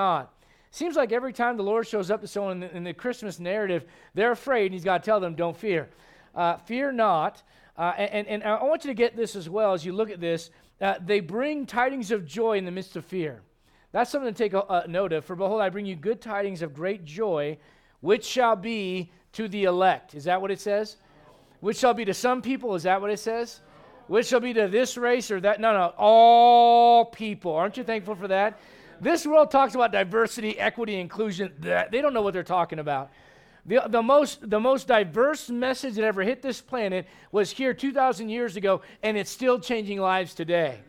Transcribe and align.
not. 0.00 0.32
Seems 0.70 0.96
like 0.96 1.12
every 1.12 1.32
time 1.32 1.56
the 1.58 1.62
Lord 1.62 1.86
shows 1.86 2.10
up 2.10 2.22
to 2.22 2.26
someone 2.26 2.52
in 2.52 2.60
the, 2.60 2.76
in 2.76 2.84
the 2.84 2.94
Christmas 2.94 3.38
narrative, 3.38 3.84
they're 4.14 4.32
afraid, 4.32 4.66
and 4.66 4.74
He's 4.74 4.84
got 4.84 5.02
to 5.02 5.06
tell 5.06 5.20
them, 5.20 5.34
don't 5.34 5.56
fear. 5.56 5.90
Uh, 6.34 6.56
fear 6.56 6.90
not. 6.90 7.42
Uh, 7.76 7.92
and, 7.96 8.26
and 8.26 8.42
I 8.42 8.62
want 8.64 8.84
you 8.84 8.90
to 8.90 8.94
get 8.94 9.14
this 9.14 9.36
as 9.36 9.48
well 9.48 9.74
as 9.74 9.84
you 9.84 9.92
look 9.92 10.10
at 10.10 10.20
this. 10.20 10.50
Uh, 10.80 10.94
they 11.04 11.20
bring 11.20 11.66
tidings 11.66 12.10
of 12.10 12.24
joy 12.24 12.56
in 12.56 12.64
the 12.64 12.70
midst 12.70 12.96
of 12.96 13.04
fear. 13.04 13.42
That's 13.92 14.10
something 14.10 14.32
to 14.32 14.38
take 14.38 14.54
a 14.54 14.84
note 14.88 15.12
of. 15.12 15.24
For 15.24 15.36
behold, 15.36 15.60
I 15.60 15.68
bring 15.68 15.84
you 15.84 15.96
good 15.96 16.20
tidings 16.20 16.62
of 16.62 16.72
great 16.72 17.04
joy, 17.04 17.58
which 18.00 18.24
shall 18.24 18.56
be 18.56 19.10
to 19.32 19.48
the 19.48 19.64
elect. 19.64 20.14
Is 20.14 20.24
that 20.24 20.40
what 20.40 20.50
it 20.50 20.60
says? 20.60 20.96
Which 21.60 21.76
shall 21.76 21.94
be 21.94 22.04
to 22.04 22.14
some 22.14 22.40
people. 22.40 22.74
Is 22.74 22.84
that 22.84 23.00
what 23.00 23.10
it 23.10 23.18
says? 23.18 23.60
Which 24.06 24.28
shall 24.28 24.40
be 24.40 24.54
to 24.54 24.68
this 24.68 24.96
race 24.96 25.30
or 25.30 25.40
that? 25.40 25.60
No, 25.60 25.72
no. 25.72 25.92
All 25.98 27.04
people. 27.06 27.52
Aren't 27.52 27.76
you 27.76 27.84
thankful 27.84 28.14
for 28.14 28.28
that? 28.28 28.58
This 29.00 29.26
world 29.26 29.50
talks 29.50 29.74
about 29.74 29.92
diversity, 29.92 30.58
equity, 30.58 31.00
inclusion. 31.00 31.52
They 31.58 32.00
don't 32.02 32.12
know 32.12 32.22
what 32.22 32.34
they're 32.34 32.42
talking 32.42 32.78
about. 32.78 33.10
The, 33.64 33.82
the, 33.86 34.02
most, 34.02 34.48
the 34.48 34.60
most 34.60 34.88
diverse 34.88 35.48
message 35.48 35.94
that 35.94 36.04
ever 36.04 36.22
hit 36.22 36.42
this 36.42 36.60
planet 36.60 37.06
was 37.32 37.50
here 37.50 37.72
2,000 37.72 38.28
years 38.28 38.56
ago, 38.56 38.82
and 39.02 39.16
it's 39.16 39.30
still 39.30 39.58
changing 39.58 40.00
lives 40.00 40.34
today. 40.34 40.80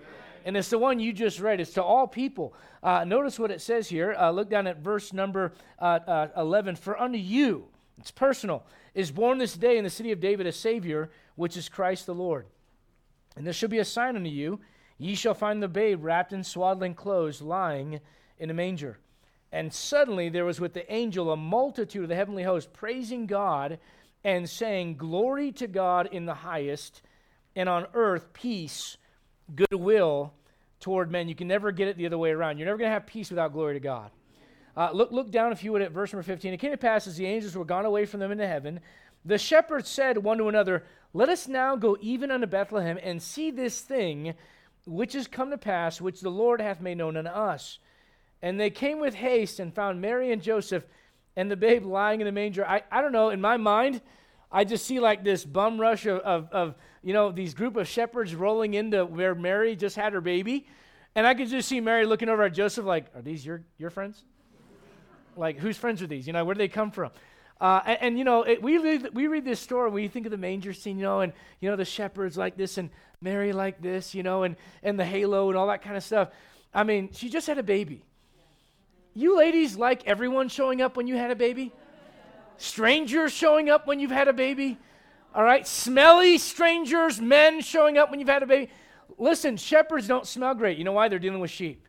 And 0.46 0.58
it's 0.58 0.70
the 0.70 0.80
one 0.80 1.00
you 1.00 1.14
just 1.14 1.40
read. 1.40 1.60
It's 1.60 1.74
to 1.74 1.84
all 1.84 2.08
people. 2.08 2.54
Uh, 2.82 3.04
notice 3.04 3.38
what 3.38 3.52
it 3.52 3.62
says 3.62 3.88
here. 3.88 4.16
Uh, 4.18 4.32
look 4.32 4.50
down 4.50 4.68
at 4.68 4.78
verse 4.78 5.14
number 5.14 5.54
uh, 5.80 6.00
uh 6.08 6.28
11. 6.36 6.78
For 6.78 7.00
unto 7.00 7.20
you, 7.20 7.68
it's 8.00 8.12
personal, 8.12 8.64
is 8.96 9.12
born 9.12 9.38
this 9.38 9.54
day 9.54 9.78
in 9.78 9.84
the 9.84 9.90
city 9.90 10.12
of 10.12 10.20
David 10.20 10.48
a 10.48 10.52
Savior, 10.52 11.12
which 11.36 11.56
is 11.56 11.70
Christ 11.70 12.08
the 12.08 12.16
Lord. 12.16 12.48
And 13.36 13.46
there 13.46 13.54
shall 13.54 13.70
be 13.70 13.80
a 13.80 13.86
sign 13.86 14.16
unto 14.16 14.30
you 14.30 14.60
Ye 15.02 15.16
shall 15.16 15.34
find 15.34 15.64
the 15.64 15.68
babe 15.68 16.04
wrapped 16.04 16.32
in 16.32 16.44
swaddling 16.44 16.94
clothes, 16.94 17.42
lying 17.42 18.02
in 18.38 18.52
a 18.52 18.54
manger. 18.54 19.00
And 19.52 19.74
suddenly 19.74 20.30
there 20.30 20.46
was 20.46 20.60
with 20.60 20.76
the 20.76 20.94
angel 20.94 21.32
a 21.32 21.36
multitude 21.36 22.04
of 22.04 22.10
the 22.10 22.16
heavenly 22.16 22.44
host 22.44 22.72
praising 22.72 23.26
God 23.26 23.80
and 24.24 24.48
saying, 24.48 24.98
Glory 24.98 25.54
to 25.54 25.66
God 25.66 26.08
in 26.12 26.28
the 26.28 26.36
highest, 26.36 27.02
and 27.56 27.68
on 27.68 27.88
earth 27.96 28.32
peace, 28.32 28.98
goodwill 29.56 30.34
toward 30.80 31.10
men. 31.10 31.28
You 31.28 31.34
can 31.34 31.48
never 31.48 31.72
get 31.72 31.88
it 31.88 31.98
the 31.98 32.06
other 32.06 32.20
way 32.20 32.30
around. 32.30 32.60
You're 32.60 32.68
never 32.68 32.78
going 32.78 32.90
to 32.90 32.94
have 32.94 33.08
peace 33.08 33.32
without 33.32 33.54
glory 33.54 33.74
to 33.74 33.80
God. 33.80 34.12
Uh, 34.78 34.92
look, 34.94 35.12
look 35.12 35.32
down, 35.32 35.52
if 35.52 35.64
you 35.64 35.72
would, 35.72 35.82
at 35.82 35.92
verse 35.92 36.14
number 36.14 36.22
15. 36.22 36.54
It 36.54 36.58
came 36.58 36.72
to 36.72 36.78
pass 36.78 37.08
as 37.08 37.18
the 37.18 37.26
angels 37.26 37.56
were 37.56 37.66
gone 37.66 37.86
away 37.86 38.06
from 38.06 38.20
them 38.20 38.32
into 38.32 38.48
heaven, 38.48 38.80
the 39.26 39.40
shepherds 39.40 39.90
said 39.90 40.20
one 40.20 40.38
to 40.38 40.48
another, 40.48 40.84
Let 41.12 41.30
us 41.30 41.48
now 41.48 41.76
go 41.76 41.98
even 42.02 42.30
unto 42.30 42.46
Bethlehem 42.46 43.00
and 43.02 43.20
see 43.20 43.50
this 43.50 43.82
thing 43.82 44.36
which 44.86 45.16
is 45.16 45.28
come 45.28 45.52
to 45.52 45.58
pass, 45.58 46.02
which 46.02 46.22
the 46.22 46.30
Lord 46.30 46.62
hath 46.62 46.82
made 46.82 46.98
known 46.98 47.18
unto 47.18 47.30
us. 47.30 47.80
And 48.42 48.60
they 48.60 48.70
came 48.70 49.00
with 49.00 49.14
haste 49.14 49.60
and 49.60 49.74
found 49.74 50.02
Mary 50.02 50.32
and 50.32 50.42
Joseph 50.42 50.86
and 51.36 51.50
the 51.50 51.56
babe 51.56 51.86
lying 51.86 52.22
in 52.22 52.26
the 52.26 52.32
manger. 52.32 52.66
I, 52.68 52.84
I 52.92 53.02
don't 53.02 53.12
know, 53.12 53.30
in 53.30 53.40
my 53.40 53.58
mind, 53.58 54.02
I 54.52 54.64
just 54.64 54.86
see 54.86 55.00
like 55.00 55.24
this 55.24 55.46
bum 55.46 55.80
rush 55.80 56.06
of, 56.06 56.20
of, 56.20 56.50
of, 56.52 56.76
you 57.04 57.14
know, 57.14 57.32
these 57.32 57.54
group 57.54 57.78
of 57.78 57.88
shepherds 57.88 58.36
rolling 58.36 58.74
into 58.74 59.06
where 59.06 59.36
Mary 59.36 59.76
just 59.76 59.96
had 59.96 60.14
her 60.14 60.22
baby. 60.22 60.68
And 61.16 61.28
I 61.28 61.34
could 61.34 61.50
just 61.50 61.70
see 61.70 61.80
Mary 61.80 62.06
looking 62.06 62.30
over 62.30 62.44
at 62.44 62.54
Joseph 62.54 62.86
like, 62.86 63.06
are 63.16 63.22
these 63.22 63.46
your, 63.46 63.64
your 63.78 63.90
friends? 63.90 64.24
like, 65.38 65.58
whose 65.58 65.78
friends 65.78 66.02
are 66.02 66.08
these? 66.08 66.28
You 66.28 66.34
know, 66.34 66.44
where 66.44 66.54
do 66.54 66.60
they 66.60 66.68
come 66.68 66.92
from? 66.92 67.12
Uh, 67.60 67.80
and, 67.86 67.98
and, 68.02 68.18
you 68.18 68.24
know, 68.24 68.44
it, 68.44 68.62
we, 68.62 68.78
read, 68.78 69.10
we 69.14 69.28
read 69.28 69.46
this 69.46 69.60
story, 69.60 69.90
we 69.92 70.08
think 70.08 70.26
of 70.26 70.32
the 70.32 70.38
manger 70.38 70.74
scene, 70.74 70.98
you 70.98 71.04
know, 71.04 71.22
and, 71.22 71.32
you 71.60 71.70
know, 71.70 71.76
the 71.76 71.86
shepherds 71.86 72.38
like 72.38 72.58
this 72.58 72.78
and 72.78 72.90
Mary 73.22 73.54
like 73.54 73.82
this, 73.82 74.16
you 74.16 74.24
know, 74.24 74.44
and, 74.44 74.56
and 74.82 75.00
the 75.00 75.06
halo 75.06 75.50
and 75.50 75.58
all 75.58 75.68
that 75.68 75.84
kind 75.84 75.96
of 75.96 76.04
stuff. 76.04 76.30
I 76.74 76.84
mean, 76.84 77.10
she 77.14 77.30
just 77.30 77.48
had 77.48 77.58
a 77.60 77.64
baby. 77.64 78.04
You 79.14 79.38
ladies 79.38 79.76
like 79.76 80.08
everyone 80.08 80.50
showing 80.50 80.82
up 80.82 80.98
when 80.98 81.08
you 81.08 81.16
had 81.16 81.32
a 81.32 81.36
baby? 81.36 81.72
Strangers 82.58 83.32
showing 83.32 83.70
up 83.70 83.86
when 83.86 84.00
you've 84.00 84.12
had 84.12 84.28
a 84.28 84.34
baby? 84.34 84.78
All 85.36 85.44
right? 85.44 85.68
Smelly 85.68 86.38
strangers, 86.38 87.22
men 87.22 87.62
showing 87.62 87.98
up 87.98 88.10
when 88.10 88.20
you've 88.20 88.30
had 88.30 88.44
a 88.44 88.48
baby? 88.48 88.72
Listen, 89.18 89.56
shepherds 89.58 90.08
don't 90.08 90.26
smell 90.26 90.56
great. 90.56 90.78
You 90.78 90.84
know 90.84 90.94
why? 90.94 91.08
They're 91.08 91.20
dealing 91.20 91.42
with 91.42 91.52
sheep. 91.52 91.88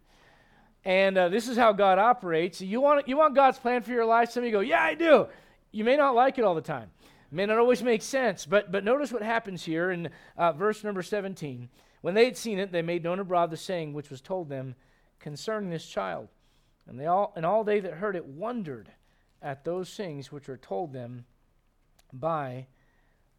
And 0.85 1.17
uh, 1.17 1.29
this 1.29 1.49
is 1.49 1.57
how 1.57 1.73
God 1.73 1.99
operates. 1.99 2.61
You 2.61 2.81
want, 2.81 3.09
you 3.09 3.17
want 3.17 3.35
God's 3.35 3.59
plan 3.59 3.83
for 3.83 3.93
your 3.93 4.05
life? 4.05 4.33
Some 4.33 4.43
of 4.43 4.47
you 4.47 4.53
go, 4.53 4.61
Yeah, 4.61 4.83
I 4.83 4.95
do. 4.95 5.29
You 5.71 5.85
may 5.85 5.97
not 5.97 6.15
like 6.15 6.39
it 6.39 6.45
all 6.45 6.55
the 6.55 6.61
time. 6.61 6.91
May 7.35 7.47
not 7.47 7.59
always 7.59 7.83
make 7.83 8.03
sense, 8.03 8.45
but, 8.45 8.71
but 8.71 8.85
notice 8.85 9.11
what 9.11 9.23
happens 9.23 9.65
here 9.65 9.91
in 9.91 10.11
uh, 10.37 10.53
verse 10.53 10.85
number 10.85 11.03
17. 11.03 11.71
When 12.03 12.13
they 12.13 12.27
had 12.27 12.37
seen 12.37 12.59
it, 12.59 12.73
they 12.73 12.83
made 12.83 13.03
known 13.03 13.21
abroad 13.21 13.51
the 13.51 13.57
saying 13.57 13.95
which 13.95 14.11
was 14.11 14.21
told 14.21 14.51
them 14.51 14.75
concerning 15.19 15.71
this 15.71 15.87
child. 15.87 16.29
And, 16.87 17.01
they 17.01 17.07
all, 17.07 17.33
and 17.35 17.47
all 17.47 17.65
they 17.65 17.81
that 17.81 17.95
heard 17.95 18.17
it 18.17 18.27
wondered 18.27 18.93
at 19.41 19.65
those 19.65 19.95
things 19.95 20.31
which 20.31 20.47
were 20.47 20.59
told 20.59 20.93
them 20.93 21.25
by 22.13 22.67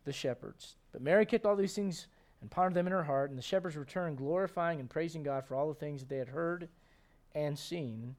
the 0.06 0.14
shepherds. 0.14 0.76
But 0.92 1.04
Mary 1.04 1.28
kept 1.28 1.46
all 1.46 1.56
these 1.56 1.76
things 1.76 2.08
and 2.42 2.50
pondered 2.50 2.74
them 2.74 2.88
in 2.88 2.94
her 2.94 3.04
heart, 3.04 3.30
and 3.30 3.38
the 3.38 3.44
shepherds 3.44 3.78
returned, 3.78 4.18
glorifying 4.18 4.80
and 4.80 4.90
praising 4.90 5.22
God 5.22 5.46
for 5.46 5.56
all 5.56 5.68
the 5.68 5.76
things 5.76 6.00
that 6.00 6.10
they 6.10 6.18
had 6.18 6.30
heard 6.30 6.68
and 7.36 7.58
seen, 7.58 8.16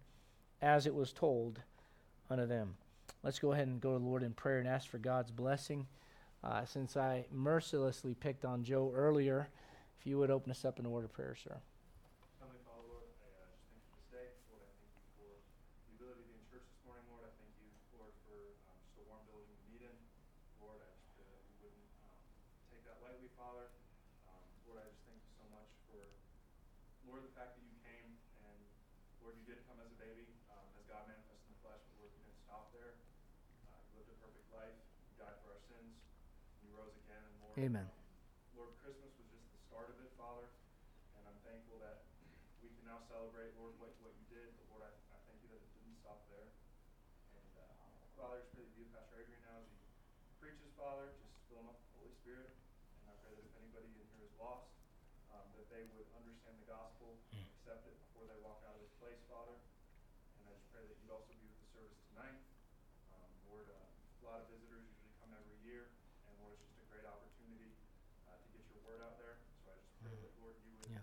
as 0.63 0.87
it 0.87 0.95
was 0.95 1.13
told 1.13 1.61
unto 2.31 2.47
them. 2.47 2.77
Let's 3.25 3.39
go 3.39 3.53
ahead 3.53 3.69
and 3.69 3.81
go 3.81 3.95
to 3.95 3.99
the 3.99 4.05
Lord 4.05 4.23
in 4.23 4.35
prayer 4.35 4.59
and 4.59 4.69
ask 4.69 4.87
for 4.87 4.99
God's 4.99 5.31
blessing. 5.31 5.87
Uh, 6.45 6.67
since 6.67 6.95
I 6.95 7.25
mercilessly 7.33 8.13
picked 8.13 8.45
on 8.45 8.63
Joe 8.65 8.93
earlier, 8.95 9.49
if 9.99 10.07
you 10.07 10.19
would 10.19 10.31
open 10.31 10.51
us 10.51 10.67
up 10.67 10.79
in 10.79 10.85
a 10.85 10.91
word 10.91 11.05
of 11.05 11.13
prayer, 11.15 11.35
sir. 11.35 11.57
Amen. 37.55 37.87
Lord, 38.59 38.75
Christmas 38.83 39.15
was 39.15 39.31
just 39.31 39.47
the 39.55 39.63
start 39.71 39.87
of 39.87 39.95
it, 40.03 40.11
Father, 40.19 40.51
and 41.15 41.23
I'm 41.23 41.39
thankful 41.47 41.79
that 41.79 42.03
we 42.59 42.67
can 42.75 42.83
now 42.83 42.99
celebrate, 43.07 43.55
Lord, 43.55 43.79
what, 43.79 43.95
what 44.03 44.11
you 44.19 44.27
did. 44.27 44.51
But 44.59 44.67
Lord, 44.75 44.83
I, 44.83 44.91
I 45.15 45.23
thank 45.31 45.39
you 45.39 45.55
that 45.55 45.63
it 45.63 45.71
didn't 45.71 45.95
stop 46.03 46.27
there. 46.35 46.51
And 47.31 47.47
uh, 47.55 47.71
Father, 48.19 48.43
just 48.43 48.59
pray 48.59 48.67
that 48.67 48.75
you, 48.75 48.91
Pastor 48.91 49.23
Adrian, 49.23 49.39
now 49.47 49.63
as 49.63 49.71
he 49.71 49.79
preaches, 50.43 50.67
Father, 50.75 51.15
just 51.15 51.31
fill 51.47 51.63
him 51.63 51.71
up 51.71 51.79
with 51.79 51.87
the 51.95 51.99
Holy 52.03 52.15
Spirit. 52.27 52.51
And 52.51 53.07
I 53.07 53.15
pray 53.23 53.39
that 53.39 53.47
if 53.47 53.55
anybody 53.55 53.87
in 53.95 54.07
here 54.19 54.27
is 54.27 54.35
lost, 54.35 54.75
um, 55.31 55.47
that 55.55 55.71
they 55.71 55.87
would 55.95 56.11
understand 56.19 56.59
the 56.59 56.67
gospel, 56.67 57.23
mm. 57.31 57.47
accept 57.55 57.87
it 57.87 57.95
before 58.11 58.27
they 58.27 58.39
walk 58.43 58.67
out 58.67 58.75
of 58.75 58.83
this 58.83 58.99
place, 58.99 59.23
Father. 59.31 59.55
And 60.43 60.51
I 60.51 60.59
just 60.59 60.67
pray 60.75 60.83
that 60.83 60.97
you'd 60.99 61.15
also 61.15 61.31
be 61.39 61.47
with 61.47 61.71
the 61.71 61.71
service 61.71 62.03
tonight. 62.11 62.43
Um, 63.15 63.31
Lord, 63.47 63.71
uh, 63.71 63.79
a 63.79 64.23
lot 64.27 64.43
of 64.43 64.51
visitors 64.51 64.83
usually 64.91 65.15
come 65.23 65.31
every 65.39 65.55
year. 65.63 65.95
Lord, 66.45 66.61
it's 66.61 66.77
just 66.77 66.85
a 66.85 66.89
great 66.93 67.09
opportunity 67.09 67.73
uh, 68.29 68.37
to 68.37 68.47
get 68.53 68.69
your 68.69 68.85
word 68.85 69.01
out 69.01 69.17
there. 69.17 69.41
So 69.65 69.73
I 69.73 69.81
just 69.81 69.97
pray 70.05 70.13
mm. 70.13 70.21
that, 70.29 70.33
Lord, 70.37 70.57
you 70.61 70.77
would 70.77 70.93
yeah. 70.93 71.01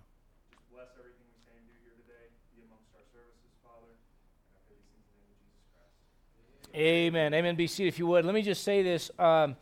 just 0.54 0.62
bless 0.70 0.94
everything 1.02 1.26
we 1.34 1.42
say 1.42 1.58
and 1.58 1.66
do 1.66 1.74
here 1.82 1.98
today, 1.98 2.30
be 2.54 2.62
amongst 2.62 2.94
our 2.94 3.06
services, 3.10 3.50
Father. 3.66 3.90
And 3.90 4.54
I 4.54 4.62
pray 4.70 4.78
these 4.78 4.94
things 4.94 5.08
in 5.10 5.18
the 5.18 5.26
name 5.26 5.34
of 5.34 5.42
Jesus 5.42 5.66
Christ. 5.74 5.98
Amen. 6.74 7.34
Amen. 7.34 7.56
Be 7.56 7.68
seated 7.68 7.90
if 7.90 8.00
you 8.00 8.08
would. 8.08 8.24
Let 8.24 8.34
me 8.34 8.42
just 8.42 8.64
say 8.64 8.82
this. 8.82 9.12
Um, 9.20 9.58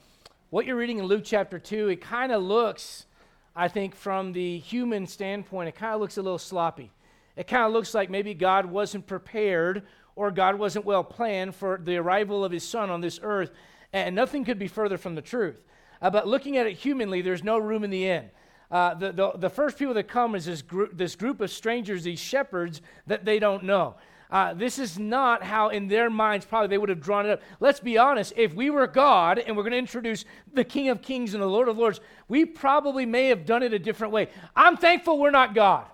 what 0.52 0.68
you're 0.68 0.76
reading 0.76 1.00
in 1.00 1.06
Luke 1.06 1.24
chapter 1.26 1.58
2, 1.58 1.90
it 1.90 2.02
kind 2.02 2.32
of 2.32 2.44
looks, 2.44 3.08
I 3.56 3.68
think, 3.68 3.96
from 3.96 4.32
the 4.32 4.60
human 4.60 5.08
standpoint, 5.08 5.70
it 5.70 5.76
kind 5.76 5.96
of 5.96 6.02
looks 6.02 6.18
a 6.18 6.22
little 6.22 6.38
sloppy. 6.38 6.92
It 7.36 7.48
kind 7.48 7.64
of 7.64 7.72
looks 7.72 7.96
like 7.96 8.12
maybe 8.12 8.36
God 8.36 8.68
wasn't 8.68 9.08
prepared 9.08 9.88
or 10.16 10.30
God 10.30 10.60
wasn't 10.60 10.86
well 10.86 11.04
planned 11.04 11.56
for 11.56 11.80
the 11.84 11.98
arrival 11.98 12.46
of 12.46 12.52
his 12.52 12.68
son 12.68 12.92
on 12.92 13.02
this 13.02 13.20
earth. 13.24 13.50
And 13.92 14.14
nothing 14.14 14.46
could 14.46 14.60
be 14.60 14.68
further 14.68 15.00
from 15.00 15.16
the 15.16 15.22
truth. 15.24 15.64
Uh, 16.04 16.12
but 16.12 16.28
looking 16.28 16.58
at 16.58 16.68
it 16.68 16.74
humanly, 16.74 17.22
there's 17.24 17.44
no 17.44 17.58
room 17.58 17.84
in 17.84 17.90
the 17.90 18.08
inn. 18.08 18.30
Uh, 18.70 18.94
the, 18.94 19.12
the, 19.12 19.32
the, 19.36 19.50
first 19.50 19.80
people 19.80 19.96
that 19.96 20.08
come 20.08 20.36
is 20.36 20.46
this, 20.46 20.64
this 20.94 21.16
group 21.16 21.42
of 21.42 21.50
strangers, 21.50 22.04
these 22.04 22.20
shepherds 22.20 22.84
that 23.08 23.26
they 23.26 23.40
don't 23.40 23.64
know. 23.64 23.96
Uh, 24.32 24.54
this 24.54 24.78
is 24.78 25.00
not 25.00 25.42
how, 25.42 25.70
in 25.70 25.88
their 25.88 26.10
minds, 26.10 26.46
probably 26.46 26.68
they 26.68 26.78
would 26.78 26.90
have 26.90 27.02
drawn 27.02 27.26
it 27.26 27.32
up. 27.32 27.42
Let's 27.60 27.80
be 27.80 27.98
honest. 27.98 28.34
If 28.36 28.54
we 28.54 28.70
were 28.70 28.86
God 28.86 29.40
and 29.40 29.58
we're 29.58 29.64
going 29.64 29.72
to 29.72 29.80
introduce 29.80 30.24
the 30.54 30.64
King 30.64 30.90
of 30.90 31.02
Kings 31.02 31.34
and 31.34 31.42
the 31.42 31.48
Lord 31.48 31.68
of 31.68 31.78
Lords, 31.78 32.00
we 32.28 32.46
probably 32.46 33.08
may 33.08 33.28
have 33.30 33.46
done 33.46 33.64
it 33.64 33.74
a 33.74 33.80
different 33.80 34.14
way. 34.14 34.30
I'm 34.56 34.78
thankful 34.78 35.18
we're 35.18 35.32
not 35.32 35.56
God. 35.56 35.86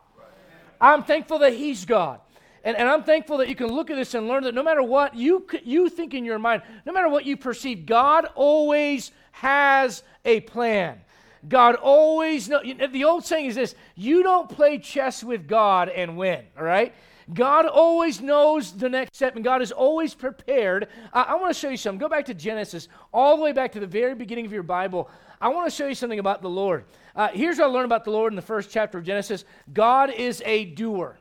I'm 0.81 1.03
thankful 1.03 1.39
that 1.39 1.53
He's 1.53 1.85
God. 1.85 2.19
And, 2.65 2.75
and 2.75 2.89
I'm 2.89 3.03
thankful 3.03 3.37
that 3.37 3.47
you 3.47 3.55
can 3.55 3.67
look 3.67 3.89
at 3.89 3.95
this 3.95 4.13
and 4.15 4.27
learn 4.27 4.43
that 4.43 4.53
no 4.53 4.63
matter 4.63 4.83
what 4.83 5.15
you, 5.15 5.47
you 5.63 5.87
think 5.87 6.13
in 6.13 6.25
your 6.25 6.39
mind, 6.39 6.63
no 6.85 6.91
matter 6.91 7.07
what 7.07 7.23
you 7.25 7.37
perceive, 7.37 7.85
God 7.85 8.27
always 8.35 9.11
has 9.31 10.03
a 10.25 10.41
plan. 10.41 10.99
God 11.47 11.75
always 11.75 12.49
know. 12.49 12.61
The 12.63 13.03
old 13.03 13.23
saying 13.23 13.45
is 13.45 13.55
this: 13.55 13.75
you 13.95 14.23
don't 14.23 14.49
play 14.49 14.79
chess 14.79 15.23
with 15.23 15.47
God 15.47 15.89
and 15.89 16.17
win. 16.17 16.43
All 16.57 16.63
right. 16.63 16.93
God 17.33 17.65
always 17.65 18.21
knows 18.21 18.71
the 18.71 18.89
next 18.89 19.15
step, 19.15 19.35
and 19.35 19.43
God 19.43 19.61
is 19.61 19.71
always 19.71 20.13
prepared. 20.13 20.87
I, 21.11 21.23
I 21.23 21.35
want 21.35 21.53
to 21.53 21.59
show 21.59 21.69
you 21.69 21.77
something. 21.77 21.99
Go 21.99 22.09
back 22.09 22.25
to 22.25 22.33
Genesis, 22.33 22.87
all 23.13 23.35
the 23.35 23.43
way 23.43 23.51
back 23.51 23.71
to 23.71 23.79
the 23.79 23.87
very 23.87 24.13
beginning 24.13 24.45
of 24.45 24.53
your 24.53 24.63
Bible. 24.63 25.09
I 25.41 25.49
want 25.49 25.69
to 25.69 25.75
show 25.75 25.87
you 25.87 25.95
something 25.95 26.19
about 26.19 26.41
the 26.41 26.49
Lord. 26.49 26.85
Uh, 27.15 27.29
here's 27.29 27.57
what 27.57 27.65
I 27.65 27.67
learned 27.67 27.85
about 27.85 28.03
the 28.03 28.11
Lord 28.11 28.31
in 28.31 28.35
the 28.35 28.41
first 28.41 28.69
chapter 28.69 28.97
of 28.97 29.03
Genesis 29.03 29.45
God 29.73 30.11
is 30.11 30.43
a 30.45 30.65
doer. 30.65 31.17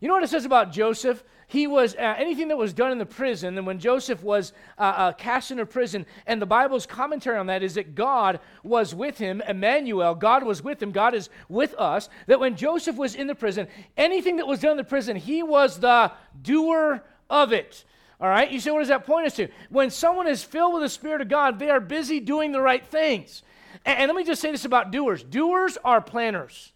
You 0.00 0.08
know 0.08 0.14
what 0.14 0.24
it 0.24 0.28
says 0.28 0.44
about 0.44 0.72
Joseph? 0.72 1.24
He 1.46 1.66
was 1.66 1.94
uh, 1.96 2.14
anything 2.18 2.48
that 2.48 2.56
was 2.56 2.72
done 2.72 2.92
in 2.92 2.98
the 2.98 3.06
prison 3.06 3.56
and 3.56 3.66
when 3.66 3.78
joseph 3.78 4.22
was 4.22 4.52
uh, 4.78 4.82
uh, 4.82 5.12
cast 5.12 5.50
into 5.50 5.66
prison 5.66 6.06
and 6.26 6.40
the 6.40 6.46
bible's 6.46 6.86
commentary 6.86 7.38
on 7.38 7.46
that 7.46 7.62
is 7.62 7.74
that 7.74 7.94
god 7.94 8.40
was 8.62 8.94
with 8.94 9.18
him 9.18 9.42
emmanuel 9.48 10.14
god 10.14 10.42
was 10.44 10.62
with 10.62 10.82
him 10.82 10.92
god 10.92 11.14
is 11.14 11.28
with 11.48 11.74
us 11.78 12.08
that 12.26 12.40
when 12.40 12.56
joseph 12.56 12.96
was 12.96 13.14
in 13.14 13.26
the 13.26 13.34
prison 13.34 13.66
anything 13.96 14.36
that 14.36 14.46
was 14.46 14.60
done 14.60 14.72
in 14.72 14.76
the 14.76 14.84
prison 14.84 15.16
he 15.16 15.42
was 15.42 15.78
the 15.80 16.10
doer 16.42 17.02
of 17.30 17.52
it. 17.52 17.84
All 18.20 18.28
right? 18.28 18.50
You 18.50 18.60
say 18.60 18.70
what 18.70 18.78
does 18.78 18.88
that 18.88 19.06
point 19.06 19.26
us 19.26 19.36
to? 19.36 19.48
When 19.70 19.90
someone 19.90 20.26
is 20.26 20.44
filled 20.44 20.74
with 20.74 20.82
the 20.82 20.88
spirit 20.88 21.20
of 21.20 21.28
god 21.28 21.58
they 21.58 21.70
are 21.70 21.80
busy 21.80 22.20
doing 22.20 22.52
the 22.52 22.60
right 22.60 22.84
things. 22.84 23.42
And, 23.84 23.98
and 23.98 24.08
let 24.08 24.16
me 24.16 24.24
just 24.24 24.40
say 24.40 24.50
this 24.50 24.64
about 24.64 24.92
doers. 24.92 25.22
Doers 25.22 25.76
are 25.84 26.00
planners 26.00 26.72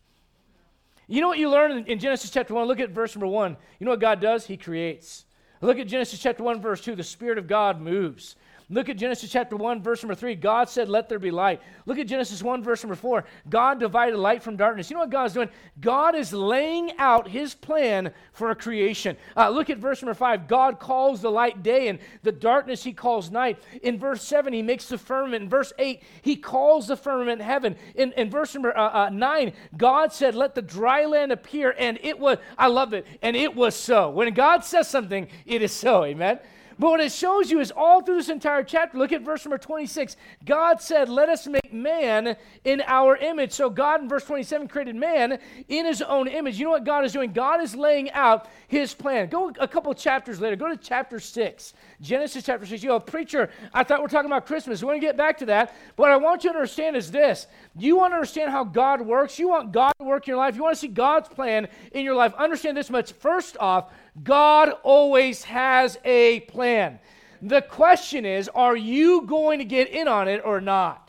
you 1.08 1.20
know 1.20 1.28
what 1.28 1.38
you 1.38 1.50
learn 1.50 1.84
in, 1.86 1.98
Genesis 1.98 2.30
chapter 2.30 2.54
1? 2.54 2.68
Look 2.68 2.80
at 2.80 2.90
verse 2.90 3.16
number 3.16 3.26
1. 3.26 3.56
You 3.80 3.84
know 3.84 3.92
what 3.92 4.00
God 4.00 4.20
does? 4.20 4.46
He 4.46 4.56
creates. 4.56 5.24
Look 5.60 5.78
at 5.78 5.88
Genesis 5.88 6.20
chapter 6.20 6.42
1, 6.44 6.60
verse 6.60 6.82
2. 6.82 6.94
The 6.94 7.02
Spirit 7.02 7.38
of 7.38 7.48
God 7.48 7.80
moves. 7.80 8.36
Look 8.70 8.90
at 8.90 8.98
Genesis 8.98 9.30
chapter 9.30 9.56
1, 9.56 9.82
verse 9.82 10.02
number 10.02 10.14
3. 10.14 10.34
God 10.34 10.68
said, 10.68 10.90
Let 10.90 11.08
there 11.08 11.18
be 11.18 11.30
light. 11.30 11.62
Look 11.86 11.98
at 11.98 12.06
Genesis 12.06 12.42
1, 12.42 12.62
verse 12.62 12.82
number 12.82 12.96
4. 12.96 13.24
God 13.48 13.80
divided 13.80 14.18
light 14.18 14.42
from 14.42 14.56
darkness. 14.56 14.90
You 14.90 14.94
know 14.94 15.00
what 15.00 15.10
God 15.10 15.24
is 15.24 15.32
doing? 15.32 15.48
God 15.80 16.14
is 16.14 16.34
laying 16.34 16.92
out 16.98 17.28
his 17.28 17.54
plan 17.54 18.12
for 18.32 18.50
a 18.50 18.54
creation. 18.54 19.16
Uh, 19.34 19.48
look 19.48 19.70
at 19.70 19.78
verse 19.78 20.02
number 20.02 20.12
5. 20.12 20.46
God 20.46 20.78
calls 20.78 21.22
the 21.22 21.30
light 21.30 21.62
day, 21.62 21.88
and 21.88 21.98
the 22.22 22.32
darkness 22.32 22.84
he 22.84 22.92
calls 22.92 23.30
night. 23.30 23.58
In 23.82 23.98
verse 23.98 24.22
7, 24.22 24.52
he 24.52 24.60
makes 24.60 24.86
the 24.86 24.98
firmament. 24.98 25.44
In 25.44 25.48
verse 25.48 25.72
8, 25.78 26.02
he 26.20 26.36
calls 26.36 26.88
the 26.88 26.96
firmament 26.96 27.40
heaven. 27.40 27.74
In, 27.94 28.12
in 28.12 28.28
verse 28.28 28.52
number 28.52 28.76
uh, 28.76 29.06
uh, 29.06 29.08
9, 29.08 29.54
God 29.78 30.12
said, 30.12 30.34
Let 30.34 30.54
the 30.54 30.60
dry 30.60 31.06
land 31.06 31.32
appear, 31.32 31.74
and 31.78 31.98
it 32.02 32.18
was, 32.18 32.36
I 32.58 32.66
love 32.66 32.92
it, 32.92 33.06
and 33.22 33.34
it 33.34 33.56
was 33.56 33.74
so. 33.74 34.10
When 34.10 34.34
God 34.34 34.62
says 34.62 34.88
something, 34.88 35.26
it 35.46 35.62
is 35.62 35.72
so. 35.72 36.04
Amen. 36.04 36.38
But 36.78 36.90
what 36.90 37.00
it 37.00 37.10
shows 37.10 37.50
you 37.50 37.58
is 37.58 37.72
all 37.72 38.02
through 38.02 38.18
this 38.18 38.28
entire 38.28 38.62
chapter, 38.62 38.98
look 38.98 39.10
at 39.12 39.22
verse 39.22 39.44
number 39.44 39.58
26. 39.58 40.16
God 40.44 40.80
said, 40.80 41.08
Let 41.08 41.28
us 41.28 41.46
make 41.46 41.72
man 41.72 42.36
in 42.64 42.82
our 42.86 43.16
image. 43.16 43.52
So 43.52 43.68
God 43.68 44.02
in 44.02 44.08
verse 44.08 44.24
27 44.24 44.68
created 44.68 44.94
man 44.94 45.38
in 45.68 45.86
his 45.86 46.02
own 46.02 46.28
image. 46.28 46.58
You 46.58 46.66
know 46.66 46.70
what 46.70 46.84
God 46.84 47.04
is 47.04 47.12
doing? 47.12 47.32
God 47.32 47.60
is 47.60 47.74
laying 47.74 48.10
out 48.12 48.48
his 48.68 48.94
plan. 48.94 49.28
Go 49.28 49.52
a 49.58 49.66
couple 49.66 49.92
chapters 49.94 50.40
later, 50.40 50.54
go 50.54 50.68
to 50.68 50.76
chapter 50.76 51.18
6. 51.18 51.74
Genesis 52.00 52.44
chapter 52.44 52.64
6. 52.64 52.82
You 52.82 52.90
know, 52.90 53.00
preacher, 53.00 53.50
I 53.74 53.82
thought 53.82 53.98
we 53.98 54.06
are 54.06 54.08
talking 54.08 54.30
about 54.30 54.46
Christmas. 54.46 54.82
We're 54.82 54.90
going 54.90 55.00
to 55.00 55.06
get 55.06 55.16
back 55.16 55.38
to 55.38 55.46
that. 55.46 55.74
But 55.96 56.04
what 56.04 56.10
I 56.12 56.16
want 56.16 56.44
you 56.44 56.50
to 56.50 56.56
understand 56.56 56.96
is 56.96 57.10
this. 57.10 57.48
You 57.76 57.96
want 57.96 58.12
to 58.12 58.16
understand 58.16 58.52
how 58.52 58.62
God 58.62 59.00
works. 59.00 59.38
You 59.38 59.48
want 59.48 59.72
God 59.72 59.92
to 59.98 60.04
work 60.04 60.28
in 60.28 60.32
your 60.32 60.38
life. 60.38 60.54
You 60.54 60.62
want 60.62 60.76
to 60.76 60.80
see 60.80 60.88
God's 60.88 61.28
plan 61.28 61.66
in 61.92 62.04
your 62.04 62.14
life. 62.14 62.34
Understand 62.34 62.76
this 62.76 62.90
much. 62.90 63.12
First 63.12 63.56
off, 63.58 63.90
God 64.22 64.72
always 64.82 65.44
has 65.44 65.98
a 66.04 66.40
plan. 66.40 66.98
The 67.40 67.62
question 67.62 68.24
is, 68.24 68.48
are 68.48 68.76
you 68.76 69.22
going 69.26 69.58
to 69.58 69.64
get 69.64 69.88
in 69.88 70.08
on 70.08 70.28
it 70.28 70.42
or 70.44 70.60
not? 70.60 71.07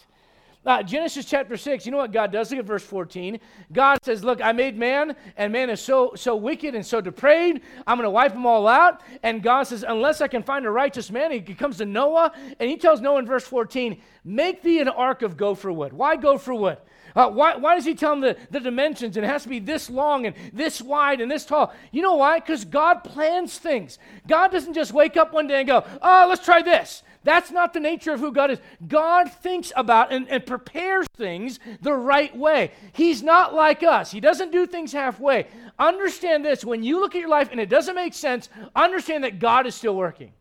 Uh, 0.69 0.83
Genesis 0.83 1.25
chapter 1.25 1.57
6, 1.57 1.87
you 1.87 1.91
know 1.91 1.97
what 1.97 2.11
God 2.11 2.31
does? 2.31 2.51
Look 2.51 2.59
at 2.59 2.65
verse 2.65 2.83
14. 2.83 3.39
God 3.73 3.97
says, 4.03 4.23
Look, 4.23 4.39
I 4.39 4.51
made 4.51 4.77
man, 4.77 5.15
and 5.35 5.51
man 5.51 5.71
is 5.71 5.81
so, 5.81 6.13
so 6.15 6.35
wicked 6.35 6.75
and 6.75 6.85
so 6.85 7.01
depraved. 7.01 7.61
I'm 7.87 7.97
going 7.97 8.05
to 8.05 8.11
wipe 8.11 8.33
them 8.33 8.45
all 8.45 8.67
out. 8.67 9.01
And 9.23 9.41
God 9.41 9.63
says, 9.63 9.83
Unless 9.87 10.21
I 10.21 10.27
can 10.27 10.43
find 10.43 10.67
a 10.67 10.69
righteous 10.69 11.09
man, 11.09 11.31
he 11.31 11.41
comes 11.41 11.77
to 11.77 11.87
Noah, 11.87 12.33
and 12.59 12.69
he 12.69 12.77
tells 12.77 13.01
Noah 13.01 13.17
in 13.17 13.25
verse 13.25 13.45
14, 13.45 13.99
Make 14.23 14.61
thee 14.61 14.79
an 14.79 14.89
ark 14.89 15.23
of 15.23 15.37
gopher 15.37 15.71
wood. 15.71 15.91
Why 15.91 16.15
gopher 16.15 16.53
wood? 16.53 16.77
Uh, 17.15 17.31
why, 17.31 17.55
why 17.55 17.73
does 17.73 17.85
he 17.85 17.95
tell 17.95 18.11
them 18.11 18.21
the, 18.21 18.37
the 18.51 18.59
dimensions 18.59 19.17
and 19.17 19.25
it 19.25 19.29
has 19.29 19.41
to 19.41 19.49
be 19.49 19.57
this 19.57 19.89
long 19.89 20.27
and 20.27 20.35
this 20.53 20.83
wide 20.83 21.19
and 21.19 21.31
this 21.31 21.45
tall? 21.45 21.73
You 21.91 22.03
know 22.03 22.17
why? 22.17 22.37
Because 22.37 22.63
God 22.63 23.03
plans 23.03 23.57
things. 23.57 23.97
God 24.27 24.51
doesn't 24.51 24.75
just 24.75 24.93
wake 24.93 25.17
up 25.17 25.33
one 25.33 25.47
day 25.47 25.61
and 25.61 25.67
go, 25.67 25.83
oh, 25.99 26.27
let's 26.29 26.45
try 26.45 26.61
this. 26.61 27.01
That's 27.29 27.51
not 27.51 27.73
the 27.73 27.79
nature 27.79 28.11
of 28.11 28.19
who 28.19 28.31
God 28.31 28.49
is. 28.49 28.59
God 28.87 29.31
thinks 29.31 29.71
about 29.75 30.11
and, 30.11 30.27
and 30.29 30.43
prepares 30.43 31.05
things 31.15 31.59
the 31.79 31.93
right 31.93 32.35
way. 32.35 32.71
He's 32.91 33.21
not 33.21 33.53
like 33.53 33.83
us, 33.83 34.09
He 34.11 34.19
doesn't 34.19 34.51
do 34.51 34.65
things 34.65 34.91
halfway. 34.91 35.45
Understand 35.77 36.43
this 36.43 36.65
when 36.65 36.81
you 36.81 36.99
look 36.99 37.13
at 37.13 37.21
your 37.21 37.29
life 37.29 37.49
and 37.51 37.59
it 37.59 37.69
doesn't 37.69 37.93
make 37.93 38.15
sense, 38.15 38.49
understand 38.75 39.25
that 39.25 39.37
God 39.37 39.67
is 39.67 39.75
still 39.75 39.95
working. 39.95 40.31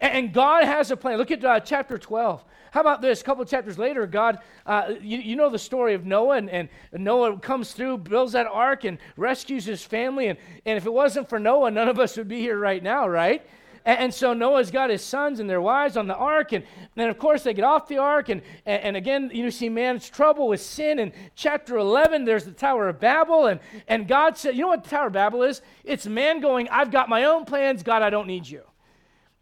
And, 0.00 0.32
God 0.32 0.62
has 0.62 0.92
a 0.92 0.96
plan. 0.96 1.18
Look 1.18 1.32
at 1.32 1.44
uh, 1.44 1.58
chapter 1.58 1.98
12. 1.98 2.44
How 2.70 2.80
about 2.80 3.02
this? 3.02 3.20
A 3.20 3.24
couple 3.24 3.44
chapters 3.44 3.76
later, 3.76 4.06
God, 4.06 4.38
uh, 4.66 4.92
you, 5.00 5.18
you, 5.18 5.34
know 5.34 5.50
the 5.50 5.58
story 5.58 5.94
of 5.94 6.06
Noah, 6.06 6.36
and, 6.36 6.48
and, 6.48 6.68
Noah 6.92 7.40
comes 7.40 7.72
through, 7.72 7.98
builds 7.98 8.34
that 8.34 8.46
ark, 8.46 8.84
and 8.84 8.98
rescues 9.16 9.64
his 9.64 9.82
family. 9.82 10.28
And, 10.28 10.38
and 10.64 10.78
if 10.78 10.86
it 10.86 10.92
wasn't 10.92 11.28
for 11.28 11.40
Noah, 11.40 11.72
none 11.72 11.88
of 11.88 11.98
us 11.98 12.16
would 12.16 12.28
be 12.28 12.38
here 12.38 12.56
right 12.56 12.80
now, 12.84 13.08
right? 13.08 13.44
And, 13.88 13.98
and 14.00 14.14
so 14.14 14.34
Noah's 14.34 14.70
got 14.70 14.90
his 14.90 15.02
sons 15.02 15.40
and 15.40 15.48
their 15.48 15.62
wives 15.62 15.96
on 15.96 16.06
the 16.06 16.14
ark, 16.14 16.52
and 16.52 16.62
then 16.94 17.08
of 17.08 17.18
course 17.18 17.42
they 17.42 17.54
get 17.54 17.64
off 17.64 17.88
the 17.88 17.96
ark, 17.96 18.28
and, 18.28 18.42
and, 18.66 18.82
and 18.82 18.96
again, 18.98 19.30
you 19.32 19.50
see 19.50 19.70
man's 19.70 20.10
trouble 20.10 20.46
with 20.46 20.60
sin. 20.60 20.98
In 20.98 21.10
chapter 21.34 21.78
11, 21.78 22.26
there's 22.26 22.44
the 22.44 22.52
Tower 22.52 22.90
of 22.90 23.00
Babel, 23.00 23.46
and, 23.46 23.60
and 23.88 24.06
God 24.06 24.36
said, 24.36 24.54
You 24.54 24.62
know 24.62 24.68
what 24.68 24.84
the 24.84 24.90
Tower 24.90 25.06
of 25.06 25.14
Babel 25.14 25.42
is? 25.42 25.62
It's 25.84 26.06
man 26.06 26.40
going, 26.40 26.68
I've 26.68 26.90
got 26.90 27.08
my 27.08 27.24
own 27.24 27.46
plans, 27.46 27.82
God, 27.82 28.02
I 28.02 28.10
don't 28.10 28.26
need 28.26 28.46
you. 28.46 28.60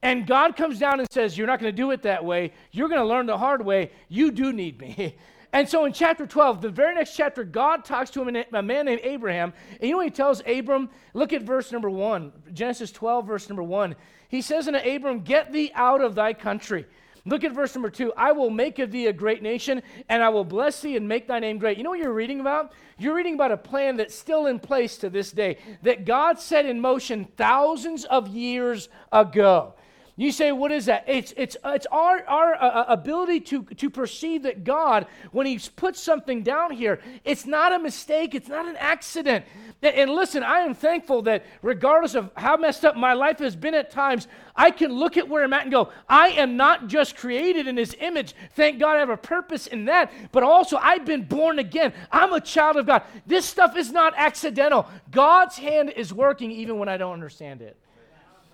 And 0.01 0.25
God 0.29 0.57
comes 0.57 0.79
down 0.79 1.01
and 1.01 1.11
says, 1.11 1.37
You're 1.37 1.49
not 1.49 1.59
going 1.59 1.73
to 1.73 1.77
do 1.77 1.91
it 1.91 2.03
that 2.03 2.25
way. 2.25 2.53
You're 2.71 2.89
going 2.89 3.01
to 3.01 3.07
learn 3.07 3.27
the 3.27 3.37
hard 3.37 3.65
way. 3.65 3.91
You 4.09 4.31
do 4.31 4.53
need 4.53 4.81
me. 4.81 5.17
And 5.53 5.67
so 5.67 5.87
in 5.87 5.95
chapter 5.95 6.27
12, 6.27 6.61
the 6.61 6.69
very 6.69 6.95
next 6.95 7.17
chapter, 7.17 7.43
God 7.43 7.83
talks 7.83 8.11
to 8.11 8.23
him, 8.23 8.45
a 8.53 8.63
man 8.63 8.85
named 8.85 9.01
Abraham. 9.03 9.55
And 9.81 9.89
you 9.89 9.97
know 9.97 10.03
he 10.03 10.11
tells 10.11 10.43
Abram? 10.47 10.91
Look 11.15 11.33
at 11.33 11.43
verse 11.43 11.73
number 11.73 11.89
1, 11.89 12.31
Genesis 12.53 12.93
12, 12.93 13.27
verse 13.27 13.49
number 13.49 13.63
1. 13.63 13.97
He 14.29 14.43
says 14.43 14.69
unto 14.69 14.79
Abram, 14.79 15.21
Get 15.21 15.53
thee 15.53 15.71
out 15.75 16.01
of 16.01 16.15
thy 16.15 16.33
country. 16.33 16.87
Look 17.27 17.43
at 17.43 17.53
verse 17.53 17.75
number 17.75 17.91
2. 17.91 18.13
I 18.17 18.31
will 18.31 18.51
make 18.51 18.79
of 18.79 18.93
thee 18.93 19.07
a 19.09 19.13
great 19.13 19.43
nation, 19.43 19.83
and 20.09 20.23
I 20.23 20.29
will 20.29 20.45
bless 20.45 20.81
thee 20.81 20.97
and 20.97 21.09
make 21.09 21.27
thy 21.27 21.41
name 21.41 21.59
great. 21.59 21.77
You 21.77 21.83
know 21.83 21.91
what 21.91 21.99
you're 21.99 22.13
reading 22.13 22.39
about? 22.41 22.73
You're 22.99 23.17
reading 23.17 23.35
about 23.35 23.51
a 23.51 23.57
plan 23.57 23.97
that's 23.97 24.15
still 24.15 24.47
in 24.47 24.61
place 24.61 24.97
to 24.99 25.11
this 25.11 25.33
day, 25.33 25.59
that 25.83 26.05
God 26.05 26.39
set 26.39 26.67
in 26.67 26.81
motion 26.81 27.27
thousands 27.37 28.05
of 28.05 28.29
years 28.29 28.89
ago. 29.11 29.75
You 30.19 30.33
say, 30.33 30.51
what 30.51 30.73
is 30.73 30.87
that? 30.87 31.05
It's, 31.07 31.35
it's, 31.37 31.59
it's 31.63 31.85
our, 31.93 32.25
our 32.27 32.55
uh, 32.55 32.59
uh, 32.59 32.85
ability 32.89 33.41
to, 33.41 33.65
to 33.65 33.91
perceive 33.91 34.45
that 34.45 34.65
God, 34.65 35.07
when 35.31 35.47
He's 35.47 35.69
put 35.69 35.95
something 35.95 36.43
down 36.43 36.71
here, 36.71 37.01
it's 37.23 37.45
not 37.45 37.75
a 37.75 37.79
mistake, 37.79 38.35
it's 38.35 38.49
not 38.49 38.67
an 38.67 38.77
accident. 38.77 39.45
And 39.83 40.11
listen, 40.11 40.43
I 40.43 40.61
am 40.61 40.73
thankful 40.73 41.21
that 41.23 41.45
regardless 41.61 42.15
of 42.15 42.31
how 42.35 42.57
messed 42.57 42.83
up 42.83 42.97
my 42.97 43.13
life 43.13 43.41
has 43.41 43.55
been 43.55 43.75
at 43.75 43.91
times, 43.91 44.27
I 44.57 44.71
can 44.71 44.91
look 44.91 45.19
at 45.19 45.29
where 45.29 45.45
I'm 45.45 45.53
at 45.53 45.65
and 45.65 45.71
go, 45.71 45.91
I 46.09 46.29
am 46.29 46.57
not 46.57 46.87
just 46.87 47.15
created 47.19 47.67
in 47.67 47.77
His 47.77 47.95
image. 48.01 48.35
Thank 48.55 48.79
God 48.79 48.97
I 48.97 49.01
have 49.01 49.11
a 49.11 49.19
purpose 49.19 49.67
in 49.67 49.85
that, 49.85 50.11
but 50.33 50.43
also 50.43 50.79
I've 50.79 51.05
been 51.05 51.25
born 51.25 51.59
again. 51.59 51.93
I'm 52.11 52.33
a 52.33 52.41
child 52.41 52.79
of 52.79 52.87
God. 52.87 53.03
This 53.27 53.45
stuff 53.45 53.77
is 53.77 53.93
not 53.93 54.15
accidental. 54.17 54.89
God's 55.11 55.59
hand 55.59 55.91
is 55.91 56.11
working 56.11 56.51
even 56.53 56.79
when 56.79 56.89
I 56.89 56.97
don't 56.97 57.13
understand 57.13 57.61
it. 57.61 57.77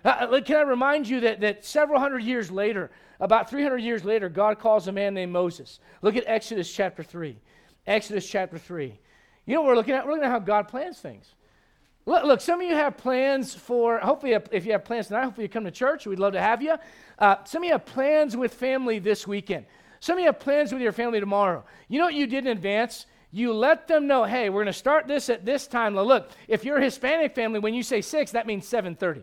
Uh, 0.05 0.09
uh 0.09 0.41
can 0.41 0.57
I 0.57 0.63
remind 0.63 1.09
you 1.09 1.21
that, 1.21 1.41
that 1.41 1.65
several 1.65 2.01
hundred 2.01 2.25
years 2.25 2.51
later, 2.51 2.91
about 3.21 3.49
300 3.49 3.79
years 3.79 4.05
later, 4.05 4.29
God 4.29 4.59
calls 4.59 4.89
a 4.89 4.93
man 4.93 5.15
named 5.15 5.33
Moses. 5.33 5.79
Look 6.03 6.17
at 6.17 6.25
Exodus 6.27 6.73
chapter 6.73 7.05
3. 7.05 7.39
Exodus 7.87 8.29
chapter 8.29 8.59
3. 8.59 8.99
You 9.47 9.55
know 9.55 9.61
what 9.61 9.69
we're 9.69 9.77
looking 9.77 9.95
at? 9.95 10.05
We're 10.05 10.13
looking 10.13 10.25
at 10.25 10.31
how 10.31 10.41
God 10.41 10.67
plans 10.67 10.99
things. 10.99 11.35
Look, 12.05 12.25
look 12.25 12.41
some 12.41 12.61
of 12.61 12.67
you 12.67 12.75
have 12.75 12.97
plans 12.97 13.55
for, 13.55 13.99
hopefully, 13.99 14.37
if 14.51 14.67
you 14.67 14.73
have 14.73 14.85
plans 14.85 15.07
tonight, 15.07 15.23
hopefully 15.23 15.45
you 15.45 15.49
come 15.49 15.65
to 15.65 15.71
church. 15.71 16.05
We'd 16.05 16.19
love 16.19 16.33
to 16.33 16.41
have 16.41 16.63
you. 16.63 16.75
Uh, 17.19 17.37
some 17.45 17.63
of 17.63 17.67
you 17.67 17.73
have 17.73 17.87
plans 17.87 18.37
with 18.37 18.53
family 18.53 18.99
this 18.99 19.27
weekend. 19.27 19.67
Some 20.01 20.19
of 20.19 20.21
you 20.21 20.27
have 20.27 20.41
plans 20.41 20.73
with 20.73 20.83
your 20.83 20.91
family 20.91 21.21
tomorrow. 21.21 21.65
You 21.87 22.01
know 22.01 22.07
what 22.07 22.15
you 22.15 22.27
did 22.27 22.45
in 22.45 22.51
advance? 22.51 23.07
You 23.31 23.53
let 23.53 23.87
them 23.87 24.09
know, 24.09 24.25
hey, 24.25 24.51
we're 24.51 24.65
going 24.65 24.67
to 24.67 24.73
start 24.73 25.07
this 25.07 25.31
at 25.31 25.45
this 25.45 25.69
time. 25.69 25.95
Now, 25.95 26.03
look, 26.03 26.31
if 26.49 26.65
you're 26.65 26.79
a 26.79 26.83
Hispanic 26.83 27.37
family, 27.37 27.61
when 27.61 27.73
you 27.73 27.85
say 27.85 28.01
6, 28.01 28.33
that 28.33 28.49
means 28.49 28.69
7.30. 28.69 29.23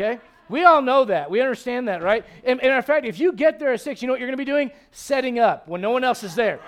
Okay? 0.00 0.20
We 0.48 0.64
all 0.64 0.82
know 0.82 1.04
that. 1.04 1.30
We 1.30 1.40
understand 1.40 1.88
that, 1.88 2.02
right? 2.02 2.24
And, 2.44 2.60
and 2.60 2.72
in 2.72 2.82
fact, 2.82 3.06
if 3.06 3.20
you 3.20 3.32
get 3.32 3.58
there 3.58 3.72
at 3.72 3.80
6, 3.80 4.02
you 4.02 4.08
know 4.08 4.12
what 4.12 4.20
you're 4.20 4.28
going 4.28 4.38
to 4.38 4.44
be 4.44 4.50
doing? 4.50 4.70
Setting 4.90 5.38
up 5.38 5.68
when 5.68 5.80
no 5.80 5.90
one 5.90 6.02
else 6.02 6.24
is 6.24 6.34
there. 6.34 6.58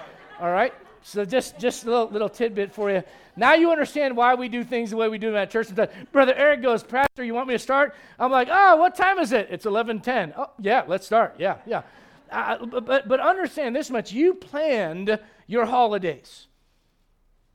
All 0.40 0.50
right? 0.52 0.72
So 1.02 1.24
just 1.24 1.58
just 1.58 1.84
a 1.84 1.90
little, 1.90 2.08
little 2.08 2.28
tidbit 2.28 2.72
for 2.72 2.90
you. 2.90 3.02
Now 3.36 3.54
you 3.54 3.72
understand 3.72 4.16
why 4.16 4.34
we 4.34 4.48
do 4.48 4.62
things 4.62 4.90
the 4.90 4.96
way 4.96 5.08
we 5.08 5.18
do 5.18 5.28
in 5.28 5.34
that 5.34 5.50
church. 5.50 5.68
Brother 6.12 6.34
Eric 6.34 6.62
goes, 6.62 6.84
Pastor, 6.84 7.24
you 7.24 7.34
want 7.34 7.48
me 7.48 7.54
to 7.54 7.58
start? 7.58 7.94
I'm 8.18 8.30
like, 8.30 8.48
oh, 8.50 8.76
what 8.76 8.94
time 8.94 9.18
is 9.18 9.32
it? 9.32 9.48
It's 9.50 9.64
11:10. 9.64 10.34
Oh, 10.36 10.50
yeah, 10.60 10.84
let's 10.86 11.04
start. 11.04 11.34
Yeah, 11.38 11.56
yeah. 11.66 11.82
Uh, 12.30 12.64
but 12.66 13.08
but 13.08 13.18
understand 13.18 13.74
this 13.74 13.90
much: 13.90 14.12
you 14.12 14.34
planned 14.34 15.18
your 15.48 15.66
holidays. 15.66 16.46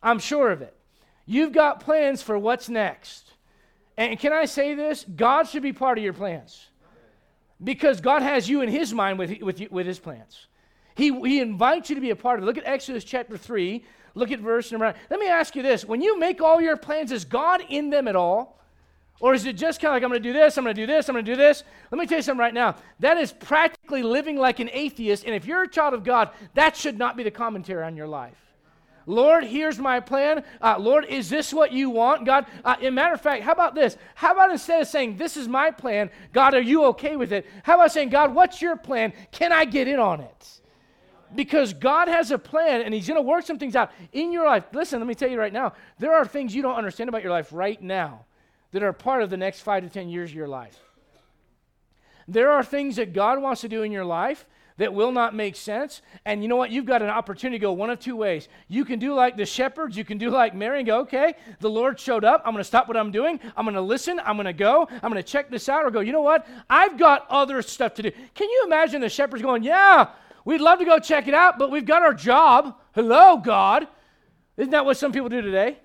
I'm 0.03 0.19
sure 0.19 0.51
of 0.51 0.61
it. 0.61 0.75
You've 1.25 1.53
got 1.53 1.79
plans 1.79 2.21
for 2.21 2.37
what's 2.37 2.67
next. 2.67 3.31
And 3.97 4.19
can 4.19 4.31
I 4.31 4.45
say 4.45 4.75
this? 4.75 5.03
God 5.03 5.47
should 5.47 5.63
be 5.63 5.73
part 5.73 5.97
of 5.97 6.03
your 6.03 6.13
plans. 6.13 6.67
Because 7.63 7.99
God 7.99 8.21
has 8.21 8.47
you 8.47 8.61
in 8.61 8.69
his 8.69 8.93
mind 8.93 9.17
with, 9.17 9.41
with, 9.41 9.59
with 9.71 9.87
his 9.87 9.97
plans. 9.97 10.47
He, 10.95 11.11
he 11.27 11.39
invites 11.39 11.89
you 11.89 11.95
to 11.95 12.01
be 12.01 12.11
a 12.11 12.15
part 12.15 12.37
of 12.37 12.43
it. 12.43 12.45
Look 12.45 12.57
at 12.57 12.65
Exodus 12.65 13.03
chapter 13.03 13.37
3. 13.37 13.83
Look 14.13 14.31
at 14.31 14.39
verse 14.39 14.71
number 14.71 14.85
9. 14.85 14.95
Let 15.09 15.19
me 15.19 15.27
ask 15.27 15.55
you 15.55 15.63
this. 15.63 15.83
When 15.83 16.01
you 16.01 16.19
make 16.19 16.41
all 16.41 16.61
your 16.61 16.77
plans, 16.77 17.11
is 17.11 17.25
God 17.25 17.61
in 17.69 17.89
them 17.89 18.07
at 18.07 18.15
all? 18.15 18.57
Or 19.19 19.33
is 19.33 19.45
it 19.45 19.57
just 19.57 19.81
kind 19.81 19.89
of 19.89 19.95
like, 19.95 20.03
I'm 20.03 20.09
going 20.09 20.21
to 20.21 20.29
do 20.29 20.33
this, 20.33 20.57
I'm 20.57 20.63
going 20.63 20.75
to 20.75 20.81
do 20.81 20.85
this, 20.85 21.09
I'm 21.09 21.13
going 21.13 21.25
to 21.25 21.31
do 21.31 21.35
this? 21.35 21.63
Let 21.91 21.99
me 21.99 22.05
tell 22.05 22.19
you 22.19 22.21
something 22.21 22.39
right 22.39 22.53
now. 22.53 22.75
That 22.99 23.17
is 23.17 23.31
practically 23.31 24.03
living 24.03 24.37
like 24.37 24.59
an 24.59 24.69
atheist. 24.71 25.25
And 25.25 25.33
if 25.33 25.45
you're 25.45 25.63
a 25.63 25.67
child 25.67 25.95
of 25.95 26.03
God, 26.03 26.29
that 26.53 26.75
should 26.75 26.99
not 26.99 27.17
be 27.17 27.23
the 27.23 27.31
commentary 27.31 27.83
on 27.83 27.95
your 27.95 28.07
life. 28.07 28.37
Lord, 29.09 29.45
here's 29.45 29.79
my 29.79 30.01
plan. 30.01 30.43
Uh, 30.61 30.75
Lord, 30.77 31.05
is 31.05 31.29
this 31.29 31.53
what 31.53 31.71
you 31.71 31.89
want? 31.89 32.25
God, 32.25 32.45
uh, 32.65 32.75
a 32.81 32.91
matter 32.91 33.13
of 33.13 33.21
fact, 33.21 33.41
how 33.41 33.53
about 33.53 33.73
this? 33.73 33.97
How 34.15 34.33
about 34.33 34.51
instead 34.51 34.81
of 34.81 34.87
saying, 34.87 35.15
This 35.15 35.37
is 35.37 35.47
my 35.47 35.71
plan, 35.71 36.11
God, 36.33 36.53
are 36.53 36.61
you 36.61 36.83
okay 36.87 37.15
with 37.15 37.31
it? 37.31 37.47
How 37.63 37.75
about 37.75 37.93
saying, 37.93 38.09
God, 38.09 38.35
what's 38.35 38.61
your 38.61 38.75
plan? 38.75 39.13
Can 39.31 39.53
I 39.53 39.63
get 39.63 39.87
in 39.87 39.97
on 39.97 40.19
it? 40.19 40.61
Because 41.33 41.73
God 41.73 42.09
has 42.09 42.31
a 42.31 42.37
plan 42.37 42.81
and 42.81 42.93
He's 42.93 43.07
going 43.07 43.17
to 43.17 43.21
work 43.21 43.45
some 43.45 43.57
things 43.57 43.77
out 43.77 43.91
in 44.11 44.33
your 44.33 44.45
life. 44.45 44.65
Listen, 44.73 44.99
let 44.99 45.07
me 45.07 45.15
tell 45.15 45.29
you 45.29 45.39
right 45.39 45.53
now, 45.53 45.71
there 45.99 46.13
are 46.13 46.25
things 46.25 46.53
you 46.53 46.61
don't 46.61 46.75
understand 46.75 47.07
about 47.07 47.23
your 47.23 47.31
life 47.31 47.53
right 47.53 47.81
now 47.81 48.25
that 48.71 48.83
are 48.83 48.91
part 48.91 49.23
of 49.23 49.29
the 49.29 49.37
next 49.37 49.61
five 49.61 49.83
to 49.83 49.89
10 49.89 50.09
years 50.09 50.31
of 50.31 50.35
your 50.35 50.49
life. 50.49 50.77
There 52.27 52.51
are 52.51 52.63
things 52.63 52.97
that 52.97 53.13
God 53.13 53.41
wants 53.41 53.61
to 53.61 53.69
do 53.69 53.83
in 53.83 53.93
your 53.93 54.03
life 54.03 54.45
that 54.77 54.93
will 54.93 55.11
not 55.11 55.35
make 55.35 55.55
sense. 55.55 56.01
And 56.25 56.41
you 56.41 56.47
know 56.47 56.55
what? 56.55 56.71
You've 56.71 56.85
got 56.85 57.01
an 57.01 57.09
opportunity 57.09 57.57
to 57.57 57.61
go 57.61 57.73
one 57.73 57.89
of 57.89 57.99
two 57.99 58.15
ways. 58.15 58.47
You 58.67 58.85
can 58.85 58.99
do 58.99 59.13
like 59.13 59.35
the 59.35 59.45
shepherds, 59.45 59.97
you 59.97 60.05
can 60.05 60.17
do 60.17 60.29
like 60.29 60.55
Mary 60.55 60.79
and 60.79 60.87
go, 60.87 60.99
okay, 61.01 61.35
the 61.59 61.69
Lord 61.69 61.99
showed 61.99 62.23
up. 62.23 62.41
I'm 62.45 62.53
going 62.53 62.61
to 62.61 62.67
stop 62.67 62.87
what 62.87 62.95
I'm 62.95 63.11
doing. 63.11 63.39
I'm 63.55 63.65
going 63.65 63.75
to 63.75 63.81
listen. 63.81 64.19
I'm 64.23 64.35
going 64.35 64.45
to 64.45 64.53
go. 64.53 64.87
I'm 64.89 65.11
going 65.11 65.15
to 65.15 65.23
check 65.23 65.49
this 65.49 65.67
out. 65.67 65.83
Or 65.83 65.91
go, 65.91 65.99
you 65.99 66.11
know 66.11 66.21
what? 66.21 66.47
I've 66.69 66.97
got 66.97 67.25
other 67.29 67.61
stuff 67.61 67.95
to 67.95 68.03
do. 68.03 68.11
Can 68.35 68.49
you 68.49 68.63
imagine 68.65 69.01
the 69.01 69.09
shepherds 69.09 69.41
going, 69.41 69.63
yeah, 69.63 70.09
we'd 70.45 70.61
love 70.61 70.79
to 70.79 70.85
go 70.85 70.99
check 70.99 71.27
it 71.27 71.33
out, 71.33 71.57
but 71.57 71.71
we've 71.71 71.85
got 71.85 72.03
our 72.03 72.13
job. 72.13 72.75
Hello, 72.93 73.37
God. 73.37 73.87
Isn't 74.57 74.71
that 74.71 74.85
what 74.85 74.97
some 74.97 75.11
people 75.11 75.29
do 75.29 75.41
today? 75.41 75.77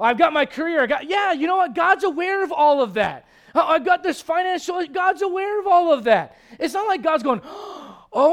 I've 0.00 0.18
got 0.18 0.32
my 0.32 0.46
career. 0.46 0.82
I 0.82 0.86
got, 0.86 1.08
yeah, 1.08 1.32
you 1.32 1.46
know 1.46 1.56
what? 1.56 1.74
God's 1.74 2.04
aware 2.04 2.42
of 2.42 2.52
all 2.52 2.82
of 2.82 2.94
that. 2.94 3.26
Uh, 3.54 3.64
I've 3.64 3.84
got 3.84 4.02
this 4.02 4.20
financial, 4.20 4.84
God's 4.86 5.22
aware 5.22 5.60
of 5.60 5.66
all 5.66 5.92
of 5.92 6.04
that. 6.04 6.36
It's 6.58 6.74
not 6.74 6.86
like 6.86 7.02
God's 7.02 7.22
going, 7.22 7.40
oh 7.44 7.79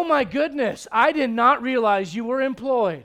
my 0.03 0.24
goodness, 0.24 0.88
I 0.91 1.12
did 1.12 1.29
not 1.29 1.62
realize 1.62 2.15
you 2.15 2.25
were 2.25 2.41
employed. 2.41 3.03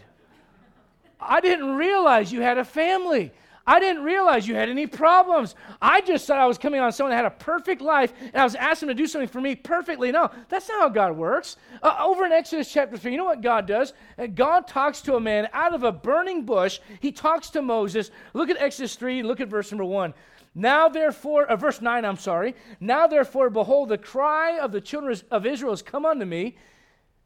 I 1.20 1.40
didn't 1.40 1.76
realize 1.76 2.32
you 2.32 2.40
had 2.40 2.58
a 2.58 2.64
family. 2.64 3.32
I 3.66 3.78
didn't 3.78 4.02
realize 4.02 4.48
you 4.48 4.56
had 4.56 4.68
any 4.68 4.86
problems. 4.88 5.54
I 5.80 6.00
just 6.00 6.26
thought 6.26 6.38
I 6.38 6.46
was 6.46 6.58
coming 6.58 6.80
on 6.80 6.92
someone 6.92 7.10
that 7.10 7.16
had 7.16 7.26
a 7.26 7.30
perfect 7.30 7.80
life 7.80 8.12
and 8.20 8.36
I 8.36 8.44
was 8.44 8.56
asking 8.56 8.88
them 8.88 8.96
to 8.96 9.02
do 9.02 9.06
something 9.06 9.28
for 9.28 9.40
me 9.40 9.54
perfectly. 9.54 10.10
No, 10.10 10.30
that's 10.48 10.68
not 10.68 10.80
how 10.80 10.88
God 10.88 11.16
works. 11.16 11.56
Uh, 11.80 11.96
over 12.00 12.26
in 12.26 12.32
Exodus 12.32 12.72
chapter 12.72 12.96
3, 12.96 13.12
you 13.12 13.18
know 13.18 13.24
what 13.24 13.40
God 13.40 13.66
does? 13.66 13.92
Uh, 14.18 14.26
God 14.26 14.66
talks 14.66 15.00
to 15.02 15.14
a 15.14 15.20
man 15.20 15.48
out 15.52 15.74
of 15.74 15.84
a 15.84 15.92
burning 15.92 16.44
bush. 16.44 16.80
He 17.00 17.12
talks 17.12 17.50
to 17.50 17.62
Moses. 17.62 18.10
Look 18.34 18.50
at 18.50 18.56
Exodus 18.56 18.96
3, 18.96 19.22
look 19.22 19.40
at 19.40 19.48
verse 19.48 19.70
number 19.70 19.84
1. 19.84 20.12
Now, 20.54 20.88
therefore, 20.88 21.46
uh, 21.46 21.56
verse 21.56 21.80
9, 21.80 22.04
I'm 22.04 22.16
sorry. 22.16 22.54
Now, 22.78 23.06
therefore, 23.06 23.48
behold, 23.48 23.88
the 23.88 23.98
cry 23.98 24.58
of 24.58 24.72
the 24.72 24.80
children 24.80 25.16
of 25.30 25.46
Israel 25.46 25.72
has 25.72 25.82
come 25.82 26.04
unto 26.04 26.26
me, 26.26 26.56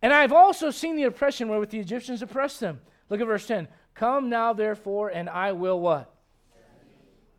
and 0.01 0.13
I 0.13 0.21
have 0.21 0.33
also 0.33 0.71
seen 0.71 0.97
the 0.97 1.05
oppression 1.05 1.49
wherewith 1.49 1.71
the 1.71 1.81
Egyptians 1.81 2.23
oppressed 2.23 2.61
them. 2.61 2.81
Look 3.09 3.21
at 3.21 3.27
verse 3.27 3.47
10. 3.47 3.67
Come 3.95 4.29
now, 4.29 4.53
therefore, 4.53 5.09
and 5.09 5.29
I 5.29 5.53
will 5.53 5.81
what? 5.81 6.13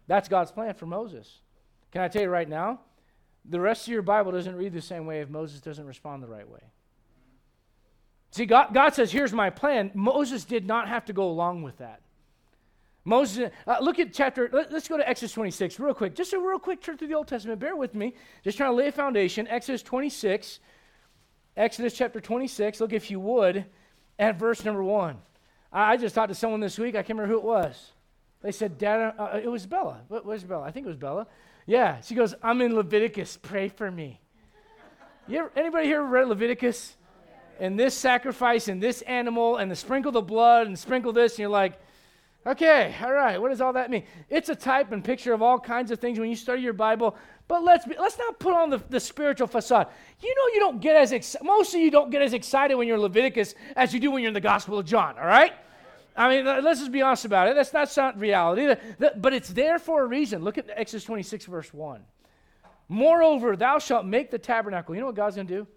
That's 0.08 0.28
God's 0.28 0.52
plan 0.52 0.74
for 0.74 0.86
Moses. 0.86 1.40
Can 1.92 2.02
I 2.02 2.08
tell 2.08 2.22
you 2.22 2.30
right 2.30 2.48
now? 2.50 2.82
The 3.46 3.60
rest 3.60 3.88
of 3.88 3.94
your 3.94 4.02
Bible 4.02 4.32
doesn't 4.32 4.56
read 4.56 4.74
the 4.74 4.82
same 4.82 5.06
way 5.06 5.22
if 5.22 5.30
Moses 5.30 5.62
doesn't 5.62 5.86
respond 5.86 6.22
the 6.22 6.28
right 6.28 6.50
way. 6.50 6.64
See, 8.32 8.46
God, 8.46 8.74
God 8.74 8.94
says, 8.94 9.12
Here's 9.12 9.34
my 9.34 9.50
plan. 9.50 9.92
Moses 9.94 10.44
did 10.44 10.66
not 10.66 10.90
have 10.90 11.06
to 11.06 11.14
go 11.14 11.30
along 11.30 11.64
with 11.64 11.78
that. 11.78 12.02
Moses, 13.08 13.52
uh, 13.66 13.78
look 13.80 14.00
at 14.00 14.12
chapter, 14.12 14.50
let, 14.52 14.74
us 14.74 14.86
go 14.86 14.98
to 14.98 15.10
Exodus 15.10 15.32
26 15.32 15.80
real 15.80 15.94
quick. 15.94 16.14
Just 16.14 16.34
a 16.34 16.40
real 16.40 16.60
quick 16.60 16.82
trip 16.82 17.00
through 17.00 17.08
the 17.08 17.14
Old 17.14 17.30
Testament. 17.30 17.58
Bear 17.58 17.74
with 17.74 17.96
me. 17.96 18.14
Just 18.44 18.58
trying 18.58 18.70
to 18.70 18.76
lay 18.76 18.90
a 18.90 18.92
foundation. 18.92 19.48
Exodus 19.48 19.82
26, 19.82 20.60
Exodus 21.56 21.94
chapter 21.94 22.20
26. 22.20 22.82
Look, 22.82 22.92
if 22.92 23.10
you 23.10 23.22
would, 23.22 23.64
at 24.20 24.38
verse 24.38 24.66
number 24.66 24.84
1. 24.84 25.16
I, 25.72 25.94
I 25.94 25.96
just 25.96 26.16
talked 26.16 26.28
to 26.28 26.36
someone 26.36 26.60
this 26.60 26.78
week. 26.78 26.96
I 26.96 26.98
can't 26.98 27.18
remember 27.18 27.32
who 27.32 27.40
it 27.40 27.46
was. 27.46 27.94
They 28.42 28.52
said, 28.52 28.78
Dad, 28.78 29.14
uh, 29.18 29.24
uh, 29.24 29.40
it 29.42 29.48
was 29.48 29.66
Bella. 29.66 30.02
What 30.10 30.26
was 30.26 30.44
Bella? 30.44 30.66
I 30.66 30.72
think 30.72 30.86
it 30.86 30.90
was 30.90 30.98
Bella. 30.98 31.28
Yeah. 31.66 32.02
She 32.02 32.14
goes, 32.14 32.36
I'm 32.44 32.60
in 32.62 32.76
Leviticus. 32.76 33.40
Pray 33.42 33.70
for 33.70 33.90
me. 33.90 34.20
You 35.30 35.40
ever, 35.40 35.52
anybody 35.56 35.88
here 35.88 36.04
read 36.04 36.28
Leviticus? 36.28 36.98
And 37.58 37.80
this 37.80 37.96
sacrifice 37.96 38.68
and 38.68 38.84
this 38.84 39.02
animal 39.04 39.56
and 39.56 39.72
the 39.72 39.78
sprinkle 39.78 40.12
the 40.12 40.22
blood 40.22 40.68
and 40.68 40.78
sprinkle 40.78 41.14
this, 41.14 41.36
and 41.36 41.40
you're 41.40 41.50
like, 41.50 41.80
okay, 42.48 42.96
all 43.04 43.14
right, 43.14 43.40
what 43.42 43.50
does 43.50 43.62
all 43.62 43.74
that 43.74 43.90
mean? 43.90 44.04
It's 44.30 44.50
a 44.50 44.56
type 44.56 44.92
and 44.92 45.04
picture 45.04 45.34
of 45.34 45.42
all 45.42 45.60
kinds 45.60 45.92
of 45.92 46.00
things 46.00 46.20
when 46.20 46.30
you 46.30 46.36
study 46.36 46.62
your 46.62 46.74
Bible. 46.74 47.16
But 47.48 47.64
let's 47.64 47.86
be, 47.86 47.96
let's 48.00 48.18
not 48.18 48.40
put 48.40 48.54
on 48.54 48.70
the, 48.70 48.82
the 48.90 49.00
spiritual 49.00 49.48
facade. 49.48 49.88
You 50.22 50.36
know, 50.36 50.54
you 50.54 50.60
don't 50.60 50.82
get 50.82 50.96
as 50.96 51.14
ex- 51.14 51.36
most 51.42 51.74
of 51.74 51.82
you 51.82 51.92
don't 51.92 52.10
get 52.10 52.22
as 52.22 52.34
excited 52.34 52.76
when 52.76 52.88
you're 52.88 52.98
in 52.98 53.04
Leviticus 53.04 53.56
as 53.76 53.94
you 53.94 54.00
do 54.00 54.12
when 54.12 54.22
you're 54.22 54.30
in 54.30 54.34
the 54.34 54.42
Gospel 54.42 54.80
of 54.80 54.86
John. 54.86 55.18
All 55.18 55.28
right. 55.28 55.54
I 56.16 56.30
mean, 56.30 56.46
let's 56.46 56.80
just 56.80 56.92
be 56.92 57.04
honest 57.04 57.26
about 57.26 57.48
it. 57.48 57.56
That's 57.56 57.72
not, 57.74 57.96
not 57.96 58.20
reality, 58.20 58.74
but 58.98 59.34
it's 59.34 59.50
there 59.50 59.78
for 59.78 60.02
a 60.02 60.08
reason. 60.08 60.44
Look 60.44 60.58
at 60.58 60.68
Exodus 60.76 61.04
26, 61.04 61.46
verse 61.46 61.72
1. 61.72 62.02
Moreover, 62.90 63.56
thou 63.56 63.78
shalt 63.78 64.06
make 64.06 64.32
the 64.32 64.40
tabernacle. 64.40 64.96
You 64.96 65.02
know 65.02 65.08
what 65.08 65.16
God's 65.16 65.36
going 65.36 65.48
to 65.48 65.54
do? 65.54 65.68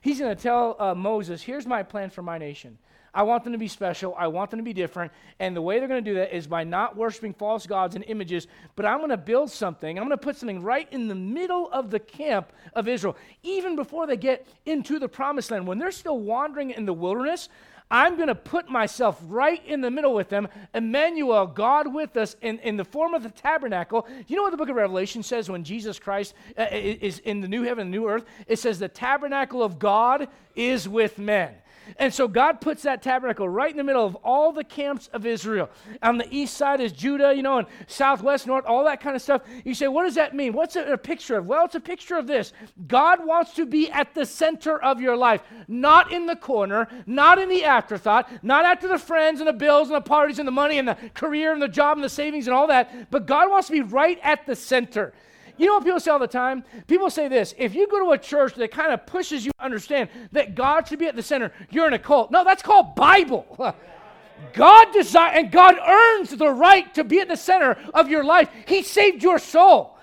He's 0.00 0.20
going 0.20 0.34
to 0.34 0.40
tell 0.40 0.76
uh, 0.78 0.94
Moses, 0.94 1.42
here's 1.42 1.66
my 1.66 1.82
plan 1.82 2.10
for 2.10 2.22
my 2.22 2.38
nation. 2.38 2.78
I 3.14 3.22
want 3.22 3.44
them 3.44 3.52
to 3.52 3.58
be 3.58 3.68
special. 3.68 4.14
I 4.18 4.26
want 4.28 4.50
them 4.50 4.58
to 4.58 4.64
be 4.64 4.72
different. 4.72 5.12
And 5.38 5.56
the 5.56 5.62
way 5.62 5.78
they're 5.78 5.88
going 5.88 6.04
to 6.04 6.10
do 6.10 6.16
that 6.16 6.34
is 6.36 6.46
by 6.46 6.64
not 6.64 6.96
worshiping 6.96 7.32
false 7.34 7.66
gods 7.66 7.94
and 7.94 8.04
images, 8.06 8.46
but 8.76 8.84
I'm 8.84 8.98
going 8.98 9.10
to 9.10 9.16
build 9.16 9.50
something. 9.50 9.98
I'm 9.98 10.04
going 10.04 10.18
to 10.18 10.24
put 10.24 10.36
something 10.36 10.62
right 10.62 10.86
in 10.92 11.08
the 11.08 11.14
middle 11.14 11.70
of 11.70 11.90
the 11.90 12.00
camp 12.00 12.52
of 12.74 12.88
Israel, 12.88 13.16
even 13.42 13.76
before 13.76 14.06
they 14.06 14.16
get 14.16 14.46
into 14.66 14.98
the 14.98 15.08
promised 15.08 15.50
land. 15.50 15.66
When 15.66 15.78
they're 15.78 15.90
still 15.90 16.18
wandering 16.18 16.70
in 16.70 16.86
the 16.86 16.92
wilderness, 16.92 17.48
I'm 17.90 18.16
going 18.16 18.28
to 18.28 18.34
put 18.34 18.68
myself 18.68 19.18
right 19.26 19.64
in 19.64 19.80
the 19.80 19.90
middle 19.90 20.14
with 20.14 20.28
them. 20.28 20.48
Emmanuel, 20.74 21.46
God 21.46 21.92
with 21.92 22.16
us, 22.18 22.36
in, 22.42 22.58
in 22.58 22.76
the 22.76 22.84
form 22.84 23.14
of 23.14 23.22
the 23.22 23.30
tabernacle. 23.30 24.06
You 24.26 24.36
know 24.36 24.42
what 24.42 24.50
the 24.50 24.58
book 24.58 24.68
of 24.68 24.76
Revelation 24.76 25.22
says 25.22 25.48
when 25.48 25.64
Jesus 25.64 25.98
Christ 25.98 26.34
uh, 26.58 26.66
is 26.70 27.20
in 27.20 27.40
the 27.40 27.48
new 27.48 27.62
heaven 27.62 27.82
and 27.82 27.90
new 27.90 28.08
earth? 28.08 28.24
It 28.46 28.58
says, 28.58 28.78
The 28.78 28.88
tabernacle 28.88 29.62
of 29.62 29.78
God 29.78 30.28
is 30.54 30.86
with 30.86 31.18
men. 31.18 31.54
And 31.96 32.12
so 32.12 32.28
God 32.28 32.60
puts 32.60 32.82
that 32.82 33.02
tabernacle 33.02 33.48
right 33.48 33.70
in 33.70 33.76
the 33.76 33.84
middle 33.84 34.04
of 34.04 34.14
all 34.16 34.52
the 34.52 34.64
camps 34.64 35.08
of 35.12 35.26
Israel. 35.26 35.70
On 36.02 36.18
the 36.18 36.26
east 36.30 36.56
side 36.56 36.80
is 36.80 36.92
Judah, 36.92 37.34
you 37.34 37.42
know, 37.42 37.58
and 37.58 37.66
southwest, 37.86 38.46
north, 38.46 38.64
all 38.66 38.84
that 38.84 39.00
kind 39.00 39.16
of 39.16 39.22
stuff. 39.22 39.42
You 39.64 39.74
say, 39.74 39.88
what 39.88 40.04
does 40.04 40.14
that 40.16 40.34
mean? 40.34 40.52
What's 40.52 40.76
it 40.76 40.88
a 40.88 40.98
picture 40.98 41.36
of? 41.36 41.46
Well, 41.46 41.64
it's 41.64 41.74
a 41.74 41.80
picture 41.80 42.16
of 42.16 42.26
this 42.26 42.52
God 42.86 43.24
wants 43.24 43.54
to 43.54 43.66
be 43.66 43.90
at 43.90 44.14
the 44.14 44.26
center 44.26 44.82
of 44.82 45.00
your 45.00 45.16
life, 45.16 45.42
not 45.66 46.12
in 46.12 46.26
the 46.26 46.36
corner, 46.36 46.88
not 47.06 47.38
in 47.38 47.48
the 47.48 47.64
afterthought, 47.64 48.30
not 48.42 48.64
after 48.64 48.88
the 48.88 48.98
friends 48.98 49.40
and 49.40 49.48
the 49.48 49.52
bills 49.52 49.88
and 49.88 49.96
the 49.96 50.00
parties 50.00 50.38
and 50.38 50.46
the 50.46 50.52
money 50.52 50.78
and 50.78 50.88
the 50.88 50.96
career 51.14 51.52
and 51.52 51.62
the 51.62 51.68
job 51.68 51.96
and 51.96 52.04
the 52.04 52.08
savings 52.08 52.46
and 52.46 52.54
all 52.54 52.66
that, 52.66 53.10
but 53.10 53.26
God 53.26 53.50
wants 53.50 53.68
to 53.68 53.72
be 53.72 53.80
right 53.80 54.18
at 54.22 54.46
the 54.46 54.56
center. 54.56 55.12
You 55.58 55.66
know 55.66 55.74
what 55.74 55.84
people 55.84 56.00
say 56.00 56.10
all 56.10 56.20
the 56.20 56.26
time? 56.26 56.64
People 56.86 57.10
say 57.10 57.28
this 57.28 57.54
if 57.58 57.74
you 57.74 57.88
go 57.88 58.04
to 58.04 58.12
a 58.12 58.18
church 58.18 58.54
that 58.54 58.70
kind 58.70 58.92
of 58.92 59.04
pushes 59.06 59.44
you 59.44 59.50
to 59.58 59.64
understand 59.64 60.08
that 60.32 60.54
God 60.54 60.88
should 60.88 61.00
be 61.00 61.06
at 61.06 61.16
the 61.16 61.22
center, 61.22 61.52
you're 61.70 61.86
in 61.86 61.92
a 61.92 61.98
cult. 61.98 62.30
No, 62.30 62.44
that's 62.44 62.62
called 62.62 62.94
Bible. 62.94 63.46
God 64.52 64.92
desire 64.92 65.32
and 65.36 65.50
God 65.50 65.76
earns 65.78 66.30
the 66.30 66.48
right 66.48 66.92
to 66.94 67.02
be 67.02 67.20
at 67.20 67.28
the 67.28 67.36
center 67.36 67.76
of 67.92 68.08
your 68.08 68.24
life. 68.24 68.48
He 68.66 68.82
saved 68.82 69.22
your 69.22 69.40
soul. 69.40 69.98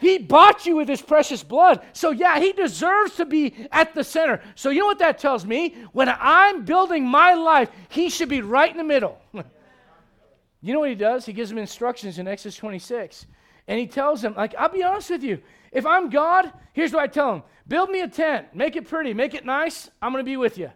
He 0.00 0.18
bought 0.18 0.66
you 0.66 0.76
with 0.76 0.88
his 0.88 1.00
precious 1.00 1.42
blood. 1.42 1.82
So, 1.92 2.10
yeah, 2.10 2.38
he 2.38 2.52
deserves 2.52 3.16
to 3.16 3.24
be 3.24 3.54
at 3.72 3.94
the 3.94 4.04
center. 4.04 4.42
So, 4.54 4.70
you 4.70 4.80
know 4.80 4.86
what 4.86 4.98
that 4.98 5.18
tells 5.18 5.46
me? 5.46 5.74
When 5.92 6.08
I'm 6.08 6.64
building 6.64 7.06
my 7.06 7.34
life, 7.34 7.70
he 7.88 8.10
should 8.10 8.28
be 8.28 8.42
right 8.42 8.70
in 8.70 8.76
the 8.76 8.84
middle. 8.84 9.18
you 9.32 10.72
know 10.74 10.80
what 10.80 10.90
he 10.90 10.94
does? 10.94 11.24
He 11.24 11.32
gives 11.32 11.48
them 11.48 11.58
instructions 11.58 12.18
in 12.18 12.28
Exodus 12.28 12.56
26. 12.56 13.26
And 13.68 13.78
he 13.78 13.86
tells 13.86 14.22
them, 14.22 14.34
like, 14.36 14.54
I'll 14.56 14.68
be 14.68 14.82
honest 14.82 15.10
with 15.10 15.22
you. 15.22 15.40
If 15.72 15.84
I'm 15.84 16.08
God, 16.08 16.52
here's 16.72 16.92
what 16.92 17.02
I 17.02 17.06
tell 17.06 17.34
him 17.34 17.42
build 17.68 17.90
me 17.90 18.00
a 18.00 18.08
tent, 18.08 18.54
make 18.54 18.76
it 18.76 18.88
pretty, 18.88 19.12
make 19.12 19.34
it 19.34 19.44
nice. 19.44 19.90
I'm 20.00 20.12
going 20.12 20.24
to 20.24 20.28
be 20.28 20.36
with 20.36 20.56
you. 20.56 20.70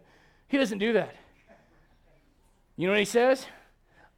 He 0.47 0.57
doesn't 0.57 0.79
do 0.79 0.93
that. 0.93 1.15
You 2.75 2.87
know 2.87 2.93
what 2.93 2.99
he 2.99 3.05
says? 3.05 3.45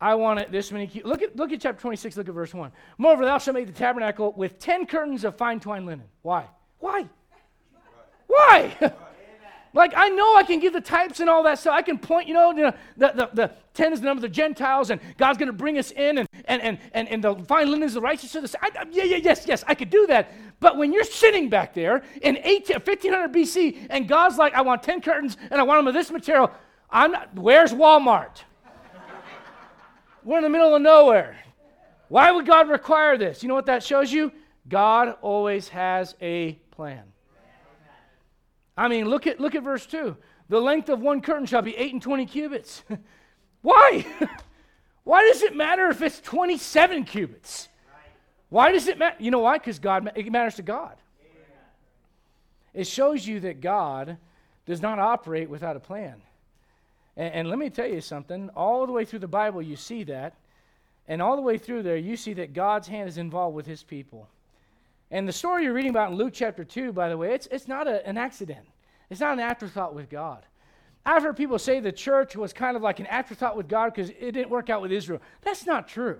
I 0.02 0.16
want 0.16 0.40
it 0.40 0.52
this 0.52 0.72
many. 0.72 0.90
Look 1.06 1.22
at 1.22 1.36
look 1.36 1.52
at 1.52 1.62
chapter 1.62 1.82
26. 1.82 2.18
Look 2.18 2.28
at 2.28 2.34
verse 2.34 2.54
one. 2.54 2.72
Moreover, 2.98 3.24
thou 3.24 3.38
shalt 3.38 3.56
make 3.56 3.68
the 3.68 3.74
tabernacle 3.74 4.34
with 4.36 4.60
ten 4.60 4.86
curtains 4.86 5.24
of 5.24 5.38
fine 5.38 5.60
twined 5.60 5.86
linen. 5.86 6.06
Why? 6.24 6.46
Why? 6.80 7.08
Why? 8.28 8.92
Like, 9.74 9.94
I 9.96 10.10
know 10.10 10.36
I 10.36 10.44
can 10.44 10.60
give 10.60 10.72
the 10.72 10.82
types 10.82 11.20
and 11.20 11.28
all 11.28 11.42
that 11.44 11.58
stuff. 11.58 11.74
I 11.74 11.82
can 11.82 11.98
point, 11.98 12.28
you 12.28 12.36
know, 12.36 12.54
the, 12.54 12.74
the, 12.96 13.30
the 13.34 13.52
10 13.74 13.94
is 13.94 14.02
the 14.02 14.06
number 14.06 14.20
of 14.20 14.22
the 14.22 14.30
Gentiles, 14.30 14.92
and 14.92 15.02
God's 15.18 15.40
going 15.40 15.48
to 15.48 15.54
bring 15.54 15.80
us 15.80 15.90
in, 15.90 16.20
and, 16.20 16.30
and, 16.46 16.62
and, 16.62 16.78
and, 16.94 17.08
and 17.10 17.24
the 17.24 17.36
fine 17.46 17.72
linen 17.72 17.84
is 17.84 17.96
the 17.96 18.02
righteousness. 18.02 18.56
I, 18.62 18.70
I, 18.78 18.86
yeah, 18.92 19.04
yeah, 19.04 19.18
yes, 19.18 19.46
yes, 19.48 19.64
I 19.68 19.74
could 19.74 19.90
do 19.90 20.06
that. 20.08 20.32
But 20.60 20.78
when 20.78 20.94
you're 20.94 21.04
sitting 21.04 21.50
back 21.50 21.74
there 21.74 22.04
in 22.22 22.38
18, 22.38 22.76
1500 22.76 23.34
BC, 23.34 23.88
and 23.90 24.08
God's 24.08 24.38
like, 24.38 24.54
I 24.54 24.62
want 24.62 24.84
10 24.84 25.02
curtains, 25.02 25.38
and 25.50 25.60
I 25.60 25.64
want 25.64 25.80
them 25.80 25.88
of 25.88 25.96
this 25.96 26.12
material, 26.12 26.52
I'm 26.92 27.12
not, 27.12 27.34
where's 27.34 27.74
Walmart? 27.74 28.44
We're 30.24 30.38
in 30.38 30.44
the 30.44 30.50
middle 30.50 30.76
of 30.76 30.82
nowhere. 30.84 31.36
Why 32.10 32.32
would 32.32 32.46
God 32.46 32.70
require 32.70 33.18
this? 33.18 33.42
You 33.42 33.50
know 33.50 33.56
what 33.56 33.66
that 33.66 33.82
shows 33.82 34.14
you? 34.14 34.32
God 34.70 35.16
always 35.22 35.68
has 35.70 36.14
a 36.22 36.54
plan. 36.70 37.13
I 38.76 38.88
mean, 38.88 39.10
look 39.10 39.28
at, 39.28 39.40
look 39.40 39.56
at 39.56 39.64
verse 39.64 39.86
2. 39.86 40.16
The 40.50 40.60
length 40.60 40.90
of 40.90 41.00
one 41.00 41.22
curtain 41.22 41.46
shall 41.46 41.62
be 41.62 41.76
8 41.76 41.94
and 41.94 42.02
20 42.02 42.26
cubits. 42.26 42.84
Why? 43.62 44.06
why 45.06 45.24
does 45.24 45.42
it 45.42 45.56
matter 45.56 45.88
if 45.88 46.02
it's 46.02 46.20
27 46.20 47.06
cubits? 47.06 47.70
Why 48.50 48.72
does 48.72 48.88
it 48.88 49.00
matter? 49.00 49.16
You 49.20 49.32
know 49.32 49.40
why? 49.40 49.58
Because 49.58 49.80
God 49.80 50.12
it 50.16 50.32
matters 50.32 50.56
to 50.56 50.62
God. 50.62 50.96
It 52.74 52.86
shows 52.86 53.26
you 53.26 53.40
that 53.40 53.62
God 53.62 54.18
does 54.66 54.82
not 54.82 55.00
operate 55.00 55.50
without 55.50 55.76
a 55.76 55.80
plan. 55.80 56.22
And, 57.16 57.34
and, 57.34 57.50
let 57.50 57.58
me 57.58 57.70
tell 57.70 57.88
you 57.88 58.02
something. 58.02 58.50
All 58.50 58.86
the 58.86 58.92
way 58.92 59.06
through 59.06 59.20
the 59.20 59.28
Bible, 59.28 59.62
you 59.62 59.76
see 59.76 60.04
that. 60.04 60.36
And 61.08 61.22
all 61.22 61.36
the 61.36 61.42
way 61.42 61.58
through 61.58 61.84
there, 61.84 61.98
you 61.98 62.16
see 62.16 62.34
that 62.34 62.54
God's 62.54 62.88
hand 62.88 63.10
is 63.10 63.18
involved 63.18 63.56
with 63.56 63.66
his 63.66 63.84
people. 63.84 64.28
And 65.14 65.28
the 65.28 65.32
story 65.32 65.66
you're 65.66 65.74
reading 65.74 65.92
about 65.92 66.12
in 66.12 66.18
Luke 66.18 66.34
chapter 66.34 66.64
2, 66.64 66.92
by 66.92 67.08
the 67.08 67.16
way, 67.16 67.36
it's, 67.36 67.48
it's 67.52 67.68
not 67.68 67.88
a, 67.88 68.06
an 68.08 68.18
accident. 68.18 68.66
It's 69.12 69.20
not 69.20 69.34
an 69.34 69.42
afterthought 69.42 69.94
with 69.94 70.10
God. 70.10 70.44
I've 71.06 71.22
heard 71.22 71.38
people 71.38 71.60
say 71.60 71.80
the 71.80 71.92
church 71.92 72.36
was 72.36 72.52
kind 72.52 72.76
of 72.76 72.82
like 72.82 73.00
an 73.00 73.06
afterthought 73.06 73.56
with 73.56 73.68
God 73.68 73.94
because 73.94 74.10
it 74.10 74.32
didn't 74.32 74.50
work 74.50 74.72
out 74.72 74.82
with 74.82 74.92
Israel. 74.92 75.22
That's 75.44 75.68
not 75.68 75.88
true. 75.88 76.20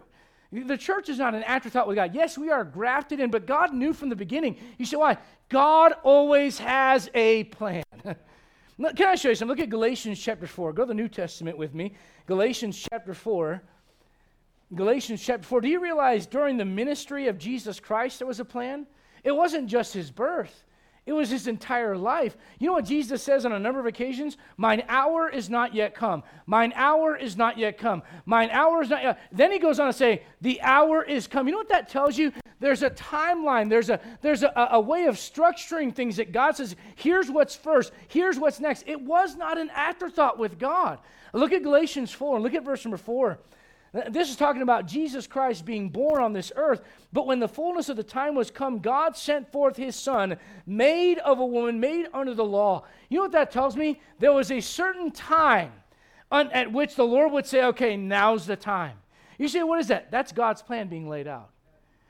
The 0.52 0.78
church 0.78 1.10
is 1.10 1.18
not 1.18 1.34
an 1.34 1.42
afterthought 1.42 1.88
with 1.88 1.96
God. 1.96 2.14
Yes, 2.14 2.38
we 2.38 2.52
are 2.52 2.64
grafted 2.64 3.20
in, 3.20 3.32
but 3.32 3.48
God 3.48 3.74
knew 3.74 3.94
from 3.94 4.10
the 4.10 4.16
beginning. 4.16 4.58
You 4.78 4.86
say, 4.86 4.98
why? 4.98 5.18
God 5.50 5.96
always 6.04 6.60
has 6.60 7.10
a 7.16 7.46
plan. 7.46 7.84
Can 8.04 9.08
I 9.08 9.16
show 9.16 9.30
you 9.30 9.36
something? 9.36 9.58
Look 9.58 9.64
at 9.64 9.72
Galatians 9.72 10.20
chapter 10.20 10.46
4. 10.46 10.72
Go 10.72 10.84
to 10.84 10.90
the 10.90 10.94
New 10.94 11.08
Testament 11.08 11.58
with 11.58 11.74
me. 11.74 11.96
Galatians 12.28 12.78
chapter 12.92 13.16
4. 13.16 13.60
Galatians 14.76 15.22
chapter 15.24 15.46
4. 15.46 15.62
Do 15.62 15.68
you 15.68 15.80
realize 15.80 16.26
during 16.26 16.58
the 16.58 16.66
ministry 16.66 17.28
of 17.28 17.38
Jesus 17.38 17.80
Christ 17.80 18.20
there 18.20 18.28
was 18.28 18.40
a 18.40 18.46
plan? 18.46 18.88
It 19.24 19.32
wasn't 19.32 19.68
just 19.68 19.94
his 19.94 20.12
birth, 20.12 20.64
it 21.06 21.14
was 21.14 21.30
his 21.30 21.48
entire 21.48 21.98
life. 21.98 22.38
You 22.60 22.68
know 22.68 22.74
what 22.74 22.86
Jesus 22.86 23.22
says 23.22 23.46
on 23.46 23.52
a 23.52 23.60
number 23.60 23.80
of 23.80 23.86
occasions? 23.86 24.38
Mine 24.56 24.84
hour 24.88 25.30
is 25.30 25.50
not 25.50 25.76
yet 25.76 25.94
come. 25.94 26.24
Mine 26.46 26.72
hour 26.76 27.16
is 27.18 27.36
not 27.36 27.58
yet 27.58 27.78
come. 27.78 28.04
Mine 28.26 28.50
hour 28.52 28.82
is 28.82 28.90
not 28.90 29.04
yet. 29.04 29.20
Then 29.32 29.52
he 29.52 29.60
goes 29.60 29.80
on 29.80 29.88
to 29.88 29.94
say, 29.94 30.24
The 30.42 30.62
hour 30.62 31.04
is 31.04 31.28
come. 31.28 31.48
You 31.48 31.52
know 31.52 31.58
what 31.58 31.70
that 31.70 31.90
tells 31.90 32.18
you? 32.18 32.32
There's 32.64 32.82
a 32.82 32.90
timeline, 32.92 33.70
there's 33.70 33.90
a 33.90 34.00
there's 34.22 34.42
a, 34.44 34.70
a 34.72 34.80
way 34.80 35.08
of 35.08 35.16
structuring 35.16 35.94
things 35.94 36.16
that 36.16 36.32
God 36.32 36.56
says, 36.56 36.78
here's 36.96 37.30
what's 37.30 37.58
first, 37.58 37.92
here's 38.08 38.40
what's 38.40 38.62
next. 38.62 38.86
It 38.88 39.02
was 39.02 39.36
not 39.36 39.58
an 39.58 39.70
afterthought 39.72 40.40
with 40.40 40.58
God. 40.58 41.00
Look 41.34 41.52
at 41.52 41.62
Galatians 41.62 42.12
4, 42.12 42.40
look 42.40 42.54
at 42.54 42.64
verse 42.64 42.86
number 42.86 42.96
4. 42.96 43.38
This 44.10 44.32
is 44.32 44.36
talking 44.36 44.64
about 44.64 44.88
Jesus 44.88 45.28
Christ 45.28 45.66
being 45.66 45.90
born 45.90 46.24
on 46.24 46.34
this 46.34 46.52
earth. 46.56 46.82
But 47.12 47.28
when 47.28 47.40
the 47.40 47.48
fullness 47.48 47.90
of 47.90 47.96
the 47.96 48.04
time 48.04 48.34
was 48.34 48.50
come, 48.50 48.80
God 48.80 49.16
sent 49.16 49.52
forth 49.52 49.78
his 49.78 49.96
son, 49.96 50.38
made 50.66 51.20
of 51.20 51.40
a 51.40 51.46
woman, 51.46 51.80
made 51.80 52.08
under 52.12 52.34
the 52.34 52.44
law. 52.44 52.86
You 53.10 53.18
know 53.18 53.24
what 53.26 53.34
that 53.34 53.52
tells 53.52 53.78
me? 53.78 54.02
There 54.18 54.34
was 54.34 54.52
a 54.52 54.62
certain 54.62 55.12
time 55.12 55.72
at 56.32 56.72
which 56.72 56.96
the 56.96 57.06
Lord 57.06 57.32
would 57.34 57.46
say, 57.46 57.66
okay, 57.66 57.96
now's 57.96 58.48
the 58.48 58.56
time. 58.56 58.98
You 59.38 59.48
say, 59.48 59.62
what 59.62 59.80
is 59.80 59.88
that? 59.90 60.10
That's 60.10 60.32
God's 60.32 60.64
plan 60.64 60.88
being 60.88 61.08
laid 61.08 61.28
out. 61.28 61.52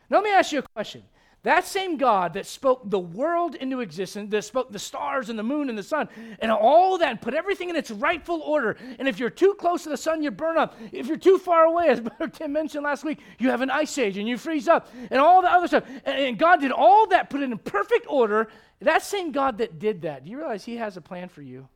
Now, 0.10 0.17
let 0.17 0.24
me 0.24 0.32
ask 0.32 0.54
you 0.54 0.60
a 0.60 0.63
question. 0.76 1.04
That 1.43 1.65
same 1.65 1.97
God 1.97 2.34
that 2.34 2.45
spoke 2.45 2.89
the 2.89 2.99
world 2.99 3.56
into 3.56 3.82
existence, 3.82 4.32
that 4.32 4.45
spoke 4.45 4.71
the 4.71 4.79
stars 4.79 5.29
and 5.29 5.38
the 5.38 5.43
moon 5.43 5.67
and 5.67 5.77
the 5.77 5.84
sun, 5.84 6.08
and 6.39 6.49
all 6.49 6.97
that, 6.97 7.10
and 7.10 7.21
put 7.21 7.34
everything 7.34 7.69
in 7.69 7.75
its 7.75 7.91
rightful 7.91 8.39
order. 8.41 8.77
And 8.97 9.10
if 9.10 9.19
you're 9.19 9.29
too 9.29 9.53
close 9.60 9.84
to 9.84 9.89
the 9.89 9.97
sun, 9.97 10.23
you 10.23 10.32
burn 10.32 10.58
up. 10.58 10.77
If 10.93 11.08
you're 11.08 11.17
too 11.17 11.38
far 11.38 11.65
away, 11.65 11.88
as 11.89 11.99
Brother 11.99 12.29
Tim 12.29 12.53
mentioned 12.53 12.86
last 12.86 13.03
week, 13.03 13.19
you 13.39 13.49
have 13.49 13.60
an 13.60 13.69
ice 13.69 13.97
age 13.97 14.17
and 14.17 14.27
you 14.27 14.38
freeze 14.38 14.69
up, 14.69 14.89
and 15.12 15.19
all 15.19 15.41
the 15.41 15.51
other 15.51 15.67
stuff. 15.67 15.84
And, 16.06 16.39
God 16.39 16.62
did 16.62 16.71
all 16.71 17.08
that, 17.08 17.29
put 17.29 17.41
it 17.41 17.51
in 17.51 17.58
perfect 17.58 18.06
order. 18.08 18.47
That 18.79 19.03
same 19.03 19.34
God 19.34 19.58
that 19.58 19.79
did 19.79 20.03
that, 20.03 20.23
do 20.23 20.32
you 20.32 20.38
realize 20.38 20.63
He 20.63 20.77
has 20.77 20.95
a 20.95 21.01
plan 21.01 21.27
for 21.27 21.41
you? 21.41 21.67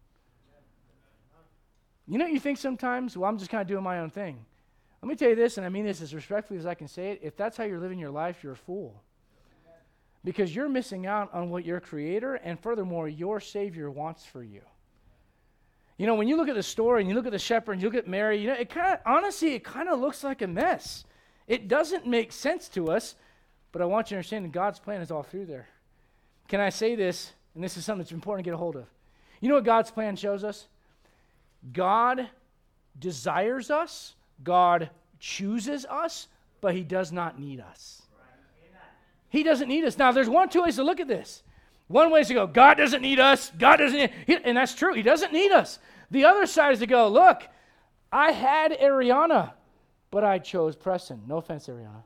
You 2.08 2.18
know, 2.18 2.26
you 2.26 2.40
think 2.40 2.58
sometimes, 2.58 3.18
well, 3.18 3.30
I'm 3.30 3.38
just 3.38 3.52
kind 3.52 3.62
of 3.62 3.68
doing 3.68 3.84
my 3.84 4.00
own 4.00 4.10
thing. 4.12 4.46
Let 5.02 5.10
me 5.10 5.16
tell 5.16 5.30
you 5.30 5.36
this, 5.36 5.58
and 5.58 5.66
I 5.66 5.70
mean 5.70 5.86
this 5.86 6.02
as 6.02 6.16
respectfully 6.16 6.58
as 6.58 6.66
I 6.66 6.74
can 6.74 6.88
say 6.88 7.12
it. 7.12 7.20
If 7.22 7.36
that's 7.36 7.58
how 7.58 7.66
you're 7.66 7.80
living 7.80 8.00
your 8.00 8.12
life, 8.12 8.44
you're 8.44 8.54
a 8.54 8.58
fool 8.58 9.04
because 10.28 10.54
you're 10.54 10.68
missing 10.68 11.06
out 11.06 11.34
on 11.34 11.50
what 11.50 11.64
your 11.64 11.80
creator 11.80 12.36
and 12.36 12.60
furthermore 12.60 13.08
your 13.08 13.40
savior 13.40 13.90
wants 13.90 14.26
for 14.26 14.44
you. 14.44 14.60
You 15.96 16.06
know 16.06 16.16
when 16.16 16.28
you 16.28 16.36
look 16.36 16.50
at 16.50 16.56
the 16.56 16.62
story 16.62 17.00
and 17.00 17.10
you 17.10 17.16
look 17.16 17.26
at 17.26 17.32
the 17.32 17.40
shepherd 17.40 17.72
and 17.72 17.82
you 17.82 17.88
look 17.88 17.98
at 17.98 18.10
mary 18.10 18.38
you 18.38 18.48
know 18.48 18.54
it 18.54 18.70
kind 18.70 18.94
of 18.94 19.00
honestly 19.06 19.54
it 19.54 19.64
kind 19.64 19.88
of 19.88 20.02
looks 20.02 20.26
like 20.26 20.42
a 20.42 20.48
mess. 20.48 21.06
It 21.48 21.70
doesn't 21.70 22.06
make 22.06 22.34
sense 22.34 22.68
to 22.70 22.92
us 22.92 23.16
but 23.72 23.82
i 23.82 23.86
want 23.86 24.08
you 24.08 24.10
to 24.10 24.18
understand 24.18 24.44
that 24.44 24.52
god's 24.52 24.80
plan 24.80 25.00
is 25.00 25.12
all 25.12 25.24
through 25.24 25.46
there. 25.46 25.70
Can 26.50 26.60
i 26.60 26.72
say 26.72 26.96
this? 26.96 27.32
And 27.56 27.64
this 27.64 27.78
is 27.78 27.86
something 27.86 28.04
that's 28.04 28.12
important 28.12 28.44
to 28.44 28.50
get 28.50 28.54
a 28.54 28.58
hold 28.58 28.76
of. 28.76 28.86
You 29.40 29.48
know 29.48 29.56
what 29.56 29.64
god's 29.64 29.92
plan 29.92 30.18
shows 30.18 30.44
us? 30.44 30.68
God 31.72 32.28
desires 33.00 33.72
us 33.72 34.16
god 34.44 34.90
chooses 35.20 35.86
us 35.86 36.28
but 36.60 36.76
he 36.76 36.84
does 36.84 37.14
not 37.14 37.40
need 37.40 37.62
us 37.62 38.02
he 39.30 39.44
doesn't 39.44 39.68
need 39.68 39.84
us. 39.84 39.98
Now, 39.98 40.12
there's 40.12 40.30
one, 40.30 40.50
two 40.50 40.64
ways 40.64 40.76
to 40.76 40.84
look 40.84 41.00
at 41.00 41.08
this. 41.08 41.44
One 41.88 42.12
way 42.12 42.22
is 42.22 42.28
to 42.28 42.34
go, 42.34 42.48
God 42.48 42.76
doesn't 42.78 43.02
need 43.02 43.20
us. 43.20 43.52
God 43.58 43.78
doesn't 43.78 43.98
need, 43.98 44.42
and 44.44 44.58
that's 44.58 44.76
true. 44.76 44.94
He 44.94 45.02
doesn't 45.02 45.32
need 45.32 45.52
us. 45.52 45.80
The 46.12 46.26
other 46.26 46.46
side 46.46 46.74
is 46.74 46.80
to 46.80 46.88
go, 46.88 47.08
look, 47.08 47.44
I 48.12 48.32
had 48.32 48.72
Ariana, 48.72 49.52
but 50.12 50.24
I 50.24 50.40
chose 50.40 50.76
Preston. 50.76 51.22
No 51.28 51.38
offense, 51.38 51.68
Ariana. 51.68 52.04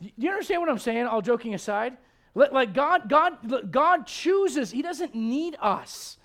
Do 0.00 0.10
you 0.16 0.30
understand 0.30 0.60
what 0.60 0.70
I'm 0.70 0.78
saying? 0.78 1.06
All 1.06 1.22
joking 1.22 1.54
aside, 1.54 1.96
like 2.34 2.72
God, 2.72 3.08
God, 3.08 3.70
God 3.70 4.06
chooses. 4.06 4.70
He 4.70 4.82
doesn't 4.82 5.14
need 5.14 5.56
us. 5.60 6.18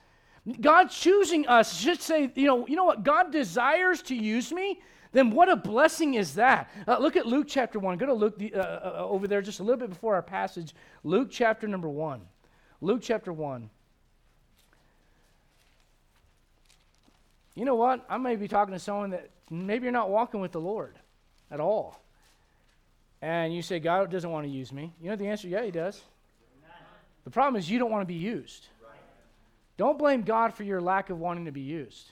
God 0.60 0.90
choosing 0.90 1.48
us 1.48 1.80
should 1.80 2.02
say, 2.02 2.32
you 2.36 2.46
know, 2.46 2.68
you 2.68 2.76
know 2.76 2.84
what? 2.84 3.04
God 3.04 3.32
desires 3.32 4.02
to 4.04 4.16
use 4.16 4.52
me 4.52 4.82
then 5.14 5.30
what 5.30 5.48
a 5.48 5.56
blessing 5.56 6.16
is 6.16 6.36
that? 6.36 6.70
Uh, 6.88 6.98
look 6.98 7.16
at 7.16 7.26
Luke 7.26 7.46
chapter 7.48 7.80
1. 7.80 7.98
Go 8.00 8.08
to 8.08 8.14
Luke 8.14 8.38
the, 8.38 8.54
uh, 8.54 8.60
uh, 8.60 8.94
uh, 9.00 9.06
over 9.08 9.28
there 9.28 9.42
just 9.42 9.60
a 9.60 9.64
little 9.64 9.80
bit 9.80 9.90
before 9.90 10.16
our 10.16 10.24
passage. 10.24 10.74
Luke 11.04 11.30
chapter 11.32 11.68
number 11.68 11.88
1. 11.88 12.20
Luke 12.82 13.00
chapter 13.02 13.32
1. 13.32 13.70
You 17.56 17.66
know 17.66 17.76
what? 17.76 18.04
I 18.10 18.18
may 18.18 18.36
be 18.36 18.48
talking 18.48 18.74
to 18.74 18.80
someone 18.80 19.12
that 19.12 19.30
maybe 19.52 19.84
you're 19.84 19.92
not 19.92 20.10
walking 20.10 20.42
with 20.42 20.52
the 20.52 20.60
Lord 20.60 20.98
at 21.52 21.60
all. 21.60 22.02
And 23.22 23.54
you 23.54 23.62
say, 23.62 23.80
God 23.80 24.10
doesn't 24.10 24.30
want 24.30 24.48
to 24.48 24.52
use 24.52 24.74
me. 24.74 24.92
You 25.00 25.12
know 25.12 25.16
the 25.16 25.28
answer? 25.28 25.48
Yeah, 25.48 25.64
He 25.64 25.72
does. 25.72 26.02
The 27.24 27.30
problem 27.30 27.58
is 27.58 27.70
you 27.70 27.78
don't 27.78 27.92
want 27.92 28.02
to 28.02 28.12
be 28.12 28.20
used. 28.20 28.68
Don't 29.78 29.98
blame 29.98 30.24
God 30.24 30.54
for 30.54 30.64
your 30.64 30.82
lack 30.82 31.10
of 31.12 31.20
wanting 31.20 31.46
to 31.46 31.52
be 31.52 31.62
used. 31.62 32.12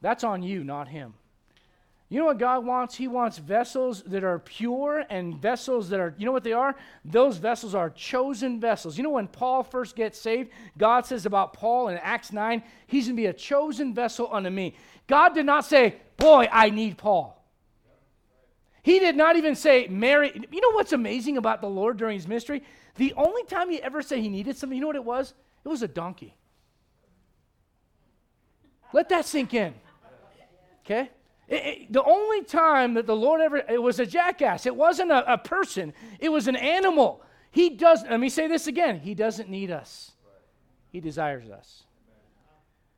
That's 0.00 0.24
on 0.24 0.42
you, 0.42 0.64
not 0.64 0.88
Him. 0.88 1.14
You 2.12 2.18
know 2.18 2.26
what 2.26 2.36
God 2.36 2.66
wants? 2.66 2.94
He 2.94 3.08
wants 3.08 3.38
vessels 3.38 4.02
that 4.02 4.22
are 4.22 4.38
pure 4.38 5.06
and 5.08 5.40
vessels 5.40 5.88
that 5.88 5.98
are, 5.98 6.14
you 6.18 6.26
know 6.26 6.32
what 6.32 6.44
they 6.44 6.52
are? 6.52 6.76
Those 7.06 7.38
vessels 7.38 7.74
are 7.74 7.88
chosen 7.88 8.60
vessels. 8.60 8.98
You 8.98 9.02
know 9.02 9.08
when 9.08 9.28
Paul 9.28 9.62
first 9.62 9.96
gets 9.96 10.20
saved, 10.20 10.50
God 10.76 11.06
says 11.06 11.24
about 11.24 11.54
Paul 11.54 11.88
in 11.88 11.96
Acts 11.96 12.30
9, 12.30 12.62
he's 12.86 13.06
going 13.06 13.16
to 13.16 13.22
be 13.22 13.26
a 13.28 13.32
chosen 13.32 13.94
vessel 13.94 14.28
unto 14.30 14.50
me. 14.50 14.76
God 15.06 15.30
did 15.30 15.46
not 15.46 15.64
say, 15.64 15.94
Boy, 16.18 16.46
I 16.52 16.68
need 16.68 16.98
Paul. 16.98 17.42
He 18.82 18.98
did 18.98 19.16
not 19.16 19.36
even 19.36 19.54
say, 19.54 19.86
Mary. 19.86 20.32
You 20.34 20.60
know 20.60 20.72
what's 20.72 20.92
amazing 20.92 21.38
about 21.38 21.62
the 21.62 21.70
Lord 21.70 21.96
during 21.96 22.18
his 22.18 22.28
ministry? 22.28 22.62
The 22.96 23.14
only 23.16 23.44
time 23.44 23.70
he 23.70 23.82
ever 23.82 24.02
said 24.02 24.18
he 24.18 24.28
needed 24.28 24.58
something, 24.58 24.76
you 24.76 24.82
know 24.82 24.88
what 24.88 24.96
it 24.96 25.04
was? 25.04 25.32
It 25.64 25.68
was 25.70 25.82
a 25.82 25.88
donkey. 25.88 26.36
Let 28.92 29.08
that 29.08 29.24
sink 29.24 29.54
in. 29.54 29.72
Okay? 30.84 31.08
It, 31.52 31.92
the 31.92 32.02
only 32.02 32.42
time 32.44 32.94
that 32.94 33.06
the 33.06 33.14
Lord 33.14 33.42
ever, 33.42 33.58
it 33.58 33.82
was 33.82 34.00
a 34.00 34.06
jackass. 34.06 34.64
It 34.64 34.74
wasn't 34.74 35.10
a, 35.10 35.34
a 35.34 35.36
person, 35.36 35.92
it 36.18 36.30
was 36.30 36.48
an 36.48 36.56
animal. 36.56 37.22
He 37.50 37.68
doesn't, 37.68 38.10
let 38.10 38.18
me 38.18 38.30
say 38.30 38.48
this 38.48 38.66
again 38.66 39.00
He 39.00 39.14
doesn't 39.14 39.50
need 39.50 39.70
us, 39.70 40.12
He 40.88 41.00
desires 41.00 41.50
us. 41.50 41.82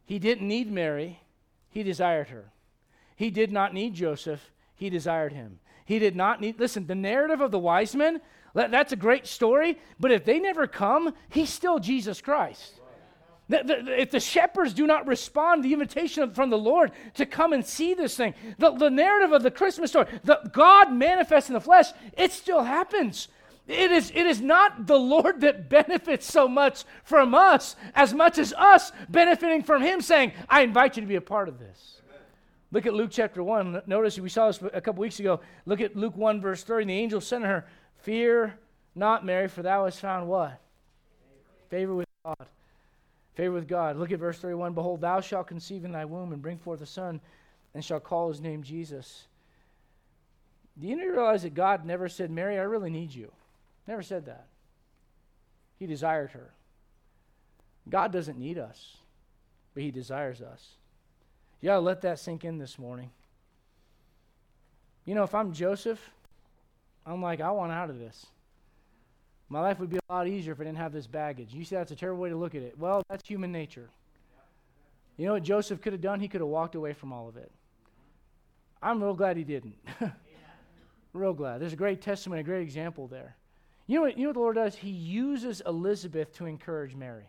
He 0.06 0.20
didn't 0.20 0.46
need 0.46 0.70
Mary, 0.70 1.18
He 1.68 1.82
desired 1.82 2.28
her. 2.28 2.52
He 3.16 3.30
did 3.30 3.50
not 3.50 3.74
need 3.74 3.94
Joseph, 3.94 4.52
He 4.76 4.88
desired 4.88 5.32
him. 5.32 5.58
He 5.84 5.98
did 5.98 6.14
not 6.14 6.40
need, 6.40 6.60
listen, 6.60 6.86
the 6.86 6.94
narrative 6.94 7.40
of 7.40 7.50
the 7.50 7.58
wise 7.58 7.96
men, 7.96 8.20
that's 8.54 8.92
a 8.92 8.96
great 8.96 9.26
story, 9.26 9.80
but 9.98 10.12
if 10.12 10.24
they 10.24 10.38
never 10.38 10.68
come, 10.68 11.12
He's 11.28 11.50
still 11.50 11.80
Jesus 11.80 12.20
Christ. 12.20 12.80
If 13.48 14.10
the 14.10 14.20
shepherds 14.20 14.72
do 14.72 14.86
not 14.86 15.06
respond 15.06 15.62
to 15.62 15.68
the 15.68 15.74
invitation 15.74 16.32
from 16.32 16.48
the 16.48 16.58
Lord 16.58 16.92
to 17.14 17.26
come 17.26 17.52
and 17.52 17.64
see 17.64 17.92
this 17.92 18.16
thing, 18.16 18.34
the, 18.58 18.70
the 18.70 18.88
narrative 18.88 19.32
of 19.32 19.42
the 19.42 19.50
Christmas 19.50 19.90
story, 19.90 20.06
the 20.24 20.40
God 20.52 20.92
manifests 20.92 21.50
in 21.50 21.54
the 21.54 21.60
flesh, 21.60 21.88
it 22.16 22.32
still 22.32 22.62
happens. 22.62 23.28
It 23.66 23.90
is, 23.92 24.10
it 24.14 24.26
is 24.26 24.40
not 24.40 24.86
the 24.86 24.98
Lord 24.98 25.40
that 25.40 25.68
benefits 25.68 26.30
so 26.30 26.48
much 26.48 26.84
from 27.02 27.34
us 27.34 27.76
as 27.94 28.12
much 28.12 28.38
as 28.38 28.52
us 28.54 28.92
benefiting 29.08 29.62
from 29.62 29.82
Him 29.82 30.00
saying, 30.00 30.32
I 30.48 30.62
invite 30.62 30.96
you 30.96 31.02
to 31.02 31.08
be 31.08 31.16
a 31.16 31.22
part 31.22 31.48
of 31.48 31.58
this. 31.58 32.00
Amen. 32.06 32.20
Look 32.72 32.86
at 32.86 32.94
Luke 32.94 33.10
chapter 33.10 33.42
1. 33.42 33.82
Notice 33.86 34.18
we 34.18 34.28
saw 34.28 34.48
this 34.48 34.60
a 34.72 34.80
couple 34.82 35.00
weeks 35.00 35.18
ago. 35.18 35.40
Look 35.64 35.80
at 35.80 35.96
Luke 35.96 36.16
1, 36.16 36.42
verse 36.42 36.62
30. 36.62 36.82
And 36.82 36.90
the 36.90 36.94
angel 36.94 37.20
said 37.22 37.40
to 37.40 37.46
her, 37.46 37.66
Fear 38.02 38.58
not, 38.94 39.24
Mary, 39.24 39.48
for 39.48 39.62
thou 39.62 39.86
hast 39.86 40.00
found 40.00 40.28
what? 40.28 40.60
Favor 41.70 41.94
with 41.94 42.08
God. 42.24 42.46
Favor 43.34 43.54
with 43.54 43.68
God. 43.68 43.96
Look 43.96 44.12
at 44.12 44.20
verse 44.20 44.38
31. 44.38 44.74
Behold, 44.74 45.00
thou 45.00 45.20
shalt 45.20 45.48
conceive 45.48 45.84
in 45.84 45.92
thy 45.92 46.04
womb 46.04 46.32
and 46.32 46.40
bring 46.40 46.58
forth 46.58 46.80
a 46.80 46.86
son, 46.86 47.20
and 47.74 47.84
shall 47.84 48.00
call 48.00 48.28
his 48.28 48.40
name 48.40 48.62
Jesus. 48.62 49.26
Do 50.78 50.86
you 50.86 50.96
realize 50.96 51.42
that 51.42 51.54
God 51.54 51.84
never 51.84 52.08
said, 52.08 52.30
Mary, 52.30 52.58
I 52.58 52.62
really 52.62 52.90
need 52.90 53.12
you? 53.12 53.32
Never 53.86 54.02
said 54.02 54.26
that. 54.26 54.46
He 55.78 55.86
desired 55.86 56.30
her. 56.30 56.50
God 57.88 58.12
doesn't 58.12 58.38
need 58.38 58.58
us, 58.58 58.96
but 59.74 59.82
He 59.82 59.90
desires 59.90 60.40
us. 60.40 60.76
You 61.60 61.68
got 61.68 61.74
to 61.74 61.80
let 61.80 62.02
that 62.02 62.18
sink 62.18 62.44
in 62.44 62.58
this 62.58 62.78
morning. 62.78 63.10
You 65.04 65.14
know, 65.14 65.22
if 65.22 65.34
I'm 65.34 65.52
Joseph, 65.52 66.00
I'm 67.04 67.22
like, 67.22 67.40
I 67.40 67.50
want 67.50 67.72
out 67.72 67.90
of 67.90 67.98
this. 67.98 68.26
My 69.48 69.60
life 69.60 69.78
would 69.78 69.90
be 69.90 69.98
a 70.08 70.12
lot 70.12 70.26
easier 70.26 70.52
if 70.52 70.60
I 70.60 70.64
didn't 70.64 70.78
have 70.78 70.92
this 70.92 71.06
baggage. 71.06 71.52
You 71.52 71.64
see, 71.64 71.76
that's 71.76 71.90
a 71.90 71.96
terrible 71.96 72.22
way 72.22 72.30
to 72.30 72.36
look 72.36 72.54
at 72.54 72.62
it. 72.62 72.78
Well, 72.78 73.02
that's 73.08 73.26
human 73.26 73.52
nature. 73.52 73.88
You 75.16 75.26
know 75.26 75.34
what 75.34 75.42
Joseph 75.42 75.80
could 75.80 75.92
have 75.92 76.02
done? 76.02 76.20
He 76.20 76.28
could 76.28 76.40
have 76.40 76.48
walked 76.48 76.74
away 76.74 76.92
from 76.92 77.12
all 77.12 77.28
of 77.28 77.36
it. 77.36 77.52
I'm 78.82 79.02
real 79.02 79.14
glad 79.14 79.36
he 79.36 79.44
didn't. 79.44 79.76
real 81.12 81.32
glad. 81.32 81.60
There's 81.60 81.72
a 81.72 81.76
great 81.76 82.00
testimony, 82.02 82.40
a 82.40 82.44
great 82.44 82.62
example 82.62 83.06
there. 83.06 83.36
You 83.86 83.96
know, 83.96 84.02
what, 84.02 84.18
you 84.18 84.24
know 84.24 84.30
what 84.30 84.34
the 84.34 84.40
Lord 84.40 84.56
does? 84.56 84.74
He 84.74 84.90
uses 84.90 85.62
Elizabeth 85.66 86.34
to 86.36 86.46
encourage 86.46 86.94
Mary. 86.94 87.28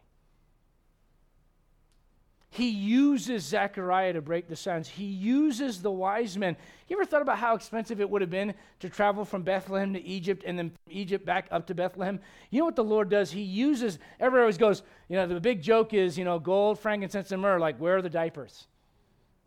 He 2.55 2.69
uses 2.69 3.43
Zechariah 3.43 4.13
to 4.13 4.21
break 4.21 4.47
the 4.47 4.55
silence. 4.55 4.87
He 4.87 5.03
uses 5.03 5.81
the 5.81 5.91
wise 5.91 6.37
men. 6.37 6.55
You 6.87 6.95
ever 6.95 7.03
thought 7.03 7.21
about 7.21 7.37
how 7.37 7.53
expensive 7.53 7.99
it 7.99 8.09
would 8.09 8.21
have 8.21 8.29
been 8.29 8.53
to 8.79 8.87
travel 8.87 9.25
from 9.25 9.43
Bethlehem 9.43 9.91
to 9.91 10.01
Egypt 10.01 10.45
and 10.47 10.57
then 10.57 10.69
from 10.69 10.93
Egypt 10.93 11.25
back 11.25 11.49
up 11.51 11.67
to 11.67 11.75
Bethlehem? 11.75 12.17
You 12.51 12.59
know 12.59 12.65
what 12.65 12.77
the 12.77 12.83
Lord 12.83 13.09
does? 13.09 13.29
He 13.29 13.41
uses, 13.41 13.99
everyone 14.21 14.43
always 14.43 14.57
goes, 14.57 14.83
you 15.09 15.17
know, 15.17 15.27
the 15.27 15.37
big 15.41 15.61
joke 15.61 15.93
is, 15.93 16.17
you 16.17 16.23
know, 16.23 16.39
gold, 16.39 16.79
frankincense, 16.79 17.33
and 17.33 17.41
myrrh. 17.41 17.59
Like, 17.59 17.77
where 17.77 17.97
are 17.97 18.01
the 18.01 18.09
diapers? 18.09 18.67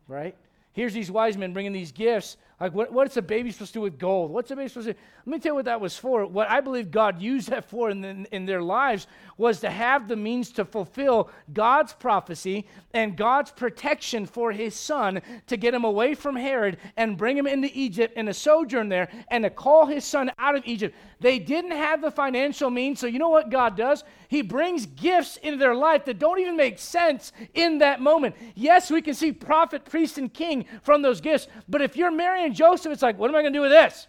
Right? 0.07 0.35
Here's 0.73 0.93
these 0.93 1.09
wise 1.09 1.35
men 1.35 1.51
bringing 1.51 1.73
these 1.73 1.91
gifts 1.91 2.37
like, 2.59 2.73
what, 2.73 2.91
what's 2.91 3.15
a 3.15 3.21
baby 3.21 3.51
supposed 3.51 3.71
to 3.73 3.79
do 3.79 3.81
with 3.83 3.97
gold? 3.97 4.31
What's 4.31 4.51
a 4.51 4.55
baby 4.55 4.67
supposed 4.67 4.87
to 4.87 4.93
do? 4.93 4.99
Let 5.25 5.33
me 5.33 5.39
tell 5.39 5.51
you 5.51 5.55
what 5.55 5.65
that 5.65 5.79
was 5.79 5.97
for. 5.97 6.25
What 6.25 6.49
I 6.49 6.59
believe 6.59 6.91
God 6.91 7.21
used 7.21 7.49
that 7.51 7.69
for 7.69 7.89
in, 7.89 8.01
the, 8.01 8.25
in 8.31 8.45
their 8.45 8.61
lives 8.61 9.07
was 9.37 9.61
to 9.61 9.69
have 9.69 10.09
the 10.09 10.17
means 10.17 10.51
to 10.51 10.65
fulfill 10.65 11.29
God's 11.53 11.93
prophecy 11.93 12.67
and 12.93 13.15
God's 13.15 13.51
protection 13.51 14.25
for 14.25 14.51
his 14.51 14.75
son 14.75 15.21
to 15.47 15.55
get 15.55 15.73
him 15.73 15.85
away 15.85 16.15
from 16.15 16.35
Herod 16.35 16.77
and 16.97 17.17
bring 17.17 17.37
him 17.37 17.47
into 17.47 17.69
Egypt 17.73 18.13
and 18.17 18.27
a 18.27 18.33
sojourn 18.33 18.89
there 18.89 19.07
and 19.29 19.45
to 19.45 19.49
call 19.49 19.85
his 19.85 20.03
son 20.03 20.29
out 20.37 20.55
of 20.55 20.63
Egypt. 20.65 20.95
They 21.21 21.39
didn't 21.39 21.71
have 21.71 22.01
the 22.01 22.11
financial 22.11 22.69
means, 22.69 22.99
so 22.99 23.07
you 23.07 23.19
know 23.19 23.29
what 23.29 23.49
God 23.49 23.77
does? 23.77 24.03
He 24.27 24.41
brings 24.41 24.85
gifts 24.85 25.37
into 25.37 25.57
their 25.57 25.75
life 25.75 26.05
that 26.05 26.19
don't 26.19 26.39
even 26.39 26.57
make 26.57 26.77
sense 26.77 27.31
in 27.53 27.79
that 27.79 28.01
moment. 28.01 28.35
Yes, 28.55 28.91
we 28.91 29.01
can 29.01 29.13
see 29.13 29.31
prophet, 29.31 29.85
priest, 29.85 30.17
and 30.17 30.33
king 30.33 30.65
from 30.81 31.01
those 31.01 31.21
gifts, 31.21 31.47
but 31.67 31.81
if 31.81 31.95
you're 31.95 32.11
marrying 32.11 32.48
Joseph, 32.53 32.91
it's 32.91 33.01
like, 33.01 33.17
what 33.17 33.29
am 33.29 33.35
I 33.35 33.41
going 33.41 33.53
to 33.53 33.57
do 33.57 33.63
with 33.63 33.71
this? 33.71 34.07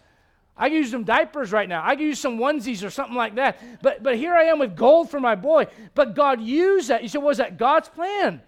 I 0.57 0.67
use 0.67 0.91
some 0.91 1.03
diapers 1.03 1.51
right 1.51 1.67
now. 1.67 1.81
I 1.81 1.93
use 1.93 2.19
some 2.19 2.37
onesies 2.37 2.85
or 2.85 2.89
something 2.89 3.15
like 3.15 3.35
that. 3.35 3.81
But, 3.81 4.03
but 4.03 4.15
here 4.15 4.33
I 4.33 4.43
am 4.43 4.59
with 4.59 4.75
gold 4.75 5.09
for 5.09 5.19
my 5.19 5.35
boy. 5.35 5.67
But 5.95 6.13
God 6.13 6.41
used 6.41 6.89
that. 6.89 7.01
You 7.01 7.09
said, 7.09 7.23
was 7.23 7.37
that 7.37 7.57
God's 7.57 7.89
plan? 7.89 8.41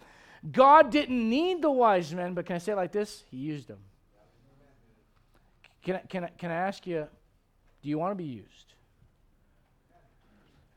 God 0.52 0.92
didn't 0.92 1.30
need 1.30 1.62
the 1.62 1.72
wise 1.72 2.14
men, 2.14 2.34
but 2.34 2.46
can 2.46 2.56
I 2.56 2.60
say 2.60 2.74
it 2.74 2.76
like 2.76 2.92
this? 2.92 3.24
He 3.32 3.38
used 3.38 3.68
them. 3.68 3.80
Can 5.82 5.96
I, 5.96 6.00
can 6.00 6.24
I, 6.26 6.28
can 6.38 6.52
I 6.52 6.56
ask 6.56 6.86
you, 6.86 7.08
do 7.82 7.90
you 7.90 7.98
want 7.98 8.12
to 8.12 8.16
be 8.16 8.26
used? 8.26 8.74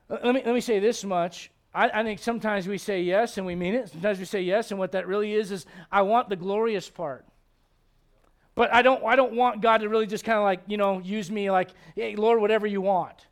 Let 0.09 0.35
me, 0.35 0.43
let 0.45 0.55
me 0.55 0.61
say 0.61 0.79
this 0.79 1.05
much. 1.05 1.51
I, 1.75 2.01
I 2.01 2.03
think 2.05 2.21
sometimes 2.21 2.67
we 2.67 2.79
say 2.79 3.03
yes 3.03 3.39
and 3.39 3.47
we 3.47 3.55
mean 3.55 3.75
it. 3.75 3.91
Sometimes 3.91 4.19
we 4.19 4.25
say 4.25 4.41
yes, 4.41 4.71
and 4.71 4.79
what 4.79 4.93
that 4.93 5.07
really 5.07 5.35
is 5.35 5.53
is 5.53 5.67
I 5.91 6.03
want 6.03 6.29
the 6.29 6.37
glorious 6.37 6.89
part. 6.89 7.27
But 8.57 8.75
I 8.75 8.83
don't, 8.83 9.05
I 9.05 9.14
don't 9.14 9.35
want 9.35 9.61
God 9.61 9.79
to 9.83 9.88
really 9.88 10.07
just 10.07 10.25
kind 10.25 10.38
of 10.38 10.42
like, 10.42 10.61
you 10.66 10.79
know, 10.79 10.99
use 10.99 11.31
me 11.31 11.51
like, 11.51 11.71
hey, 11.95 12.16
Lord, 12.16 12.40
whatever 12.40 12.66
you 12.66 12.81
want. 12.81 13.27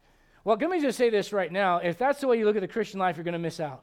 Well, 0.44 0.56
let 0.60 0.70
me 0.70 0.80
just 0.80 0.98
say 0.98 1.10
this 1.10 1.32
right 1.32 1.50
now. 1.50 1.78
If 1.78 1.98
that's 1.98 2.20
the 2.20 2.28
way 2.28 2.38
you 2.38 2.44
look 2.44 2.56
at 2.56 2.62
the 2.62 2.68
Christian 2.68 3.00
life, 3.00 3.16
you're 3.16 3.24
going 3.24 3.32
to 3.32 3.38
miss 3.38 3.58
out 3.58 3.82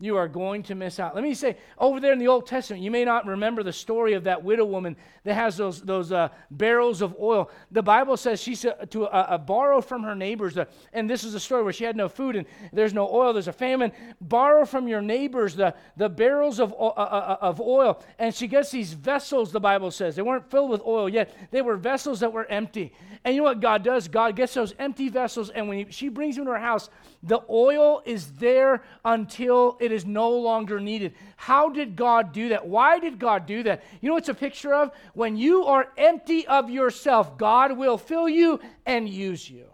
you 0.00 0.16
are 0.16 0.26
going 0.26 0.62
to 0.64 0.74
miss 0.74 0.98
out. 0.98 1.14
Let 1.14 1.22
me 1.22 1.34
say, 1.34 1.56
over 1.78 2.00
there 2.00 2.12
in 2.12 2.18
the 2.18 2.26
Old 2.26 2.46
Testament, 2.46 2.82
you 2.82 2.90
may 2.90 3.04
not 3.04 3.26
remember 3.26 3.62
the 3.62 3.72
story 3.72 4.14
of 4.14 4.24
that 4.24 4.42
widow 4.42 4.64
woman 4.64 4.96
that 5.22 5.34
has 5.34 5.56
those, 5.56 5.80
those 5.80 6.10
uh, 6.10 6.28
barrels 6.50 7.00
of 7.00 7.14
oil. 7.20 7.48
The 7.70 7.82
Bible 7.82 8.16
says 8.16 8.42
she 8.42 8.56
said 8.56 8.90
to 8.90 9.06
uh, 9.06 9.26
uh, 9.28 9.38
borrow 9.38 9.80
from 9.80 10.02
her 10.02 10.16
neighbors, 10.16 10.54
the, 10.54 10.66
and 10.92 11.08
this 11.08 11.22
is 11.22 11.34
a 11.34 11.40
story 11.40 11.62
where 11.62 11.72
she 11.72 11.84
had 11.84 11.96
no 11.96 12.08
food 12.08 12.34
and 12.34 12.46
there's 12.72 12.92
no 12.92 13.08
oil, 13.08 13.32
there's 13.32 13.48
a 13.48 13.52
famine. 13.52 13.92
Borrow 14.20 14.64
from 14.64 14.88
your 14.88 15.00
neighbors 15.00 15.54
the, 15.54 15.74
the 15.96 16.08
barrels 16.08 16.58
of, 16.58 16.72
uh, 16.72 16.86
uh, 16.86 16.90
uh, 16.90 17.36
of 17.40 17.60
oil. 17.60 18.02
And 18.18 18.34
she 18.34 18.48
gets 18.48 18.72
these 18.72 18.92
vessels, 18.92 19.52
the 19.52 19.60
Bible 19.60 19.92
says. 19.92 20.16
They 20.16 20.22
weren't 20.22 20.50
filled 20.50 20.70
with 20.70 20.82
oil 20.82 21.08
yet, 21.08 21.34
they 21.52 21.62
were 21.62 21.76
vessels 21.76 22.20
that 22.20 22.32
were 22.32 22.46
empty. 22.46 22.92
And 23.24 23.34
you 23.34 23.42
know 23.42 23.48
what 23.48 23.60
God 23.60 23.84
does? 23.84 24.08
God 24.08 24.34
gets 24.36 24.54
those 24.54 24.74
empty 24.78 25.08
vessels, 25.08 25.50
and 25.50 25.68
when 25.68 25.78
he, 25.78 25.86
she 25.90 26.08
brings 26.08 26.36
them 26.36 26.44
to 26.44 26.50
her 26.50 26.58
house, 26.58 26.90
the 27.26 27.40
oil 27.48 28.02
is 28.04 28.32
there 28.32 28.82
until 29.04 29.78
it 29.80 29.90
is 29.90 30.04
no 30.04 30.30
longer 30.30 30.78
needed. 30.78 31.14
How 31.36 31.70
did 31.70 31.96
God 31.96 32.32
do 32.32 32.50
that? 32.50 32.66
Why 32.66 32.98
did 32.98 33.18
God 33.18 33.46
do 33.46 33.62
that? 33.62 33.82
You 34.00 34.10
know 34.10 34.16
it's 34.16 34.28
a 34.28 34.34
picture 34.34 34.74
of? 34.74 34.90
When 35.14 35.36
you 35.36 35.64
are 35.64 35.88
empty 35.96 36.46
of 36.46 36.68
yourself, 36.68 37.38
God 37.38 37.78
will 37.78 37.96
fill 37.96 38.28
you 38.28 38.60
and 38.84 39.08
use 39.08 39.48
you. 39.48 39.64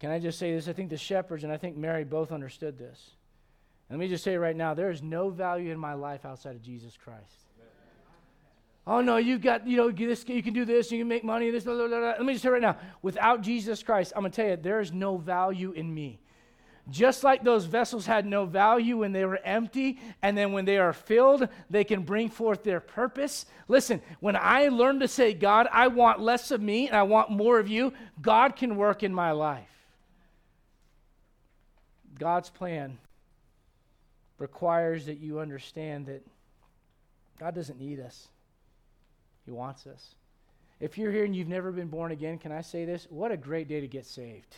Can 0.00 0.10
I 0.10 0.18
just 0.18 0.38
say 0.38 0.52
this? 0.52 0.66
I 0.66 0.72
think 0.72 0.90
the 0.90 0.96
shepherds 0.96 1.44
and 1.44 1.52
I 1.52 1.58
think 1.58 1.76
Mary 1.76 2.02
both 2.02 2.32
understood 2.32 2.76
this. 2.76 3.10
Let 3.88 3.98
me 3.98 4.08
just 4.08 4.24
say 4.24 4.36
right 4.36 4.56
now 4.56 4.74
there 4.74 4.90
is 4.90 5.02
no 5.02 5.28
value 5.28 5.70
in 5.70 5.78
my 5.78 5.92
life 5.94 6.24
outside 6.24 6.56
of 6.56 6.62
Jesus 6.62 6.96
Christ. 6.96 7.41
Oh 8.86 9.00
no, 9.00 9.16
you've 9.16 9.42
got, 9.42 9.66
you 9.66 9.76
know, 9.76 9.90
this, 9.90 10.24
you 10.28 10.42
can 10.42 10.54
do 10.54 10.64
this, 10.64 10.90
you 10.90 10.98
can 10.98 11.08
make 11.08 11.22
money, 11.22 11.50
this, 11.50 11.64
blah, 11.64 11.74
blah, 11.74 11.86
blah. 11.86 11.98
Let 11.98 12.24
me 12.24 12.32
just 12.32 12.42
say 12.42 12.48
right 12.48 12.60
now, 12.60 12.76
without 13.00 13.40
Jesus 13.40 13.82
Christ, 13.82 14.12
I'm 14.16 14.22
gonna 14.22 14.30
tell 14.30 14.48
you, 14.48 14.56
there 14.56 14.80
is 14.80 14.92
no 14.92 15.16
value 15.16 15.70
in 15.70 15.92
me. 15.92 16.18
Just 16.90 17.22
like 17.22 17.44
those 17.44 17.64
vessels 17.64 18.06
had 18.06 18.26
no 18.26 18.44
value 18.44 18.98
when 18.98 19.12
they 19.12 19.24
were 19.24 19.38
empty, 19.44 20.00
and 20.20 20.36
then 20.36 20.50
when 20.50 20.64
they 20.64 20.78
are 20.78 20.92
filled, 20.92 21.48
they 21.70 21.84
can 21.84 22.02
bring 22.02 22.28
forth 22.28 22.64
their 22.64 22.80
purpose. 22.80 23.46
Listen, 23.68 24.02
when 24.18 24.34
I 24.34 24.66
learn 24.66 24.98
to 24.98 25.06
say, 25.06 25.32
God, 25.32 25.68
I 25.70 25.86
want 25.86 26.18
less 26.18 26.50
of 26.50 26.60
me 26.60 26.88
and 26.88 26.96
I 26.96 27.04
want 27.04 27.30
more 27.30 27.60
of 27.60 27.68
you, 27.68 27.92
God 28.20 28.56
can 28.56 28.76
work 28.76 29.04
in 29.04 29.14
my 29.14 29.30
life. 29.30 29.68
God's 32.18 32.50
plan 32.50 32.98
requires 34.38 35.06
that 35.06 35.18
you 35.18 35.38
understand 35.38 36.06
that 36.06 36.26
God 37.38 37.54
doesn't 37.54 37.78
need 37.78 38.00
us. 38.00 38.26
He 39.44 39.50
wants 39.50 39.86
us. 39.86 40.14
If 40.80 40.98
you're 40.98 41.12
here 41.12 41.24
and 41.24 41.34
you've 41.34 41.48
never 41.48 41.70
been 41.70 41.88
born 41.88 42.12
again, 42.12 42.38
can 42.38 42.50
I 42.50 42.60
say 42.60 42.84
this? 42.84 43.06
What 43.08 43.30
a 43.30 43.36
great 43.36 43.68
day 43.68 43.80
to 43.80 43.86
get 43.86 44.04
saved. 44.04 44.56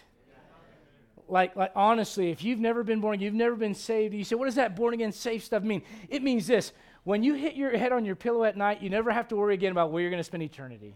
Like, 1.28 1.56
like 1.56 1.72
honestly, 1.74 2.30
if 2.30 2.44
you've 2.44 2.60
never 2.60 2.82
been 2.82 3.00
born, 3.00 3.20
you've 3.20 3.34
never 3.34 3.56
been 3.56 3.74
saved, 3.74 4.14
you 4.14 4.24
say, 4.24 4.34
what 4.34 4.46
does 4.46 4.56
that 4.56 4.76
born 4.76 4.94
again 4.94 5.12
safe 5.12 5.44
stuff 5.44 5.62
mean? 5.62 5.82
It 6.08 6.22
means 6.22 6.46
this. 6.46 6.72
When 7.04 7.22
you 7.22 7.34
hit 7.34 7.54
your 7.54 7.76
head 7.76 7.92
on 7.92 8.04
your 8.04 8.16
pillow 8.16 8.44
at 8.44 8.56
night, 8.56 8.82
you 8.82 8.90
never 8.90 9.10
have 9.10 9.28
to 9.28 9.36
worry 9.36 9.54
again 9.54 9.72
about 9.72 9.90
where 9.90 10.02
you're 10.02 10.10
going 10.10 10.20
to 10.20 10.24
spend 10.24 10.42
eternity. 10.42 10.94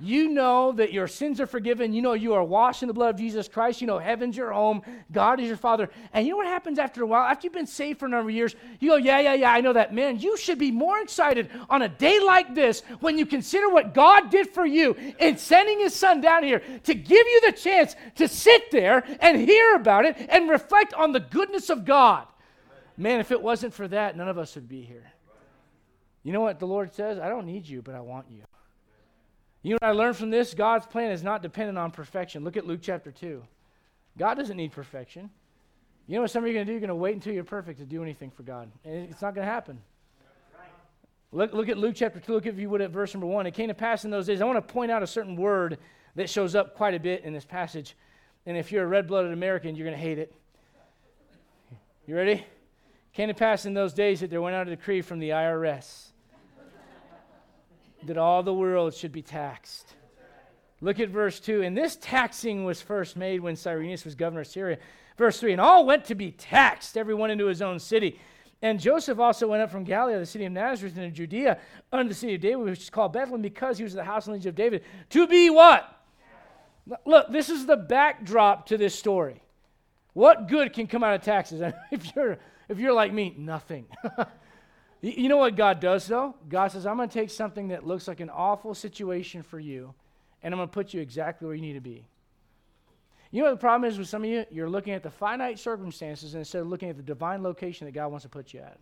You 0.00 0.28
know 0.28 0.72
that 0.72 0.92
your 0.92 1.08
sins 1.08 1.40
are 1.40 1.46
forgiven. 1.46 1.92
You 1.92 2.02
know 2.02 2.12
you 2.12 2.34
are 2.34 2.44
washed 2.44 2.82
in 2.82 2.88
the 2.88 2.94
blood 2.94 3.14
of 3.14 3.20
Jesus 3.20 3.48
Christ. 3.48 3.80
You 3.80 3.86
know 3.86 3.98
heaven's 3.98 4.36
your 4.36 4.52
home. 4.52 4.82
God 5.10 5.40
is 5.40 5.48
your 5.48 5.56
Father. 5.56 5.90
And 6.12 6.24
you 6.24 6.32
know 6.32 6.36
what 6.36 6.46
happens 6.46 6.78
after 6.78 7.02
a 7.02 7.06
while? 7.06 7.22
After 7.22 7.46
you've 7.46 7.54
been 7.54 7.66
saved 7.66 7.98
for 7.98 8.06
a 8.06 8.08
number 8.08 8.30
of 8.30 8.34
years, 8.34 8.54
you 8.78 8.90
go, 8.90 8.96
Yeah, 8.96 9.18
yeah, 9.18 9.34
yeah, 9.34 9.52
I 9.52 9.60
know 9.60 9.72
that. 9.72 9.92
Man, 9.92 10.18
you 10.18 10.36
should 10.36 10.58
be 10.58 10.70
more 10.70 11.00
excited 11.00 11.50
on 11.68 11.82
a 11.82 11.88
day 11.88 12.20
like 12.20 12.54
this 12.54 12.82
when 13.00 13.18
you 13.18 13.26
consider 13.26 13.68
what 13.68 13.94
God 13.94 14.30
did 14.30 14.50
for 14.50 14.64
you 14.64 14.94
in 15.18 15.36
sending 15.36 15.80
His 15.80 15.94
Son 15.94 16.20
down 16.20 16.44
here 16.44 16.62
to 16.84 16.94
give 16.94 17.26
you 17.26 17.40
the 17.46 17.52
chance 17.52 17.96
to 18.16 18.28
sit 18.28 18.70
there 18.70 19.04
and 19.20 19.40
hear 19.40 19.74
about 19.74 20.04
it 20.04 20.16
and 20.28 20.48
reflect 20.48 20.94
on 20.94 21.12
the 21.12 21.20
goodness 21.20 21.70
of 21.70 21.84
God. 21.84 22.26
Man, 22.96 23.20
if 23.20 23.30
it 23.30 23.40
wasn't 23.40 23.74
for 23.74 23.86
that, 23.88 24.16
none 24.16 24.28
of 24.28 24.38
us 24.38 24.54
would 24.54 24.68
be 24.68 24.82
here. 24.82 25.12
You 26.22 26.32
know 26.32 26.40
what 26.40 26.58
the 26.58 26.66
Lord 26.66 26.92
says? 26.94 27.18
I 27.18 27.28
don't 27.28 27.46
need 27.46 27.66
you, 27.66 27.80
but 27.80 27.94
I 27.94 28.00
want 28.00 28.26
you. 28.30 28.42
You 29.62 29.72
know 29.72 29.78
what 29.80 29.88
I 29.88 29.92
learned 29.92 30.16
from 30.16 30.30
this? 30.30 30.54
God's 30.54 30.86
plan 30.86 31.10
is 31.10 31.22
not 31.22 31.42
dependent 31.42 31.78
on 31.78 31.90
perfection. 31.90 32.44
Look 32.44 32.56
at 32.56 32.66
Luke 32.66 32.80
chapter 32.82 33.10
2. 33.10 33.42
God 34.16 34.34
doesn't 34.34 34.56
need 34.56 34.72
perfection. 34.72 35.30
You 36.06 36.14
know 36.16 36.22
what 36.22 36.30
some 36.30 36.44
of 36.44 36.48
you 36.48 36.54
are 36.54 36.58
going 36.58 36.66
to 36.66 36.70
do? 36.70 36.72
You're 36.72 36.80
going 36.80 36.88
to 36.88 36.94
wait 36.94 37.14
until 37.14 37.34
you're 37.34 37.44
perfect 37.44 37.78
to 37.80 37.84
do 37.84 38.02
anything 38.02 38.30
for 38.30 38.42
God. 38.42 38.70
And 38.84 39.10
it's 39.10 39.20
not 39.20 39.34
going 39.34 39.46
to 39.46 39.52
happen. 39.52 39.80
Look, 41.32 41.52
look 41.52 41.68
at 41.68 41.76
Luke 41.76 41.94
chapter 41.96 42.18
2. 42.18 42.32
Look, 42.32 42.46
if 42.46 42.58
you 42.58 42.70
would, 42.70 42.80
at 42.80 42.90
verse 42.90 43.12
number 43.12 43.26
1. 43.26 43.46
It 43.46 43.52
came 43.52 43.68
to 43.68 43.74
pass 43.74 44.04
in 44.04 44.10
those 44.10 44.26
days. 44.26 44.40
I 44.40 44.44
want 44.44 44.56
to 44.56 44.72
point 44.72 44.90
out 44.90 45.02
a 45.02 45.06
certain 45.06 45.36
word 45.36 45.78
that 46.14 46.30
shows 46.30 46.54
up 46.54 46.74
quite 46.74 46.94
a 46.94 47.00
bit 47.00 47.24
in 47.24 47.32
this 47.32 47.44
passage. 47.44 47.96
And 48.46 48.56
if 48.56 48.72
you're 48.72 48.84
a 48.84 48.86
red 48.86 49.06
blooded 49.06 49.32
American, 49.32 49.76
you're 49.76 49.86
going 49.86 49.96
to 49.96 50.02
hate 50.02 50.18
it. 50.18 50.32
You 52.06 52.16
ready? 52.16 52.46
Came 53.12 53.28
to 53.28 53.34
pass 53.34 53.66
in 53.66 53.74
those 53.74 53.92
days 53.92 54.20
that 54.20 54.30
there 54.30 54.40
went 54.40 54.56
out 54.56 54.66
a 54.66 54.70
decree 54.70 55.02
from 55.02 55.18
the 55.18 55.30
IRS 55.30 56.07
that 58.08 58.18
all 58.18 58.42
the 58.42 58.52
world 58.52 58.94
should 58.94 59.12
be 59.12 59.22
taxed. 59.22 59.94
Look 60.80 61.00
at 61.00 61.08
verse 61.08 61.40
2. 61.40 61.62
And 61.62 61.76
this 61.76 61.96
taxing 62.00 62.64
was 62.64 62.80
first 62.80 63.16
made 63.16 63.40
when 63.40 63.56
Cyrenius 63.56 64.04
was 64.04 64.14
governor 64.14 64.42
of 64.42 64.46
Syria. 64.46 64.78
Verse 65.16 65.40
3 65.40 65.52
And 65.52 65.60
all 65.60 65.86
went 65.86 66.04
to 66.06 66.14
be 66.14 66.32
taxed, 66.32 66.96
everyone 66.96 67.30
into 67.30 67.46
his 67.46 67.62
own 67.62 67.78
city. 67.78 68.18
And 68.60 68.80
Joseph 68.80 69.20
also 69.20 69.46
went 69.46 69.62
up 69.62 69.70
from 69.70 69.84
Galilee, 69.84 70.18
the 70.18 70.26
city 70.26 70.44
of 70.44 70.52
Nazareth, 70.52 70.96
into 70.98 71.10
Judea, 71.10 71.58
unto 71.92 72.08
the 72.08 72.14
city 72.14 72.34
of 72.34 72.40
David, 72.40 72.64
which 72.64 72.80
is 72.80 72.90
called 72.90 73.12
Bethlehem, 73.12 73.40
because 73.40 73.78
he 73.78 73.84
was 73.84 73.92
of 73.92 73.98
the 73.98 74.04
house 74.04 74.26
and 74.26 74.32
lineage 74.32 74.46
of 74.46 74.56
David, 74.56 74.82
to 75.10 75.28
be 75.28 75.48
what? 75.48 75.94
Look, 77.04 77.30
this 77.30 77.50
is 77.50 77.66
the 77.66 77.76
backdrop 77.76 78.66
to 78.66 78.76
this 78.76 78.94
story. 78.94 79.40
What 80.12 80.48
good 80.48 80.72
can 80.72 80.88
come 80.88 81.04
out 81.04 81.14
of 81.14 81.22
taxes? 81.22 81.60
if 81.92 82.16
you're 82.16 82.38
if 82.68 82.78
you're 82.78 82.92
like 82.92 83.12
me, 83.12 83.34
nothing. 83.38 83.86
you 85.00 85.28
know 85.28 85.36
what 85.36 85.56
God 85.56 85.80
does 85.80 86.06
though? 86.06 86.34
God 86.48 86.72
says, 86.72 86.86
I'm 86.86 86.96
going 86.96 87.08
to 87.08 87.14
take 87.14 87.30
something 87.30 87.68
that 87.68 87.86
looks 87.86 88.08
like 88.08 88.20
an 88.20 88.30
awful 88.30 88.74
situation 88.74 89.42
for 89.42 89.58
you, 89.60 89.94
and 90.42 90.52
I'm 90.52 90.58
going 90.58 90.68
to 90.68 90.72
put 90.72 90.92
you 90.92 91.00
exactly 91.00 91.46
where 91.46 91.54
you 91.54 91.62
need 91.62 91.74
to 91.74 91.80
be. 91.80 92.04
You 93.30 93.42
know 93.42 93.50
what 93.50 93.56
the 93.56 93.60
problem 93.60 93.88
is 93.88 93.98
with 93.98 94.08
some 94.08 94.24
of 94.24 94.30
you? 94.30 94.44
You're 94.50 94.70
looking 94.70 94.94
at 94.94 95.02
the 95.02 95.10
finite 95.10 95.58
circumstances 95.58 96.34
instead 96.34 96.62
of 96.62 96.68
looking 96.68 96.88
at 96.88 96.96
the 96.96 97.02
divine 97.02 97.42
location 97.42 97.84
that 97.84 97.92
God 97.92 98.08
wants 98.08 98.22
to 98.22 98.28
put 98.28 98.54
you 98.54 98.60
at. 98.60 98.78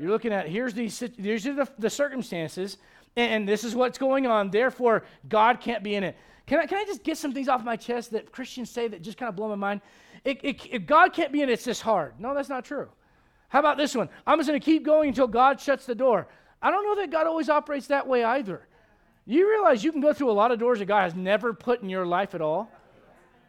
You're 0.00 0.10
looking 0.10 0.32
at 0.32 0.48
here's 0.48 0.74
the 0.74 0.88
here's 1.18 1.42
the, 1.42 1.68
the 1.78 1.90
circumstances, 1.90 2.78
and, 3.16 3.32
and 3.32 3.48
this 3.48 3.64
is 3.64 3.74
what's 3.74 3.98
going 3.98 4.28
on. 4.28 4.50
Therefore, 4.50 5.04
God 5.28 5.60
can't 5.60 5.82
be 5.82 5.96
in 5.96 6.04
it. 6.04 6.16
Can 6.46 6.60
I, 6.60 6.66
can 6.66 6.78
I 6.78 6.84
just 6.84 7.02
get 7.02 7.18
some 7.18 7.32
things 7.32 7.48
off 7.48 7.64
my 7.64 7.76
chest 7.76 8.12
that 8.12 8.30
Christians 8.30 8.70
say 8.70 8.88
that 8.88 9.02
just 9.02 9.18
kind 9.18 9.28
of 9.28 9.36
blow 9.36 9.48
my 9.48 9.54
mind? 9.56 9.80
It, 10.24 10.38
it, 10.42 10.66
if 10.70 10.86
God 10.86 11.12
can't 11.12 11.32
be 11.32 11.42
in 11.42 11.48
it, 11.48 11.54
it's 11.54 11.64
this 11.64 11.80
hard. 11.80 12.18
No, 12.18 12.34
that's 12.34 12.48
not 12.48 12.64
true. 12.64 12.88
How 13.48 13.60
about 13.60 13.76
this 13.76 13.94
one? 13.94 14.08
I'm 14.26 14.38
just 14.38 14.48
going 14.48 14.60
to 14.60 14.64
keep 14.64 14.84
going 14.84 15.08
until 15.08 15.26
God 15.26 15.60
shuts 15.60 15.86
the 15.86 15.94
door. 15.94 16.28
I 16.60 16.70
don't 16.70 16.84
know 16.84 17.00
that 17.00 17.10
God 17.10 17.26
always 17.26 17.48
operates 17.48 17.86
that 17.86 18.06
way 18.06 18.24
either. 18.24 18.66
You 19.24 19.48
realize 19.48 19.84
you 19.84 19.92
can 19.92 20.00
go 20.00 20.12
through 20.12 20.30
a 20.30 20.32
lot 20.32 20.52
of 20.52 20.58
doors 20.58 20.78
that 20.78 20.86
God 20.86 21.02
has 21.02 21.14
never 21.14 21.52
put 21.52 21.82
in 21.82 21.88
your 21.88 22.06
life 22.06 22.34
at 22.34 22.40
all? 22.40 22.70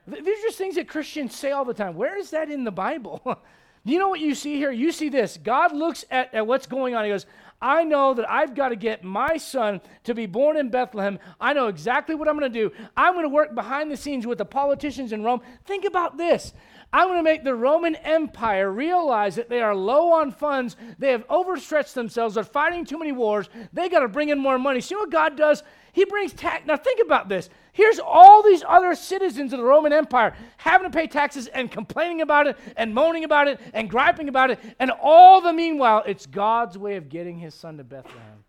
These 0.07 0.21
are 0.21 0.47
just 0.47 0.57
things 0.57 0.75
that 0.75 0.87
Christians 0.87 1.35
say 1.35 1.51
all 1.51 1.65
the 1.65 1.73
time. 1.73 1.95
Where 1.95 2.17
is 2.17 2.31
that 2.31 2.49
in 2.49 2.63
the 2.63 2.71
Bible? 2.71 3.21
Do 3.25 3.35
you 3.93 3.99
know 3.99 4.09
what 4.09 4.19
you 4.19 4.35
see 4.35 4.57
here? 4.57 4.71
You 4.71 4.91
see 4.91 5.09
this. 5.09 5.37
God 5.37 5.75
looks 5.75 6.03
at, 6.09 6.33
at 6.33 6.47
what's 6.47 6.65
going 6.65 6.95
on. 6.95 7.03
He 7.03 7.11
goes, 7.11 7.25
I 7.61 7.83
know 7.83 8.13
that 8.13 8.29
I've 8.29 8.55
got 8.55 8.69
to 8.69 8.75
get 8.75 9.03
my 9.03 9.37
son 9.37 9.81
to 10.05 10.13
be 10.13 10.25
born 10.25 10.55
in 10.57 10.69
Bethlehem. 10.69 11.19
I 11.39 11.53
know 11.53 11.67
exactly 11.67 12.15
what 12.15 12.27
I'm 12.27 12.39
going 12.39 12.51
to 12.51 12.59
do. 12.59 12.73
I'm 12.95 13.13
going 13.13 13.25
to 13.25 13.29
work 13.29 13.53
behind 13.53 13.91
the 13.91 13.97
scenes 13.97 14.25
with 14.25 14.37
the 14.37 14.45
politicians 14.45 15.11
in 15.11 15.23
Rome. 15.23 15.41
Think 15.65 15.85
about 15.85 16.17
this. 16.17 16.53
I'm 16.91 17.07
going 17.07 17.19
to 17.19 17.23
make 17.23 17.43
the 17.43 17.53
Roman 17.53 17.95
Empire 17.95 18.71
realize 18.71 19.35
that 19.35 19.47
they 19.47 19.61
are 19.61 19.75
low 19.75 20.11
on 20.11 20.31
funds. 20.31 20.75
They 20.97 21.11
have 21.11 21.23
overstretched 21.29 21.93
themselves. 21.93 22.33
They're 22.33 22.43
fighting 22.43 22.83
too 22.83 22.97
many 22.97 23.11
wars. 23.11 23.47
They 23.71 23.89
got 23.89 23.99
to 23.99 24.07
bring 24.07 24.29
in 24.29 24.39
more 24.39 24.57
money. 24.57 24.81
See 24.81 24.95
what 24.95 25.11
God 25.11 25.37
does? 25.37 25.61
He 25.93 26.05
brings 26.05 26.33
tax. 26.33 26.65
Now 26.65 26.77
think 26.77 26.99
about 27.03 27.29
this. 27.29 27.49
Here's 27.73 27.99
all 27.99 28.41
these 28.41 28.63
other 28.67 28.95
citizens 28.95 29.53
of 29.53 29.59
the 29.59 29.65
Roman 29.65 29.93
Empire 29.93 30.35
having 30.57 30.91
to 30.91 30.97
pay 30.97 31.05
taxes 31.05 31.47
and 31.47 31.69
complaining 31.69 32.21
about 32.21 32.47
it 32.47 32.57
and 32.75 32.93
moaning 32.93 33.23
about 33.23 33.47
it 33.47 33.59
and 33.73 33.87
griping 33.87 34.27
about 34.27 34.49
it. 34.49 34.59
And 34.79 34.91
all 34.91 35.41
the 35.41 35.53
meanwhile, 35.53 36.03
it's 36.07 36.25
God's 36.25 36.75
way 36.77 36.95
of 36.95 37.07
getting 37.07 37.37
his 37.37 37.53
son 37.53 37.77
to 37.77 37.83
Bethlehem. 37.83 38.43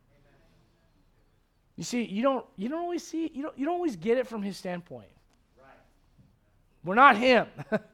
You 1.76 1.84
see, 1.84 2.04
you 2.04 2.22
don't, 2.22 2.44
you 2.56 2.68
don't 2.68 2.80
always 2.80 3.06
see, 3.06 3.30
you 3.34 3.42
don't, 3.42 3.58
you 3.58 3.66
don't 3.66 3.74
always 3.74 3.96
get 3.96 4.16
it 4.18 4.26
from 4.26 4.42
his 4.42 4.56
standpoint. 4.56 5.08
We're 6.84 6.94
not 6.94 7.16
him. 7.18 7.46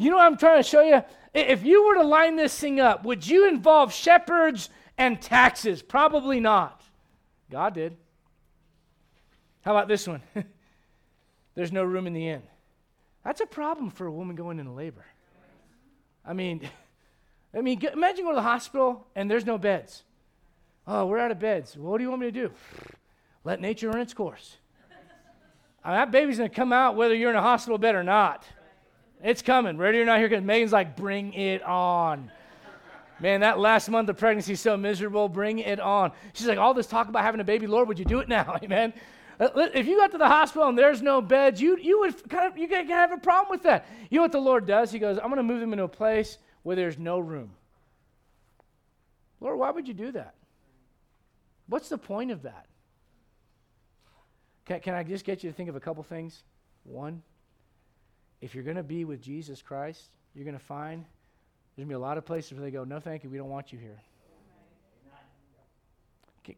you 0.00 0.10
know 0.10 0.16
what 0.16 0.26
I'm 0.26 0.38
trying 0.38 0.62
to 0.62 0.68
show 0.68 0.82
you? 0.82 1.02
If 1.34 1.62
you 1.62 1.86
were 1.86 1.94
to 1.94 2.02
line 2.02 2.36
this 2.36 2.58
thing 2.58 2.80
up, 2.80 3.04
would 3.04 3.26
you 3.26 3.48
involve 3.48 3.92
shepherds 3.92 4.70
and 4.96 5.20
taxes? 5.20 5.82
Probably 5.82 6.40
not. 6.40 6.82
God 7.50 7.74
did. 7.74 7.96
How 9.62 9.72
about 9.72 9.88
this 9.88 10.08
one? 10.08 10.22
There's 11.54 11.70
no 11.70 11.84
room 11.84 12.06
in 12.06 12.14
the 12.14 12.28
inn. 12.28 12.42
That's 13.24 13.42
a 13.42 13.46
problem 13.46 13.90
for 13.90 14.06
a 14.06 14.10
woman 14.10 14.36
going 14.36 14.58
into 14.58 14.72
labor. 14.72 15.04
I 16.24 16.32
mean, 16.32 16.68
I 17.54 17.60
mean, 17.60 17.80
imagine 17.92 18.24
going 18.24 18.34
to 18.34 18.40
the 18.40 18.42
hospital 18.42 19.06
and 19.14 19.30
there's 19.30 19.44
no 19.44 19.58
beds. 19.58 20.04
Oh, 20.86 21.06
we're 21.06 21.18
out 21.18 21.30
of 21.30 21.38
beds. 21.38 21.76
What 21.76 21.98
do 21.98 22.04
you 22.04 22.08
want 22.08 22.22
me 22.22 22.28
to 22.28 22.32
do? 22.32 22.50
Let 23.44 23.60
nature 23.60 23.88
run 23.88 24.00
its 24.00 24.14
course. 24.14 24.56
I 25.84 25.88
mean, 25.88 25.96
that 25.98 26.10
baby's 26.10 26.38
going 26.38 26.48
to 26.48 26.56
come 26.56 26.72
out 26.72 26.96
whether 26.96 27.14
you're 27.14 27.30
in 27.30 27.36
a 27.36 27.42
hospital 27.42 27.76
bed 27.76 27.94
or 27.94 28.02
not. 28.02 28.46
It's 29.22 29.42
coming. 29.42 29.76
Ready 29.76 30.00
or 30.00 30.04
not 30.04 30.18
here, 30.18 30.28
because 30.28 30.44
Megan's 30.44 30.72
like, 30.72 30.96
bring 30.96 31.32
it 31.34 31.62
on. 31.62 32.30
Man, 33.20 33.40
that 33.40 33.58
last 33.58 33.88
month 33.90 34.08
of 34.08 34.16
pregnancy 34.16 34.54
is 34.54 34.60
so 34.60 34.76
miserable. 34.76 35.28
Bring 35.28 35.58
it 35.58 35.78
on. 35.78 36.12
She's 36.32 36.46
like, 36.46 36.58
all 36.58 36.72
this 36.72 36.86
talk 36.86 37.08
about 37.08 37.22
having 37.22 37.40
a 37.40 37.44
baby, 37.44 37.66
Lord, 37.66 37.86
would 37.88 37.98
you 37.98 38.06
do 38.06 38.20
it 38.20 38.28
now? 38.28 38.58
Amen. 38.62 38.94
Uh, 39.38 39.48
if 39.74 39.86
you 39.86 39.98
got 39.98 40.10
to 40.12 40.18
the 40.18 40.26
hospital 40.26 40.68
and 40.68 40.78
there's 40.78 41.02
no 41.02 41.20
beds, 41.20 41.60
you, 41.60 41.76
you 41.78 42.00
would 42.00 42.28
kind 42.30 42.50
of 42.50 42.58
you 42.58 42.68
can 42.68 42.86
have 42.88 43.12
a 43.12 43.18
problem 43.18 43.50
with 43.50 43.62
that. 43.64 43.86
You 44.10 44.16
know 44.16 44.22
what 44.22 44.32
the 44.32 44.40
Lord 44.40 44.66
does? 44.66 44.90
He 44.90 44.98
goes, 44.98 45.18
I'm 45.18 45.24
going 45.24 45.36
to 45.36 45.42
move 45.42 45.60
them 45.60 45.72
into 45.72 45.84
a 45.84 45.88
place 45.88 46.38
where 46.62 46.76
there's 46.76 46.98
no 46.98 47.18
room. 47.18 47.50
Lord, 49.40 49.58
why 49.58 49.70
would 49.70 49.88
you 49.88 49.94
do 49.94 50.12
that? 50.12 50.34
What's 51.66 51.88
the 51.88 51.98
point 51.98 52.30
of 52.30 52.42
that? 52.42 52.66
Can, 54.66 54.80
can 54.80 54.94
I 54.94 55.02
just 55.02 55.24
get 55.24 55.42
you 55.42 55.50
to 55.50 55.56
think 55.56 55.68
of 55.68 55.76
a 55.76 55.80
couple 55.80 56.02
things? 56.02 56.42
One, 56.84 57.22
if 58.40 58.54
you're 58.54 58.64
going 58.64 58.76
to 58.76 58.82
be 58.82 59.04
with 59.04 59.20
Jesus 59.20 59.62
Christ, 59.62 60.10
you're 60.34 60.44
going 60.44 60.58
to 60.58 60.64
find 60.64 61.04
there's 61.76 61.86
going 61.86 61.88
to 61.88 61.92
be 61.92 61.94
a 61.94 61.98
lot 61.98 62.18
of 62.18 62.24
places 62.24 62.52
where 62.52 62.62
they 62.62 62.70
go, 62.70 62.84
No, 62.84 63.00
thank 63.00 63.24
you, 63.24 63.30
we 63.30 63.38
don't 63.38 63.48
want 63.48 63.72
you 63.72 63.78
here. 63.78 64.00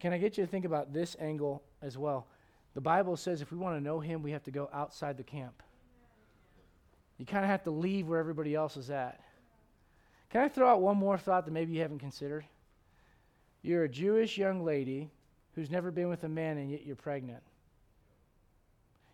Can, 0.00 0.12
I 0.12 0.18
get 0.18 0.38
you 0.38 0.44
to 0.44 0.50
think 0.50 0.64
about 0.64 0.92
this 0.92 1.16
angle 1.20 1.62
as 1.82 1.98
well? 1.98 2.26
The 2.74 2.80
Bible 2.80 3.16
says 3.16 3.42
if 3.42 3.52
we 3.52 3.58
want 3.58 3.76
to 3.76 3.80
know 3.82 4.00
Him, 4.00 4.22
we 4.22 4.30
have 4.30 4.44
to 4.44 4.50
go 4.50 4.70
outside 4.72 5.16
the 5.16 5.22
camp. 5.22 5.62
You 7.18 7.26
kind 7.26 7.44
of 7.44 7.50
have 7.50 7.64
to 7.64 7.70
leave 7.70 8.08
where 8.08 8.18
everybody 8.18 8.54
else 8.54 8.76
is 8.76 8.90
at. 8.90 9.20
Can 10.30 10.40
I 10.40 10.48
throw 10.48 10.68
out 10.68 10.80
one 10.80 10.96
more 10.96 11.18
thought 11.18 11.44
that 11.44 11.50
maybe 11.50 11.74
you 11.74 11.82
haven't 11.82 11.98
considered? 11.98 12.44
You're 13.60 13.84
a 13.84 13.88
Jewish 13.88 14.38
young 14.38 14.64
lady 14.64 15.10
who's 15.54 15.70
never 15.70 15.90
been 15.90 16.08
with 16.08 16.24
a 16.24 16.28
man 16.28 16.56
and 16.56 16.70
yet 16.70 16.86
you're 16.86 16.96
pregnant. 16.96 17.42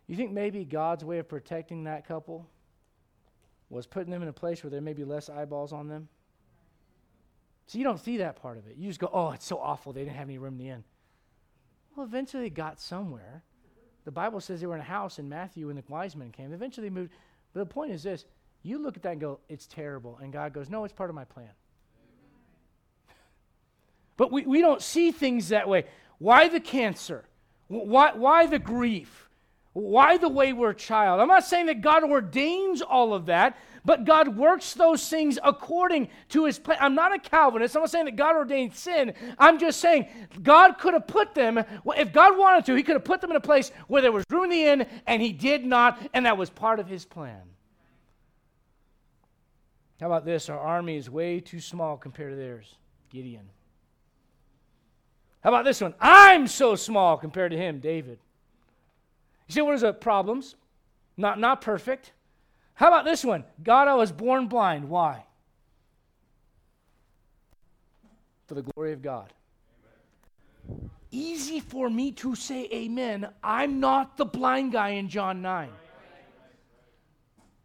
You 0.06 0.16
think 0.16 0.30
maybe 0.30 0.64
God's 0.64 1.04
way 1.04 1.18
of 1.18 1.28
protecting 1.28 1.84
that 1.84 2.06
couple 2.06 2.46
was 3.70 3.86
putting 3.86 4.10
them 4.10 4.22
in 4.22 4.28
a 4.28 4.32
place 4.32 4.62
where 4.62 4.70
there 4.70 4.80
may 4.80 4.92
be 4.92 5.04
less 5.04 5.28
eyeballs 5.28 5.72
on 5.72 5.88
them? 5.88 6.08
So 7.66 7.76
you 7.76 7.84
don't 7.84 8.02
see 8.02 8.16
that 8.18 8.40
part 8.40 8.56
of 8.56 8.66
it. 8.66 8.76
You 8.78 8.88
just 8.88 8.98
go, 8.98 9.10
oh, 9.12 9.32
it's 9.32 9.46
so 9.46 9.58
awful 9.58 9.92
they 9.92 10.00
didn't 10.04 10.16
have 10.16 10.28
any 10.28 10.38
room 10.38 10.54
in 10.54 10.58
the 10.58 10.68
inn. 10.70 10.84
Well, 11.94 12.06
eventually 12.06 12.44
they 12.44 12.50
got 12.50 12.80
somewhere. 12.80 13.42
The 14.04 14.10
Bible 14.10 14.40
says 14.40 14.60
they 14.60 14.66
were 14.66 14.74
in 14.74 14.80
a 14.80 14.84
house 14.84 15.18
in 15.18 15.28
Matthew 15.28 15.66
when 15.66 15.76
the 15.76 15.84
wise 15.86 16.16
men 16.16 16.30
came. 16.30 16.52
Eventually 16.54 16.88
they 16.88 16.94
moved. 16.94 17.12
But 17.52 17.60
the 17.60 17.66
point 17.66 17.92
is 17.92 18.02
this 18.02 18.24
you 18.62 18.78
look 18.78 18.96
at 18.96 19.02
that 19.02 19.12
and 19.12 19.20
go, 19.20 19.40
it's 19.48 19.66
terrible. 19.66 20.18
And 20.22 20.32
God 20.32 20.52
goes, 20.52 20.70
no, 20.70 20.84
it's 20.84 20.94
part 20.94 21.10
of 21.10 21.16
my 21.16 21.24
plan. 21.24 21.50
but 24.16 24.32
we, 24.32 24.46
we 24.46 24.60
don't 24.60 24.80
see 24.80 25.12
things 25.12 25.50
that 25.50 25.68
way. 25.68 25.84
Why 26.18 26.48
the 26.48 26.60
cancer? 26.60 27.24
Why, 27.68 28.12
why 28.12 28.46
the 28.46 28.58
grief? 28.58 29.27
Why 29.72 30.16
the 30.16 30.28
wayward 30.28 30.78
child? 30.78 31.20
I'm 31.20 31.28
not 31.28 31.44
saying 31.44 31.66
that 31.66 31.82
God 31.82 32.02
ordains 32.02 32.82
all 32.82 33.14
of 33.14 33.26
that, 33.26 33.56
but 33.84 34.04
God 34.04 34.36
works 34.36 34.74
those 34.74 35.08
things 35.08 35.38
according 35.42 36.08
to 36.30 36.44
his 36.46 36.58
plan. 36.58 36.78
I'm 36.80 36.94
not 36.94 37.14
a 37.14 37.18
Calvinist. 37.18 37.76
I'm 37.76 37.82
not 37.82 37.90
saying 37.90 38.06
that 38.06 38.16
God 38.16 38.34
ordained 38.34 38.74
sin. 38.74 39.14
I'm 39.38 39.58
just 39.58 39.80
saying 39.80 40.08
God 40.42 40.78
could 40.78 40.94
have 40.94 41.06
put 41.06 41.34
them, 41.34 41.62
if 41.96 42.12
God 42.12 42.36
wanted 42.36 42.66
to, 42.66 42.74
he 42.74 42.82
could 42.82 42.96
have 42.96 43.04
put 43.04 43.20
them 43.20 43.30
in 43.30 43.36
a 43.36 43.40
place 43.40 43.70
where 43.86 44.02
there 44.02 44.12
was 44.12 44.24
room 44.30 44.44
in 44.44 44.50
the 44.50 44.64
inn, 44.64 44.86
and 45.06 45.22
he 45.22 45.32
did 45.32 45.64
not, 45.64 46.00
and 46.12 46.26
that 46.26 46.36
was 46.36 46.50
part 46.50 46.80
of 46.80 46.88
his 46.88 47.04
plan. 47.04 47.40
How 50.00 50.06
about 50.06 50.24
this? 50.24 50.48
Our 50.48 50.58
army 50.58 50.96
is 50.96 51.08
way 51.10 51.40
too 51.40 51.60
small 51.60 51.96
compared 51.96 52.32
to 52.32 52.36
theirs. 52.36 52.74
Gideon. 53.10 53.48
How 55.42 55.50
about 55.50 55.64
this 55.64 55.80
one? 55.80 55.94
I'm 56.00 56.46
so 56.46 56.74
small 56.74 57.16
compared 57.16 57.52
to 57.52 57.56
him, 57.56 57.78
David. 57.78 58.18
You 59.48 59.54
see, 59.54 59.60
what 59.62 59.74
are 59.74 59.78
the 59.78 59.92
problems? 59.92 60.54
Not, 61.16 61.40
not 61.40 61.60
perfect. 61.60 62.12
How 62.74 62.88
about 62.88 63.04
this 63.04 63.24
one? 63.24 63.44
God, 63.62 63.88
I 63.88 63.94
was 63.94 64.12
born 64.12 64.46
blind. 64.46 64.88
Why? 64.88 65.24
For 68.46 68.54
the 68.54 68.62
glory 68.62 68.92
of 68.92 69.02
God. 69.02 69.32
Easy 71.10 71.60
for 71.60 71.88
me 71.88 72.12
to 72.12 72.34
say 72.34 72.68
amen. 72.72 73.28
I'm 73.42 73.80
not 73.80 74.16
the 74.16 74.26
blind 74.26 74.72
guy 74.72 74.90
in 74.90 75.08
John 75.08 75.42
9. 75.42 75.70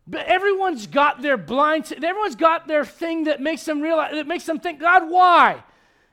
But 0.08 0.26
everyone's 0.26 0.88
got 0.88 1.22
their 1.22 1.38
blind, 1.38 1.92
everyone's 1.92 2.36
got 2.36 2.68
their 2.68 2.84
thing 2.84 3.26
that 3.26 3.42
makes 3.42 3.64
them 3.64 3.82
realize, 3.82 4.14
that 4.14 4.28
makes 4.28 4.46
them 4.46 4.60
think, 4.60 4.80
God, 4.80 5.10
why? 5.10 5.64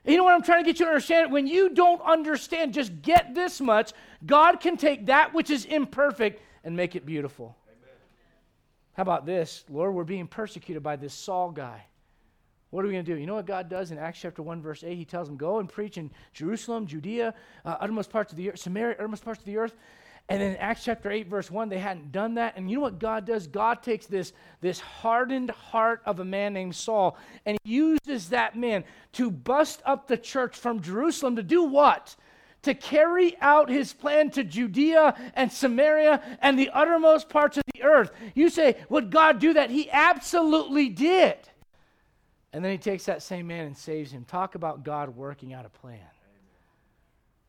You 0.05 0.17
know 0.17 0.23
what 0.23 0.33
I'm 0.33 0.41
trying 0.41 0.63
to 0.63 0.69
get 0.69 0.79
you 0.79 0.85
to 0.85 0.91
understand? 0.91 1.31
When 1.31 1.45
you 1.45 1.69
don't 1.69 2.01
understand, 2.01 2.73
just 2.73 3.01
get 3.01 3.35
this 3.35 3.61
much. 3.61 3.93
God 4.25 4.59
can 4.59 4.75
take 4.75 5.05
that 5.05 5.33
which 5.33 5.49
is 5.49 5.65
imperfect 5.65 6.41
and 6.63 6.75
make 6.75 6.95
it 6.95 7.05
beautiful. 7.05 7.55
Amen. 7.67 7.95
How 8.93 9.03
about 9.03 9.25
this? 9.25 9.63
Lord, 9.69 9.93
we're 9.93 10.03
being 10.03 10.27
persecuted 10.27 10.81
by 10.81 10.95
this 10.95 11.13
Saul 11.13 11.51
guy. 11.51 11.85
What 12.71 12.85
are 12.85 12.87
we 12.87 12.93
going 12.93 13.05
to 13.05 13.13
do? 13.13 13.19
You 13.19 13.27
know 13.27 13.35
what 13.35 13.45
God 13.45 13.69
does 13.69 13.91
in 13.91 13.97
Acts 13.97 14.19
chapter 14.21 14.41
1, 14.41 14.61
verse 14.61 14.83
8? 14.83 14.95
He 14.95 15.05
tells 15.05 15.27
them, 15.27 15.35
Go 15.35 15.59
and 15.59 15.67
preach 15.67 15.97
in 15.97 16.09
Jerusalem, 16.33 16.87
Judea, 16.87 17.33
uh, 17.65 17.77
uttermost 17.79 18.09
parts 18.09 18.31
of 18.31 18.37
the 18.37 18.49
earth, 18.49 18.59
Samaria, 18.59 18.95
uttermost 18.97 19.25
parts 19.25 19.41
of 19.41 19.45
the 19.45 19.57
earth. 19.57 19.75
And 20.29 20.41
in 20.41 20.55
Acts 20.57 20.85
chapter 20.85 21.11
8, 21.11 21.27
verse 21.27 21.51
1, 21.51 21.67
they 21.67 21.77
hadn't 21.77 22.11
done 22.11 22.35
that. 22.35 22.55
And 22.55 22.69
you 22.69 22.77
know 22.77 22.83
what 22.83 22.99
God 22.99 23.25
does? 23.25 23.47
God 23.47 23.83
takes 23.83 24.05
this, 24.05 24.31
this 24.61 24.79
hardened 24.79 25.49
heart 25.51 26.01
of 26.05 26.19
a 26.19 26.25
man 26.25 26.53
named 26.53 26.75
Saul 26.75 27.17
and 27.45 27.57
he 27.63 27.73
uses 27.73 28.29
that 28.29 28.55
man 28.55 28.83
to 29.13 29.29
bust 29.29 29.81
up 29.85 30.07
the 30.07 30.17
church 30.17 30.55
from 30.57 30.81
Jerusalem 30.81 31.35
to 31.35 31.43
do 31.43 31.63
what? 31.63 32.15
To 32.63 32.73
carry 32.73 33.35
out 33.41 33.69
his 33.69 33.91
plan 33.91 34.29
to 34.31 34.43
Judea 34.43 35.15
and 35.35 35.51
Samaria 35.51 36.21
and 36.41 36.57
the 36.57 36.69
uttermost 36.69 37.27
parts 37.27 37.57
of 37.57 37.63
the 37.73 37.83
earth. 37.83 38.11
You 38.35 38.49
say, 38.49 38.77
would 38.87 39.09
God 39.09 39.39
do 39.39 39.53
that? 39.53 39.69
He 39.69 39.89
absolutely 39.91 40.89
did. 40.89 41.37
And 42.53 42.63
then 42.63 42.71
he 42.71 42.77
takes 42.77 43.05
that 43.05 43.23
same 43.23 43.47
man 43.47 43.65
and 43.65 43.77
saves 43.77 44.11
him. 44.11 44.25
Talk 44.25 44.55
about 44.55 44.83
God 44.83 45.15
working 45.15 45.53
out 45.53 45.65
a 45.65 45.69
plan. 45.69 45.99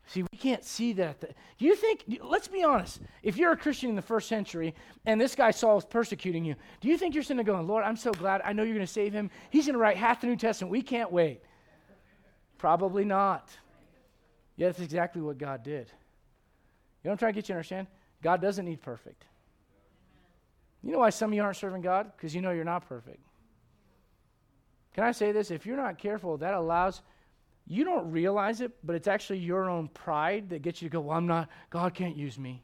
See, 0.07 0.23
we 0.23 0.39
can't 0.39 0.65
see 0.65 0.93
that. 0.95 1.21
Do 1.21 1.65
you 1.65 1.75
think, 1.75 2.05
let's 2.23 2.49
be 2.49 2.63
honest, 2.65 3.01
if 3.23 3.37
you're 3.37 3.53
a 3.53 3.57
Christian 3.57 3.89
in 3.89 3.97
the 3.97 4.03
first 4.03 4.29
century 4.29 4.75
and 5.07 5.21
this 5.21 5.35
guy 5.35 5.53
Saul 5.53 5.79
is 5.79 5.85
persecuting 5.85 6.45
you, 6.45 6.55
do 6.81 6.89
you 6.89 6.99
think 6.99 7.15
you're 7.15 7.23
sitting 7.23 7.37
there 7.37 7.45
going, 7.45 7.67
Lord, 7.67 7.85
I'm 7.85 7.97
so 7.97 8.13
glad 8.13 8.43
I 8.45 8.53
know 8.53 8.63
you're 8.63 8.75
going 8.75 8.87
to 8.87 8.93
save 8.93 9.13
him? 9.13 9.31
He's 9.51 9.67
going 9.67 9.75
to 9.75 9.79
write 9.79 9.97
half 9.97 10.21
the 10.21 10.27
New 10.27 10.37
Testament. 10.37 10.71
We 10.71 10.83
can't 10.83 11.11
wait. 11.11 11.41
Probably 12.59 13.05
not. 13.05 13.49
Yeah, 14.57 14.69
that's 14.69 14.81
exactly 14.81 15.23
what 15.23 15.39
God 15.39 15.63
did. 15.63 15.87
You 17.03 17.09
know 17.09 17.11
what 17.11 17.13
I'm 17.13 17.19
trying 17.19 17.33
to 17.33 17.37
get 17.37 17.49
you 17.49 17.55
to 17.55 17.59
understand? 17.59 17.87
God 18.23 18.41
doesn't 18.41 18.65
need 18.65 18.83
perfect. 18.83 19.25
You 20.83 20.93
know 20.93 20.99
why 20.99 21.11
some 21.11 21.31
of 21.31 21.35
you 21.35 21.43
aren't 21.43 21.57
serving 21.57 21.83
God? 21.83 22.13
Because 22.17 22.35
you 22.35 22.41
know 22.41 22.51
you're 22.51 22.65
not 22.65 22.89
perfect. 22.89 23.21
Can 24.95 25.05
I 25.05 25.13
say 25.13 25.33
this? 25.33 25.51
If 25.51 25.65
you're 25.65 25.77
not 25.77 25.99
careful, 25.99 26.37
that 26.39 26.55
allows, 26.55 27.03
you 27.73 27.85
don't 27.85 28.11
realize 28.11 28.61
it, 28.61 28.73
but 28.85 28.97
it's 28.97 29.09
actually 29.09 29.39
your 29.39 29.69
own 29.71 29.89
pride 29.89 30.51
that 30.51 30.63
gets 30.63 30.83
you 30.83 30.89
to 30.89 30.93
go, 30.93 31.01
well, 31.01 31.17
I'm 31.17 31.27
not, 31.27 31.49
God 31.71 31.95
can't 31.95 32.17
use 32.17 32.39
me. 32.39 32.63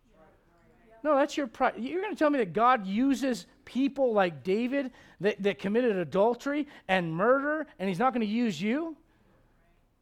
No, 1.04 1.16
that's 1.16 1.36
your 1.36 1.46
pride. 1.46 1.74
You're 1.78 2.02
going 2.02 2.14
to 2.14 2.18
tell 2.18 2.30
me 2.30 2.38
that 2.38 2.52
God 2.52 2.86
uses 2.86 3.46
people 3.64 4.12
like 4.12 4.42
David 4.42 4.90
that, 5.20 5.42
that 5.42 5.58
committed 5.58 5.96
adultery 5.96 6.66
and 6.88 7.12
murder, 7.12 7.66
and 7.78 7.88
he's 7.88 7.98
not 7.98 8.12
going 8.12 8.26
to 8.26 8.32
use 8.32 8.60
you? 8.60 8.96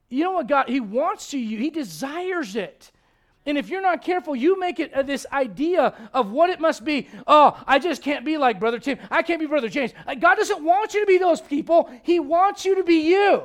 You 0.09 0.25
know 0.25 0.33
what 0.33 0.47
God, 0.47 0.69
he 0.69 0.81
wants 0.81 1.31
to 1.31 1.39
use, 1.39 1.61
he 1.61 1.71
desires 1.71 2.57
it. 2.57 2.93
And 3.45 3.57
if 3.57 3.69
you're 3.69 3.83
not 3.83 4.03
careful, 4.03 4.35
you 4.35 4.59
make 4.59 4.81
it 4.81 4.93
uh, 4.93 5.03
this 5.03 5.25
idea 5.33 5.95
of 6.13 6.33
what 6.33 6.51
it 6.51 6.59
must 6.59 6.85
be. 6.85 7.09
Oh, 7.27 7.63
I 7.67 7.79
just 7.79 8.03
can't 8.03 8.25
be 8.25 8.39
like 8.39 8.59
Brother 8.59 8.81
Tim. 8.81 8.99
I 9.09 9.23
can't 9.23 9.39
be 9.39 9.47
Brother 9.47 9.69
James. 9.69 9.93
Uh, 10.05 10.17
God 10.17 10.35
doesn't 10.35 10.65
want 10.65 10.95
you 10.95 11.01
to 11.01 11.07
be 11.07 11.19
those 11.19 11.41
people, 11.41 11.91
He 12.03 12.19
wants 12.19 12.65
you 12.65 12.77
to 12.77 12.85
be 12.85 13.09
you. 13.09 13.45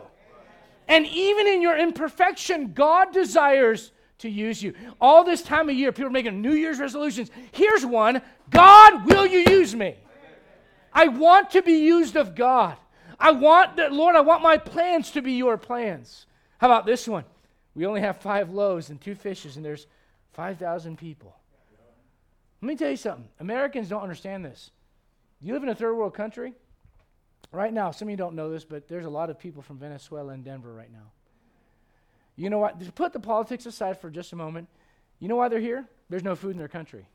And 0.87 1.05
even 1.07 1.47
in 1.47 1.61
your 1.61 1.77
imperfection, 1.77 2.73
God 2.73 3.13
desires 3.13 3.91
to 4.19 4.29
use 4.29 4.61
you. 4.61 4.73
All 4.99 5.23
this 5.23 5.41
time 5.41 5.69
of 5.69 5.75
year, 5.75 5.91
people 5.91 6.07
are 6.07 6.11
making 6.11 6.41
New 6.41 6.53
Year's 6.53 6.79
resolutions. 6.79 7.29
Here's 7.51 7.85
one 7.85 8.21
God, 8.49 9.05
will 9.05 9.25
you 9.25 9.43
use 9.49 9.75
me? 9.75 9.95
I 10.93 11.07
want 11.07 11.51
to 11.51 11.61
be 11.61 11.73
used 11.73 12.15
of 12.15 12.35
God. 12.35 12.77
I 13.19 13.31
want 13.31 13.77
that, 13.77 13.93
Lord, 13.93 14.15
I 14.15 14.21
want 14.21 14.41
my 14.41 14.57
plans 14.57 15.11
to 15.11 15.21
be 15.21 15.33
your 15.33 15.57
plans. 15.57 16.25
How 16.57 16.67
about 16.67 16.85
this 16.85 17.07
one? 17.07 17.23
We 17.75 17.85
only 17.85 18.01
have 18.01 18.17
five 18.17 18.49
loaves 18.49 18.89
and 18.89 18.99
two 18.99 19.15
fishes, 19.15 19.55
and 19.55 19.65
there's 19.65 19.87
5,000 20.33 20.97
people. 20.97 21.35
Let 22.61 22.67
me 22.67 22.75
tell 22.75 22.91
you 22.91 22.97
something. 22.97 23.27
Americans 23.39 23.89
don't 23.89 24.01
understand 24.01 24.43
this. 24.43 24.71
You 25.39 25.53
live 25.53 25.63
in 25.63 25.69
a 25.69 25.75
third 25.75 25.95
world 25.95 26.13
country. 26.13 26.53
Right 27.51 27.73
now, 27.73 27.91
some 27.91 28.07
of 28.07 28.11
you 28.11 28.17
don't 28.17 28.35
know 28.35 28.49
this, 28.49 28.63
but 28.63 28.87
there's 28.87 29.05
a 29.05 29.09
lot 29.09 29.29
of 29.29 29.37
people 29.37 29.61
from 29.61 29.77
Venezuela 29.77 30.33
and 30.33 30.43
Denver 30.43 30.73
right 30.73 30.91
now. 30.91 31.11
You 32.37 32.49
know 32.49 32.59
what? 32.59 32.79
To 32.79 32.91
put 32.91 33.11
the 33.11 33.19
politics 33.19 33.65
aside 33.65 33.99
for 33.99 34.09
just 34.09 34.31
a 34.31 34.35
moment, 34.35 34.69
you 35.19 35.27
know 35.27 35.35
why 35.35 35.49
they're 35.49 35.59
here? 35.59 35.85
There's 36.09 36.23
no 36.23 36.35
food 36.35 36.51
in 36.51 36.57
their 36.57 36.69
country. 36.69 37.05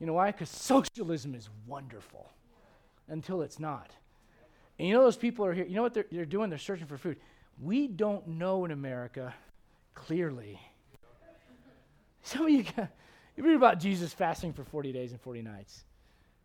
You 0.00 0.06
know 0.06 0.14
why? 0.14 0.30
Because 0.30 0.48
socialism 0.48 1.34
is 1.34 1.48
wonderful 1.66 2.30
until 3.08 3.42
it's 3.42 3.60
not. 3.60 3.90
And 4.78 4.88
you 4.88 4.94
know 4.94 5.02
those 5.02 5.16
people 5.16 5.44
are 5.44 5.52
here. 5.52 5.66
You 5.66 5.76
know 5.76 5.82
what 5.82 5.94
they're, 5.94 6.06
they're 6.10 6.24
doing? 6.24 6.50
They're 6.50 6.58
searching 6.58 6.86
for 6.86 6.98
food. 6.98 7.18
We 7.62 7.86
don't 7.86 8.26
know 8.26 8.64
in 8.64 8.70
America 8.70 9.34
clearly. 9.94 10.58
Some 12.22 12.46
of 12.46 12.50
you, 12.50 12.64
you 13.36 13.44
read 13.44 13.56
about 13.56 13.78
Jesus 13.78 14.12
fasting 14.12 14.52
for 14.52 14.64
40 14.64 14.92
days 14.92 15.12
and 15.12 15.20
40 15.20 15.42
nights. 15.42 15.84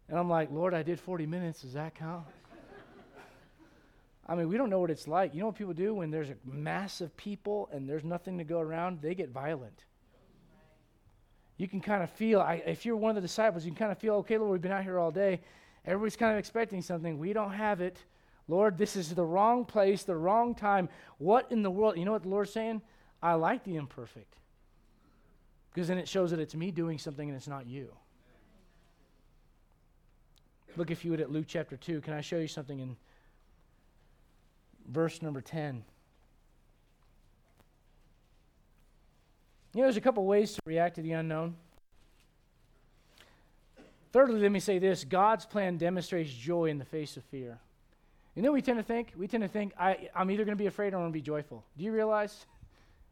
And 0.09 0.19
I'm 0.19 0.29
like, 0.29 0.51
Lord, 0.51 0.73
I 0.73 0.83
did 0.83 0.99
40 0.99 1.25
minutes. 1.25 1.61
Does 1.61 1.73
that 1.73 1.95
count? 1.95 2.25
I 4.29 4.35
mean, 4.35 4.47
we 4.47 4.57
don't 4.57 4.69
know 4.69 4.79
what 4.79 4.91
it's 4.91 5.07
like. 5.07 5.33
You 5.33 5.39
know 5.39 5.47
what 5.47 5.55
people 5.55 5.73
do 5.73 5.95
when 5.95 6.11
there's 6.11 6.29
a 6.29 6.35
mass 6.45 7.01
of 7.01 7.17
people 7.17 7.67
and 7.73 7.89
there's 7.89 8.03
nothing 8.03 8.37
to 8.37 8.43
go 8.43 8.59
around? 8.59 9.01
They 9.01 9.15
get 9.15 9.29
violent. 9.29 9.85
You 11.57 11.67
can 11.67 11.81
kind 11.81 12.03
of 12.03 12.11
feel, 12.11 12.39
I, 12.39 12.61
if 12.65 12.85
you're 12.85 12.95
one 12.95 13.09
of 13.09 13.15
the 13.15 13.21
disciples, 13.21 13.65
you 13.65 13.71
can 13.71 13.77
kind 13.79 13.91
of 13.91 13.97
feel, 13.97 14.13
okay, 14.17 14.37
Lord, 14.37 14.51
we've 14.51 14.61
been 14.61 14.71
out 14.71 14.83
here 14.83 14.99
all 14.99 15.09
day. 15.09 15.41
Everybody's 15.83 16.15
kind 16.15 16.31
of 16.31 16.37
expecting 16.37 16.83
something. 16.83 17.17
We 17.17 17.33
don't 17.33 17.53
have 17.53 17.81
it. 17.81 17.97
Lord, 18.47 18.77
this 18.77 18.95
is 18.95 19.15
the 19.15 19.25
wrong 19.25 19.65
place, 19.65 20.03
the 20.03 20.15
wrong 20.15 20.53
time. 20.53 20.89
What 21.17 21.51
in 21.51 21.63
the 21.63 21.71
world? 21.71 21.97
You 21.97 22.05
know 22.05 22.11
what 22.11 22.21
the 22.21 22.29
Lord's 22.29 22.53
saying? 22.53 22.83
I 23.23 23.33
like 23.33 23.63
the 23.63 23.77
imperfect. 23.77 24.35
Because 25.73 25.87
then 25.87 25.97
it 25.97 26.07
shows 26.07 26.29
that 26.29 26.39
it's 26.39 26.53
me 26.53 26.69
doing 26.69 26.99
something 26.99 27.27
and 27.27 27.35
it's 27.35 27.47
not 27.47 27.65
you. 27.65 27.89
Look, 30.77 30.91
if 30.91 31.03
you 31.03 31.11
would, 31.11 31.19
at 31.19 31.31
Luke 31.31 31.45
chapter 31.47 31.77
2. 31.77 32.01
Can 32.01 32.13
I 32.13 32.21
show 32.21 32.37
you 32.37 32.47
something 32.47 32.79
in 32.79 32.95
verse 34.89 35.21
number 35.21 35.41
10? 35.41 35.83
You 39.73 39.81
know, 39.81 39.85
there's 39.85 39.97
a 39.97 40.01
couple 40.01 40.25
ways 40.25 40.53
to 40.53 40.59
react 40.65 40.95
to 40.95 41.01
the 41.01 41.11
unknown. 41.13 41.55
Thirdly, 44.11 44.39
let 44.39 44.51
me 44.51 44.59
say 44.59 44.79
this 44.79 45.03
God's 45.03 45.45
plan 45.45 45.77
demonstrates 45.77 46.31
joy 46.31 46.65
in 46.65 46.79
the 46.79 46.85
face 46.85 47.17
of 47.17 47.23
fear. 47.25 47.59
You 48.35 48.41
know 48.41 48.51
we 48.51 48.61
tend 48.61 48.79
to 48.79 48.83
think? 48.83 49.13
We 49.17 49.27
tend 49.27 49.43
to 49.43 49.49
think, 49.49 49.73
I, 49.79 50.09
I'm 50.15 50.31
either 50.31 50.45
going 50.45 50.57
to 50.57 50.61
be 50.61 50.67
afraid 50.67 50.93
or 50.93 50.97
I'm 50.97 51.03
going 51.03 51.11
to 51.11 51.17
be 51.17 51.21
joyful. 51.21 51.63
Do 51.77 51.83
you 51.83 51.91
realize? 51.91 52.45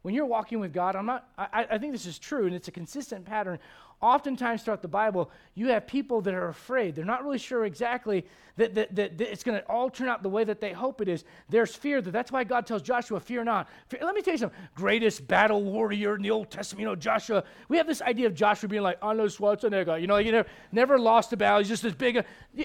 When 0.02 0.14
you're 0.14 0.26
walking 0.26 0.60
with 0.60 0.72
God, 0.72 0.96
I'm 0.96 1.06
not, 1.06 1.28
I, 1.36 1.66
I 1.72 1.78
think 1.78 1.92
this 1.92 2.06
is 2.06 2.18
true, 2.18 2.46
and 2.46 2.54
it's 2.54 2.68
a 2.68 2.70
consistent 2.72 3.24
pattern 3.24 3.58
oftentimes 4.00 4.62
throughout 4.62 4.82
the 4.82 4.88
Bible, 4.88 5.30
you 5.54 5.68
have 5.68 5.86
people 5.86 6.20
that 6.22 6.34
are 6.34 6.48
afraid. 6.48 6.94
They're 6.94 7.04
not 7.04 7.24
really 7.24 7.38
sure 7.38 7.64
exactly 7.64 8.24
that, 8.58 8.74
that, 8.74 8.94
that, 8.96 9.18
that 9.18 9.32
it's 9.32 9.44
going 9.44 9.58
to 9.58 9.64
all 9.68 9.88
turn 9.88 10.08
out 10.08 10.22
the 10.22 10.28
way 10.28 10.44
that 10.44 10.60
they 10.60 10.72
hope 10.72 11.00
it 11.00 11.08
is. 11.08 11.24
There's 11.48 11.74
fear. 11.74 12.02
That 12.02 12.10
that's 12.10 12.30
why 12.30 12.44
God 12.44 12.66
tells 12.66 12.82
Joshua, 12.82 13.20
fear 13.20 13.44
not. 13.44 13.68
Fear, 13.86 14.00
let 14.02 14.14
me 14.14 14.20
tell 14.20 14.34
you 14.34 14.38
something. 14.38 14.58
Greatest 14.74 15.26
battle 15.26 15.62
warrior 15.62 16.16
in 16.16 16.22
the 16.22 16.30
Old 16.30 16.50
Testament, 16.50 16.80
you 16.80 16.86
know, 16.86 16.96
Joshua. 16.96 17.44
We 17.68 17.76
have 17.76 17.86
this 17.86 18.02
idea 18.02 18.26
of 18.26 18.34
Joshua 18.34 18.68
being 18.68 18.82
like 18.82 18.98
Arnold 19.00 19.30
Schwarzenegger. 19.30 20.00
You 20.00 20.08
know, 20.08 20.18
you 20.18 20.32
never, 20.32 20.48
never 20.72 20.98
lost 20.98 21.32
a 21.32 21.36
battle. 21.36 21.60
He's 21.60 21.68
just 21.68 21.84
as 21.84 21.94
big. 21.94 22.24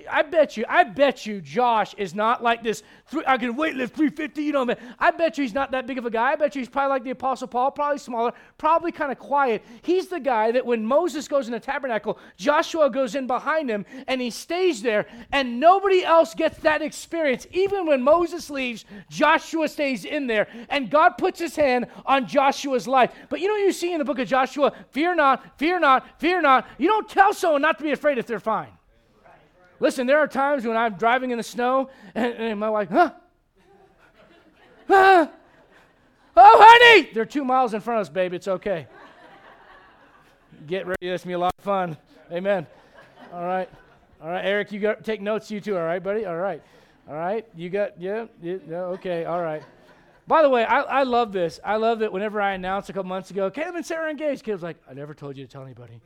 I 0.09 0.23
bet 0.23 0.57
you, 0.57 0.65
I 0.67 0.83
bet 0.83 1.27
you 1.27 1.41
Josh 1.41 1.93
is 1.95 2.15
not 2.15 2.41
like 2.41 2.63
this. 2.63 2.81
Three, 3.05 3.23
I 3.27 3.37
can 3.37 3.55
weightlift 3.55 3.91
350, 3.91 4.41
you 4.41 4.51
know, 4.51 4.65
man. 4.65 4.77
I 4.97 5.11
bet 5.11 5.37
you 5.37 5.43
he's 5.43 5.53
not 5.53 5.71
that 5.71 5.85
big 5.85 5.99
of 5.99 6.05
a 6.05 6.09
guy. 6.09 6.31
I 6.31 6.35
bet 6.35 6.55
you 6.55 6.61
he's 6.61 6.69
probably 6.69 6.89
like 6.89 7.03
the 7.03 7.11
Apostle 7.11 7.47
Paul, 7.47 7.69
probably 7.69 7.99
smaller, 7.99 8.33
probably 8.57 8.91
kind 8.91 9.11
of 9.11 9.19
quiet. 9.19 9.63
He's 9.83 10.07
the 10.07 10.19
guy 10.19 10.51
that 10.51 10.65
when 10.65 10.85
Moses 10.85 11.22
Moses 11.23 11.29
goes 11.29 11.47
in 11.47 11.53
the 11.53 11.59
tabernacle, 11.59 12.17
Joshua 12.35 12.89
goes 12.89 13.15
in 13.15 13.27
behind 13.27 13.69
him 13.69 13.85
and 14.07 14.19
he 14.19 14.29
stays 14.29 14.81
there, 14.81 15.05
and 15.31 15.57
nobody 15.59 16.03
else 16.03 16.33
gets 16.33 16.57
that 16.59 16.81
experience. 16.81 17.47
Even 17.51 17.85
when 17.85 18.01
Moses 18.01 18.49
leaves, 18.49 18.83
Joshua 19.09 19.69
stays 19.69 20.03
in 20.03 20.27
there, 20.27 20.47
and 20.69 20.89
God 20.89 21.11
puts 21.11 21.39
his 21.39 21.55
hand 21.55 21.87
on 22.05 22.27
Joshua's 22.27 22.87
life. 22.87 23.13
But 23.29 23.39
you 23.39 23.47
know 23.47 23.55
you 23.55 23.71
see 23.71 23.93
in 23.93 23.99
the 23.99 24.05
book 24.05 24.19
of 24.19 24.27
Joshua? 24.27 24.73
Fear 24.91 25.15
not, 25.15 25.57
fear 25.57 25.79
not, 25.79 26.19
fear 26.19 26.41
not. 26.41 26.67
You 26.77 26.89
don't 26.89 27.07
tell 27.07 27.33
someone 27.33 27.61
not 27.61 27.77
to 27.77 27.83
be 27.83 27.91
afraid 27.91 28.17
if 28.17 28.27
they're 28.27 28.39
fine. 28.39 28.71
Listen, 29.79 30.07
there 30.07 30.19
are 30.19 30.27
times 30.27 30.65
when 30.65 30.75
I'm 30.75 30.95
driving 30.95 31.31
in 31.31 31.37
the 31.37 31.43
snow 31.43 31.89
and, 32.15 32.33
and 32.33 32.59
my 32.59 32.69
wife, 32.69 32.89
huh? 32.89 33.11
huh? 34.87 35.27
Oh, 36.35 36.65
honey! 36.65 37.09
They're 37.13 37.25
two 37.25 37.45
miles 37.45 37.73
in 37.73 37.79
front 37.79 38.01
of 38.01 38.07
us, 38.07 38.09
baby. 38.09 38.35
It's 38.35 38.47
okay. 38.47 38.87
Get 40.67 40.87
ready. 40.87 41.09
That's 41.09 41.23
going 41.23 41.25
to 41.25 41.27
be 41.27 41.33
a 41.33 41.39
lot 41.39 41.53
of 41.57 41.63
fun. 41.63 41.97
Amen. 42.31 42.65
All 43.33 43.45
right. 43.45 43.69
All 44.21 44.29
right, 44.29 44.45
Eric, 44.45 44.71
you 44.71 44.79
got 44.79 45.03
take 45.03 45.21
notes, 45.21 45.51
you 45.51 45.59
too. 45.59 45.75
All 45.75 45.83
right, 45.83 46.01
buddy. 46.01 46.25
All 46.25 46.37
right. 46.37 46.61
All 47.09 47.15
right. 47.15 47.45
You 47.55 47.69
got, 47.69 47.99
yeah, 47.99 48.27
yeah, 48.41 48.55
okay. 48.71 49.25
All 49.25 49.41
right. 49.41 49.61
By 50.27 50.41
the 50.41 50.49
way, 50.49 50.63
I, 50.63 50.81
I 50.81 51.03
love 51.03 51.33
this. 51.33 51.59
I 51.65 51.75
love 51.75 51.99
that 51.99 52.13
whenever 52.13 52.39
I 52.39 52.53
announced 52.53 52.89
a 52.89 52.93
couple 52.93 53.09
months 53.09 53.31
ago, 53.31 53.51
Caleb 53.51 53.75
and 53.75 53.85
Sarah 53.85 54.09
engaged, 54.09 54.43
Caleb's 54.43 54.63
like, 54.63 54.77
I 54.89 54.93
never 54.93 55.13
told 55.13 55.35
you 55.35 55.45
to 55.45 55.51
tell 55.51 55.63
anybody. 55.63 55.99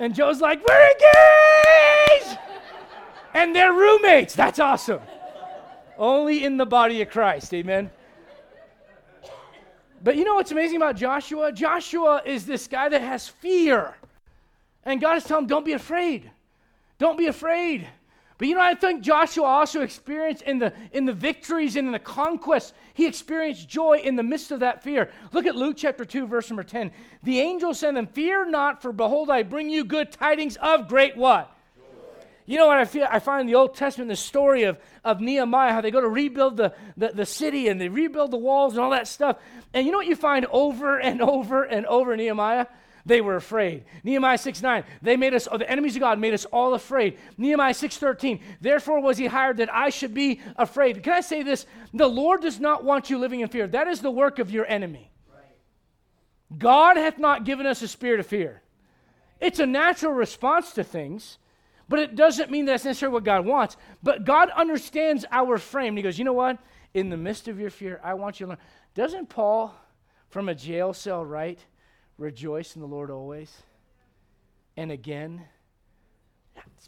and 0.00 0.12
Joe's 0.12 0.40
like, 0.40 0.66
we're 0.66 0.90
engaged! 0.90 2.38
and 3.34 3.54
they're 3.54 3.72
roommates. 3.72 4.34
That's 4.34 4.58
awesome. 4.58 5.00
Only 5.96 6.44
in 6.44 6.56
the 6.56 6.66
body 6.66 7.02
of 7.02 7.10
Christ. 7.10 7.54
Amen. 7.54 7.90
But 10.02 10.16
you 10.16 10.24
know 10.24 10.34
what's 10.34 10.50
amazing 10.50 10.76
about 10.76 10.96
Joshua? 10.96 11.52
Joshua 11.52 12.22
is 12.24 12.46
this 12.46 12.66
guy 12.66 12.88
that 12.88 13.02
has 13.02 13.28
fear. 13.28 13.94
And 14.84 15.00
God 15.00 15.18
is 15.18 15.24
telling 15.24 15.44
him, 15.44 15.48
don't 15.48 15.64
be 15.64 15.72
afraid. 15.72 16.30
Don't 16.98 17.18
be 17.18 17.26
afraid. 17.26 17.86
But 18.38 18.48
you 18.48 18.54
know, 18.54 18.62
I 18.62 18.74
think 18.74 19.02
Joshua 19.02 19.44
also 19.44 19.82
experienced 19.82 20.42
in 20.42 20.58
the, 20.58 20.72
in 20.92 21.04
the 21.04 21.12
victories 21.12 21.76
and 21.76 21.86
in 21.86 21.92
the 21.92 21.98
conquests, 21.98 22.72
he 22.94 23.06
experienced 23.06 23.68
joy 23.68 23.98
in 23.98 24.16
the 24.16 24.22
midst 24.22 24.50
of 24.50 24.60
that 24.60 24.82
fear. 24.82 25.10
Look 25.32 25.44
at 25.44 25.56
Luke 25.56 25.76
chapter 25.76 26.06
2, 26.06 26.26
verse 26.26 26.48
number 26.48 26.62
10. 26.62 26.90
The 27.22 27.38
angel 27.38 27.74
said 27.74 27.90
to 27.90 27.94
them, 27.96 28.06
Fear 28.06 28.50
not, 28.50 28.80
for 28.80 28.92
behold, 28.92 29.28
I 29.28 29.42
bring 29.42 29.68
you 29.68 29.84
good 29.84 30.10
tidings 30.10 30.56
of 30.56 30.88
great 30.88 31.18
what? 31.18 31.54
You 32.50 32.56
know 32.56 32.66
what 32.66 32.78
I 32.78 32.84
feel? 32.84 33.06
I 33.08 33.20
find 33.20 33.42
in 33.42 33.46
the 33.46 33.54
Old 33.54 33.76
Testament 33.76 34.08
the 34.08 34.16
story 34.16 34.64
of, 34.64 34.76
of 35.04 35.20
Nehemiah, 35.20 35.72
how 35.72 35.82
they 35.82 35.92
go 35.92 36.00
to 36.00 36.08
rebuild 36.08 36.56
the, 36.56 36.74
the, 36.96 37.12
the 37.14 37.24
city 37.24 37.68
and 37.68 37.80
they 37.80 37.88
rebuild 37.88 38.32
the 38.32 38.38
walls 38.38 38.72
and 38.72 38.82
all 38.82 38.90
that 38.90 39.06
stuff. 39.06 39.36
And 39.72 39.86
you 39.86 39.92
know 39.92 39.98
what 39.98 40.08
you 40.08 40.16
find 40.16 40.46
over 40.46 40.98
and 40.98 41.22
over 41.22 41.62
and 41.62 41.86
over 41.86 42.16
Nehemiah? 42.16 42.66
They 43.06 43.20
were 43.20 43.36
afraid. 43.36 43.84
Nehemiah 44.02 44.36
6 44.36 44.62
9, 44.62 44.82
they 45.00 45.16
made 45.16 45.32
us, 45.32 45.44
the 45.44 45.70
enemies 45.70 45.94
of 45.94 46.00
God 46.00 46.18
made 46.18 46.34
us 46.34 46.44
all 46.46 46.74
afraid. 46.74 47.18
Nehemiah 47.38 47.72
6 47.72 47.96
13, 47.98 48.40
therefore 48.60 49.00
was 49.00 49.16
he 49.16 49.26
hired 49.26 49.58
that 49.58 49.72
I 49.72 49.90
should 49.90 50.12
be 50.12 50.40
afraid. 50.56 51.04
Can 51.04 51.12
I 51.12 51.20
say 51.20 51.44
this? 51.44 51.66
The 51.94 52.08
Lord 52.08 52.42
does 52.42 52.58
not 52.58 52.82
want 52.82 53.10
you 53.10 53.18
living 53.18 53.40
in 53.40 53.48
fear. 53.48 53.68
That 53.68 53.86
is 53.86 54.00
the 54.00 54.10
work 54.10 54.40
of 54.40 54.50
your 54.50 54.66
enemy. 54.66 55.12
God 56.58 56.96
hath 56.96 57.16
not 57.16 57.44
given 57.44 57.64
us 57.64 57.80
a 57.80 57.86
spirit 57.86 58.18
of 58.18 58.26
fear. 58.26 58.60
It's 59.38 59.60
a 59.60 59.66
natural 59.66 60.14
response 60.14 60.72
to 60.72 60.82
things, 60.82 61.38
but 61.90 61.98
it 61.98 62.14
doesn't 62.14 62.52
mean 62.52 62.66
that's 62.66 62.84
necessarily 62.84 63.14
what 63.14 63.24
God 63.24 63.44
wants. 63.44 63.76
But 64.00 64.24
God 64.24 64.48
understands 64.50 65.24
our 65.32 65.58
frame. 65.58 65.96
He 65.96 66.04
goes, 66.04 66.20
you 66.20 66.24
know 66.24 66.32
what? 66.32 66.56
In 66.94 67.10
the 67.10 67.16
midst 67.16 67.48
of 67.48 67.58
your 67.58 67.68
fear, 67.68 68.00
I 68.04 68.14
want 68.14 68.38
you 68.38 68.46
to 68.46 68.50
learn. 68.50 68.58
Doesn't 68.94 69.28
Paul 69.28 69.74
from 70.28 70.48
a 70.48 70.54
jail 70.54 70.92
cell 70.94 71.24
write? 71.24 71.58
Rejoice 72.16 72.76
in 72.76 72.80
the 72.80 72.86
Lord 72.86 73.10
always. 73.10 73.52
And 74.76 74.92
again, 74.92 75.42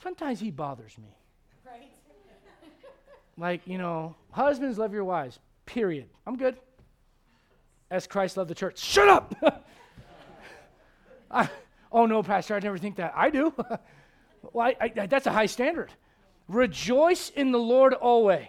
sometimes 0.00 0.38
he 0.38 0.52
bothers 0.52 0.96
me. 0.96 1.16
Right. 1.66 1.90
like, 3.36 3.66
you 3.66 3.78
know, 3.78 4.14
husbands 4.30 4.78
love 4.78 4.92
your 4.92 5.04
wives, 5.04 5.40
period. 5.66 6.06
I'm 6.28 6.36
good. 6.36 6.56
As 7.90 8.06
Christ 8.06 8.36
loved 8.36 8.50
the 8.50 8.54
church. 8.54 8.78
Shut 8.78 9.08
up! 9.08 9.34
I, 11.30 11.50
oh, 11.90 12.06
no, 12.06 12.22
Pastor, 12.22 12.54
I 12.54 12.60
never 12.60 12.78
think 12.78 12.94
that. 12.96 13.12
I 13.16 13.30
do. 13.30 13.52
well, 14.52 14.72
I, 14.80 14.92
I, 14.96 15.06
that's 15.06 15.26
a 15.26 15.32
high 15.32 15.46
standard. 15.46 15.90
Rejoice 16.48 17.30
in 17.30 17.52
the 17.52 17.58
Lord 17.58 17.94
always. 17.94 18.46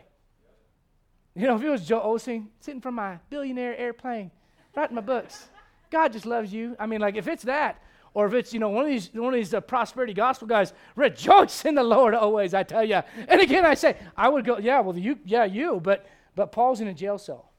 You 1.36 1.48
know, 1.48 1.56
if 1.56 1.64
it 1.64 1.70
was 1.70 1.88
Joel 1.88 2.16
Osteen 2.16 2.48
sitting 2.60 2.82
from 2.82 2.96
my 2.96 3.18
billionaire 3.30 3.76
airplane, 3.78 4.32
writing 4.76 4.96
my 4.96 5.02
books. 5.02 5.48
God 5.90 6.14
just 6.14 6.26
loves 6.26 6.54
you. 6.54 6.76
I 6.80 6.86
mean, 6.86 7.02
like 7.02 7.16
if 7.16 7.28
it's 7.28 7.44
that, 7.44 7.82
or 8.14 8.28
if 8.28 8.34
it's 8.34 8.54
you 8.54 8.60
know 8.60 8.70
one 8.70 8.86
of 8.86 8.92
these 8.92 9.10
one 9.14 9.34
of 9.34 9.38
these 9.38 9.54
uh, 9.54 9.62
prosperity 9.62 10.14
gospel 10.14 10.48
guys, 10.48 10.74
rejoice 10.96 11.66
in 11.66 11.76
the 11.76 11.84
Lord 11.84 12.14
always. 12.14 12.54
I 12.54 12.64
tell 12.64 12.84
you. 12.84 13.02
And 13.28 13.42
again, 13.42 13.66
I 13.66 13.74
say 13.74 13.98
I 14.16 14.30
would 14.30 14.46
go, 14.46 14.58
yeah, 14.58 14.80
well, 14.82 14.98
you, 14.98 15.18
yeah, 15.26 15.46
you, 15.46 15.80
but 15.84 16.06
but 16.36 16.52
Paul's 16.52 16.82
in 16.82 16.88
a 16.88 16.94
jail 16.94 17.18
cell. 17.18 17.52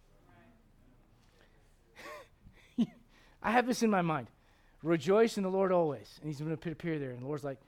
I 3.42 3.50
have 3.50 3.66
this 3.66 3.82
in 3.82 3.90
my 3.90 4.02
mind. 4.02 4.28
Rejoice 4.82 5.36
in 5.36 5.42
the 5.42 5.50
Lord 5.50 5.72
always, 5.72 6.18
and 6.20 6.30
he's 6.30 6.40
going 6.40 6.56
to 6.56 6.70
appear 6.70 6.98
there. 6.98 7.10
And 7.10 7.22
the 7.22 7.26
Lord's 7.26 7.44
like, 7.44 7.58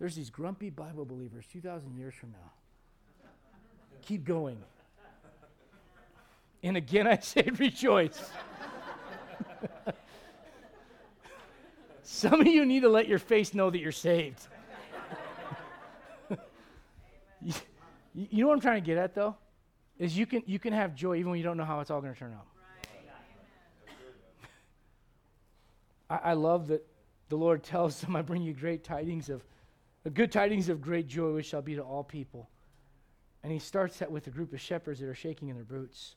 there's 0.00 0.16
these 0.16 0.30
grumpy 0.30 0.70
Bible 0.70 1.04
believers 1.04 1.44
two 1.52 1.60
thousand 1.60 1.96
years 1.96 2.14
from 2.14 2.32
now. 2.32 2.50
Keep 4.02 4.24
going. 4.24 4.56
And 6.62 6.76
again, 6.76 7.06
I 7.06 7.18
say 7.18 7.48
rejoice. 7.58 8.30
Some 12.02 12.40
of 12.40 12.46
you 12.46 12.66
need 12.66 12.80
to 12.80 12.88
let 12.88 13.08
your 13.08 13.18
face 13.18 13.54
know 13.54 13.70
that 13.70 13.78
you're 13.78 13.92
saved. 13.92 14.42
you, 17.40 17.54
you, 18.12 18.42
know 18.42 18.48
what 18.48 18.54
I'm 18.54 18.60
trying 18.60 18.82
to 18.82 18.86
get 18.86 18.98
at, 18.98 19.14
though? 19.14 19.36
Is 19.98 20.18
you 20.18 20.26
can, 20.26 20.42
you 20.44 20.58
can 20.58 20.72
have 20.72 20.94
joy 20.94 21.16
even 21.16 21.30
when 21.30 21.38
you 21.38 21.44
don't 21.44 21.56
know 21.56 21.64
how 21.64 21.80
it's 21.80 21.90
all 21.90 22.00
going 22.00 22.12
to 22.12 22.18
turn 22.18 22.32
out. 22.32 22.46
I, 26.10 26.30
I 26.30 26.32
love 26.32 26.68
that 26.68 26.84
the 27.28 27.36
Lord 27.36 27.62
tells 27.62 28.00
them, 28.00 28.16
I 28.16 28.22
bring 28.22 28.42
you 28.42 28.52
great 28.52 28.82
tidings 28.82 29.30
of, 29.30 29.42
the 30.02 30.10
good 30.10 30.32
tidings 30.32 30.68
of 30.68 30.80
great 30.80 31.06
joy, 31.06 31.32
which 31.32 31.46
shall 31.46 31.62
be 31.62 31.74
to 31.74 31.82
all 31.82 32.04
people. 32.04 32.48
And 33.42 33.52
he 33.52 33.58
starts 33.58 33.98
that 33.98 34.10
with 34.10 34.26
a 34.26 34.30
group 34.30 34.52
of 34.52 34.60
shepherds 34.60 35.00
that 35.00 35.08
are 35.08 35.14
shaking 35.14 35.48
in 35.48 35.56
their 35.56 35.64
boots. 35.64 36.14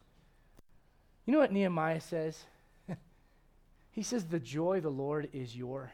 You 1.26 1.34
know 1.34 1.40
what 1.40 1.52
Nehemiah 1.52 2.02
says? 2.02 2.44
He 3.92 4.02
says, 4.02 4.26
The 4.26 4.40
joy 4.40 4.78
of 4.78 4.84
the 4.84 4.90
Lord 4.90 5.30
is 5.34 5.56
your. 5.56 5.92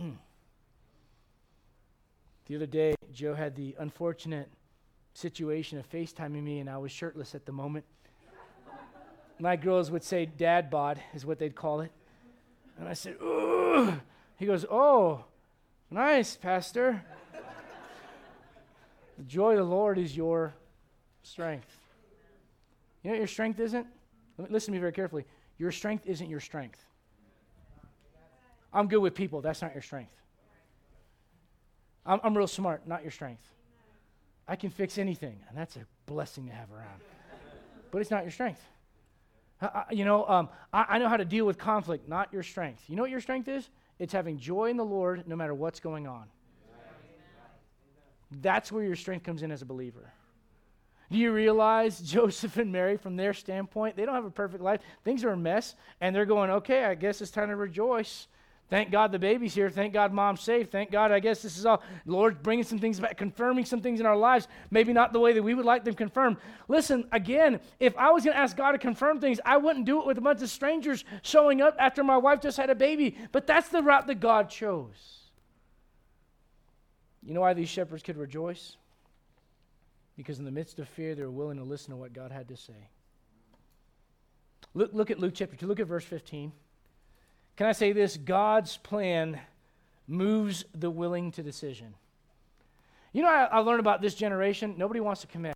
Mm. 0.00 0.16
The 2.46 2.56
other 2.56 2.66
day, 2.66 2.94
Joe 3.12 3.34
had 3.34 3.56
the 3.56 3.74
unfortunate 3.78 4.48
situation 5.14 5.78
of 5.78 5.90
FaceTiming 5.90 6.42
me, 6.42 6.60
and 6.60 6.68
I 6.68 6.78
was 6.78 6.92
shirtless 6.92 7.34
at 7.34 7.46
the 7.46 7.52
moment. 7.52 7.84
My 9.38 9.56
girls 9.56 9.90
would 9.90 10.04
say 10.04 10.26
dad 10.26 10.70
bod, 10.70 11.00
is 11.12 11.26
what 11.26 11.38
they'd 11.38 11.54
call 11.54 11.80
it. 11.80 11.90
And 12.78 12.88
I 12.88 12.92
said, 12.92 13.16
Ooh. 13.22 14.00
He 14.36 14.46
goes, 14.46 14.64
Oh, 14.70 15.24
nice, 15.94 16.36
Pastor. 16.36 17.00
the 19.16 19.24
joy 19.24 19.52
of 19.52 19.58
the 19.58 19.64
Lord 19.64 19.96
is 19.96 20.16
your 20.16 20.52
strength. 21.22 21.70
You 23.02 23.10
know 23.10 23.14
what 23.14 23.18
your 23.18 23.28
strength 23.28 23.60
isn't? 23.60 23.86
Listen 24.36 24.72
to 24.72 24.72
me 24.72 24.80
very 24.80 24.92
carefully. 24.92 25.24
Your 25.56 25.70
strength 25.70 26.04
isn't 26.06 26.28
your 26.28 26.40
strength. 26.40 26.84
I'm 28.72 28.88
good 28.88 28.98
with 28.98 29.14
people. 29.14 29.40
That's 29.40 29.62
not 29.62 29.72
your 29.72 29.82
strength. 29.82 30.10
I'm, 32.04 32.20
I'm 32.24 32.36
real 32.36 32.48
smart, 32.48 32.88
not 32.88 33.02
your 33.02 33.12
strength. 33.12 33.44
I 34.48 34.56
can 34.56 34.70
fix 34.70 34.98
anything, 34.98 35.38
and 35.48 35.56
that's 35.56 35.76
a 35.76 35.86
blessing 36.06 36.48
to 36.48 36.52
have 36.52 36.70
around. 36.72 37.00
but 37.92 38.00
it's 38.00 38.10
not 38.10 38.24
your 38.24 38.32
strength. 38.32 38.60
I, 39.62 39.84
you 39.92 40.04
know, 40.04 40.26
um, 40.26 40.48
I, 40.72 40.86
I 40.88 40.98
know 40.98 41.08
how 41.08 41.16
to 41.16 41.24
deal 41.24 41.46
with 41.46 41.56
conflict, 41.56 42.08
not 42.08 42.32
your 42.32 42.42
strength. 42.42 42.82
You 42.88 42.96
know 42.96 43.02
what 43.02 43.12
your 43.12 43.20
strength 43.20 43.46
is? 43.46 43.70
It's 43.98 44.12
having 44.12 44.38
joy 44.38 44.70
in 44.70 44.76
the 44.76 44.84
Lord 44.84 45.26
no 45.26 45.36
matter 45.36 45.54
what's 45.54 45.80
going 45.80 46.06
on. 46.06 46.24
That's 48.42 48.72
where 48.72 48.84
your 48.84 48.96
strength 48.96 49.24
comes 49.24 49.42
in 49.42 49.52
as 49.52 49.62
a 49.62 49.66
believer. 49.66 50.12
Do 51.10 51.18
you 51.18 51.32
realize 51.32 52.00
Joseph 52.04 52.56
and 52.56 52.72
Mary, 52.72 52.96
from 52.96 53.16
their 53.16 53.32
standpoint, 53.32 53.96
they 53.96 54.04
don't 54.04 54.14
have 54.14 54.24
a 54.24 54.30
perfect 54.30 54.62
life. 54.62 54.80
Things 55.04 55.24
are 55.24 55.30
a 55.30 55.36
mess, 55.36 55.74
and 56.00 56.14
they're 56.14 56.26
going, 56.26 56.50
okay, 56.50 56.84
I 56.84 56.94
guess 56.94 57.20
it's 57.20 57.30
time 57.30 57.48
to 57.48 57.56
rejoice. 57.56 58.26
Thank 58.70 58.90
God 58.90 59.12
the 59.12 59.18
baby's 59.18 59.54
here. 59.54 59.68
Thank 59.68 59.92
God 59.92 60.12
mom's 60.12 60.40
safe. 60.40 60.70
Thank 60.70 60.90
God, 60.90 61.12
I 61.12 61.20
guess 61.20 61.42
this 61.42 61.58
is 61.58 61.66
all. 61.66 61.82
Lord 62.06 62.42
bringing 62.42 62.64
some 62.64 62.78
things 62.78 62.98
back, 62.98 63.16
confirming 63.16 63.66
some 63.66 63.82
things 63.82 64.00
in 64.00 64.06
our 64.06 64.16
lives, 64.16 64.48
maybe 64.70 64.92
not 64.92 65.12
the 65.12 65.20
way 65.20 65.32
that 65.34 65.42
we 65.42 65.54
would 65.54 65.66
like 65.66 65.84
them 65.84 65.94
confirmed. 65.94 66.38
Listen, 66.66 67.06
again, 67.12 67.60
if 67.78 67.96
I 67.96 68.10
was 68.10 68.24
going 68.24 68.34
to 68.34 68.40
ask 68.40 68.56
God 68.56 68.72
to 68.72 68.78
confirm 68.78 69.20
things, 69.20 69.38
I 69.44 69.58
wouldn't 69.58 69.84
do 69.84 70.00
it 70.00 70.06
with 70.06 70.18
a 70.18 70.22
bunch 70.22 70.40
of 70.42 70.48
strangers 70.48 71.04
showing 71.22 71.60
up 71.60 71.76
after 71.78 72.02
my 72.02 72.16
wife 72.16 72.40
just 72.40 72.56
had 72.56 72.70
a 72.70 72.74
baby. 72.74 73.16
But 73.32 73.46
that's 73.46 73.68
the 73.68 73.82
route 73.82 74.06
that 74.06 74.20
God 74.20 74.48
chose. 74.48 75.20
You 77.22 77.34
know 77.34 77.42
why 77.42 77.52
these 77.52 77.68
shepherds 77.68 78.02
could 78.02 78.16
rejoice? 78.16 78.76
because 80.16 80.38
in 80.38 80.44
the 80.44 80.50
midst 80.50 80.78
of 80.78 80.88
fear, 80.88 81.14
they 81.14 81.22
were 81.22 81.30
willing 81.30 81.58
to 81.58 81.64
listen 81.64 81.90
to 81.90 81.96
what 81.96 82.12
God 82.12 82.30
had 82.30 82.48
to 82.48 82.56
say. 82.56 82.88
Look, 84.74 84.92
look 84.92 85.10
at 85.10 85.18
Luke 85.18 85.34
chapter 85.34 85.56
2. 85.56 85.66
Look 85.66 85.80
at 85.80 85.86
verse 85.86 86.04
15. 86.04 86.52
Can 87.56 87.66
I 87.66 87.72
say 87.72 87.92
this? 87.92 88.16
God's 88.16 88.76
plan 88.78 89.40
moves 90.08 90.64
the 90.74 90.90
willing 90.90 91.30
to 91.32 91.42
decision. 91.42 91.94
You 93.12 93.22
know, 93.22 93.28
I, 93.28 93.44
I 93.44 93.58
learned 93.58 93.80
about 93.80 94.02
this 94.02 94.14
generation. 94.14 94.74
Nobody 94.76 95.00
wants 95.00 95.20
to 95.20 95.26
commit. 95.28 95.54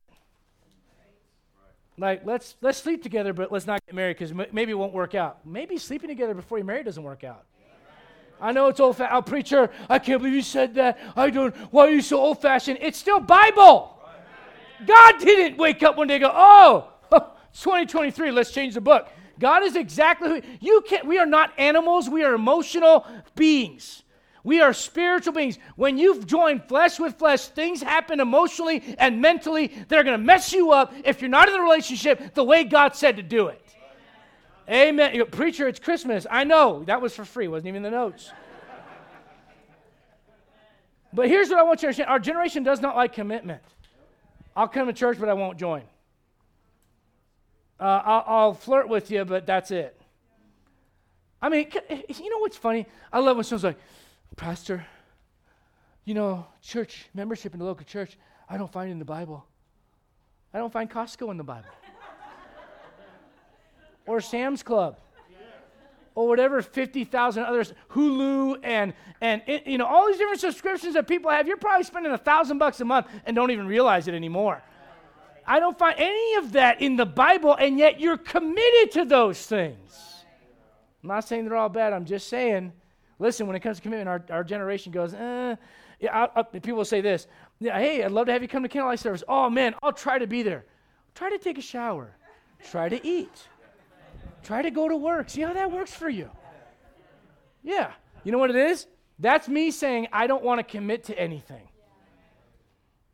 Like, 1.99 2.25
let's 2.25 2.55
let's 2.61 2.79
sleep 2.79 3.03
together, 3.03 3.33
but 3.33 3.51
let's 3.51 3.67
not 3.67 3.85
get 3.85 3.95
married 3.95 4.17
because 4.17 4.31
m- 4.31 4.47
maybe 4.53 4.71
it 4.71 4.77
won't 4.77 4.93
work 4.93 5.17
out. 5.17 5.45
Maybe 5.45 5.77
sleeping 5.79 6.09
together 6.09 6.33
before 6.33 6.59
you're 6.59 6.65
married 6.65 6.85
doesn't 6.85 7.03
work 7.03 7.25
out. 7.25 7.45
I 8.41 8.53
know 8.53 8.69
it's 8.69 8.79
old 8.79 8.97
fashioned. 8.97 9.17
Oh, 9.17 9.23
preacher, 9.23 9.71
I 9.89 9.99
can't 9.99 10.21
believe 10.21 10.35
you 10.35 10.43
said 10.43 10.77
that. 10.77 11.01
I 11.17 11.31
don't. 11.31 11.55
Why 11.73 11.89
are 11.89 11.91
you 11.91 12.01
so 12.01 12.19
old 12.19 12.41
fashioned? 12.41 12.79
It's 12.81 12.97
still 12.97 13.19
Bible. 13.19 13.99
God 14.87 15.19
didn't 15.19 15.59
wake 15.59 15.83
up 15.83 15.97
one 15.97 16.07
day 16.07 16.15
and 16.17 16.23
go, 16.23 16.31
oh, 16.33 16.93
2023, 17.53 18.31
let's 18.31 18.53
change 18.53 18.75
the 18.75 18.81
book. 18.81 19.09
God 19.39 19.63
is 19.63 19.77
exactly 19.77 20.29
who 20.29 20.43
you 20.61 20.83
can 20.87 21.07
we 21.07 21.19
are 21.19 21.27
not 21.27 21.53
animals, 21.59 22.09
we 22.09 22.25
are 22.25 22.35
emotional 22.35 23.07
beings. 23.35 24.03
We 24.45 24.61
are 24.61 24.73
spiritual 24.73 25.33
beings. 25.33 25.59
When 25.77 25.99
you've 25.99 26.27
joined 26.27 26.65
flesh 26.69 26.99
with 26.99 27.17
flesh, 27.17 27.49
things 27.49 27.83
happen 27.83 28.21
emotionally 28.21 28.83
and 28.99 29.21
mentally 29.21 29.67
that 29.89 29.99
are 29.99 30.05
going 30.05 30.19
to 30.19 30.25
mess 30.25 30.53
you 30.53 30.73
up 30.73 30.95
if 31.05 31.21
you're 31.21 31.29
not 31.29 31.49
in 31.49 31.55
the 31.55 31.61
relationship 31.61 32.35
the 32.35 32.45
way 32.45 32.65
God 32.65 32.95
said 32.95 33.17
to 33.17 33.23
do 33.23 33.49
it. 33.49 33.63
Amen. 34.71 35.15
Amen. 35.15 35.27
Preacher, 35.31 35.67
it's 35.69 35.79
Christmas. 35.79 36.27
I 36.31 36.45
know. 36.45 36.85
That 36.85 37.03
was 37.03 37.15
for 37.15 37.25
free, 37.25 37.49
wasn't 37.49 37.69
even 37.69 37.83
the 37.83 37.91
notes. 37.91 38.31
But 41.13 41.29
here's 41.29 41.49
what 41.49 41.59
I 41.59 41.63
want 41.63 41.79
you 41.79 41.81
to 41.83 41.87
understand 41.89 42.11
our 42.11 42.19
generation 42.19 42.63
does 42.63 42.81
not 42.81 42.95
like 42.95 43.13
commitment. 43.13 43.63
I'll 44.55 44.69
come 44.69 44.87
to 44.87 44.93
church, 44.93 45.19
but 45.19 45.29
I 45.29 45.35
won't 45.35 45.59
join. 45.59 45.83
Uh, 47.81 48.03
I'll, 48.05 48.25
I'll 48.27 48.55
flirt 48.55 48.89
with 48.89 49.11
you, 49.11 49.25
but 49.25 49.47
that's 49.47 49.71
it. 49.71 49.99
I 51.41 51.49
mean, 51.49 51.71
you 51.91 52.31
know 52.31 52.39
what's 52.39 52.57
funny? 52.57 52.87
I 53.13 53.21
love 53.21 53.37
when 53.37 53.45
someone's 53.45 53.65
like, 53.65 53.79
Pastor, 54.37 54.85
you 56.05 56.15
know, 56.15 56.47
church 56.63 57.07
membership 57.15 57.53
in 57.53 57.61
the 57.61 57.65
local 57.65 57.85
church, 57.85 58.19
I 58.49 58.57
don't 58.57 58.71
find 58.71 58.91
in 58.91 58.99
the 58.99 59.05
Bible. 59.05 59.47
I 60.53 60.59
don't 60.59 60.73
find 60.73 60.91
Costco 60.91 61.31
in 61.31 61.37
the 61.37 61.45
Bible. 61.45 61.69
or 64.07 64.21
Sam's 64.21 64.63
Club. 64.63 64.99
Or 66.15 66.27
whatever 66.27 66.61
50,000 66.63 67.45
others, 67.45 67.73
Hulu 67.91 68.59
and, 68.65 68.93
and 69.21 69.41
it, 69.47 69.69
you 69.69 69.79
know, 69.79 69.87
all 69.87 70.09
these 70.09 70.17
different 70.17 70.41
subscriptions 70.41 70.95
that 70.95 71.07
people 71.07 71.31
have. 71.31 71.47
You're 71.47 71.59
probably 71.59 71.85
spending 71.85 72.11
a 72.11 72.19
thousand 72.19 72.59
bucks 72.59 72.81
a 72.81 72.85
month 72.85 73.07
and 73.25 73.37
don't 73.37 73.53
even 73.53 73.69
realize 73.69 74.09
it 74.09 74.15
anymore. 74.15 74.61
I 75.49 75.61
don't 75.61 75.79
find 75.79 75.95
any 75.99 76.35
of 76.35 76.53
that 76.53 76.83
in 76.83 76.97
the 76.97 77.07
Bible, 77.07 77.55
and 77.55 77.79
yet 77.79 77.99
you're 77.99 78.19
committed 78.19 78.93
to 78.93 79.07
those 79.07 79.45
things. 79.47 80.25
I'm 81.03 81.09
not 81.09 81.27
saying 81.27 81.47
they're 81.47 81.57
all 81.57 81.71
bad. 81.71 81.95
I'm 81.95 82.05
just 82.05 82.29
saying, 82.29 82.71
listen, 83.19 83.47
when 83.47 83.57
it 83.57 83.61
comes 83.61 83.79
to 83.79 83.83
commitment, 83.83 84.09
our, 84.09 84.37
our 84.37 84.45
generation 84.45 84.93
goes, 84.93 85.15
eh. 85.15 85.57
Yeah, 86.01 86.29
I, 86.37 86.41
I, 86.41 86.43
people 86.43 86.85
say 86.85 87.01
this. 87.01 87.27
Yeah, 87.61 87.79
hey, 87.79 88.05
I'd 88.05 88.13
love 88.13 88.27
to 88.27 88.33
have 88.33 88.43
you 88.43 88.49
come 88.49 88.63
to 88.63 88.69
candlelight 88.69 89.01
service. 89.01 89.25
Oh, 89.27 89.49
man, 89.49 89.75
I'll 89.83 89.93
try 89.93 90.19
to 90.19 90.27
be 90.27 90.43
there. 90.43 90.67
Try 91.15 91.31
to 91.31 91.39
take 91.39 91.57
a 91.57 91.63
shower. 91.63 92.15
Try 92.71 92.91
to 92.91 93.05
eat. 93.07 93.49
Try 94.43 94.61
to 94.63 94.71
go 94.71 94.87
to 94.87 94.97
work. 94.97 95.31
See 95.31 95.41
how 95.41 95.55
that 95.55 95.73
works 95.73 95.95
for 95.95 96.11
you. 96.11 96.31
Yeah. 97.63 97.93
You 98.23 98.33
know 98.33 98.39
what 98.39 98.51
it 98.51 98.57
is? 98.57 98.87
That's 99.19 99.49
me 99.49 99.71
saying 99.71 100.09
I 100.13 100.27
don't 100.27 100.45
want 100.45 100.59
to 100.59 100.63
commit 100.63 101.05
to 101.05 101.19
anything. 101.19 101.67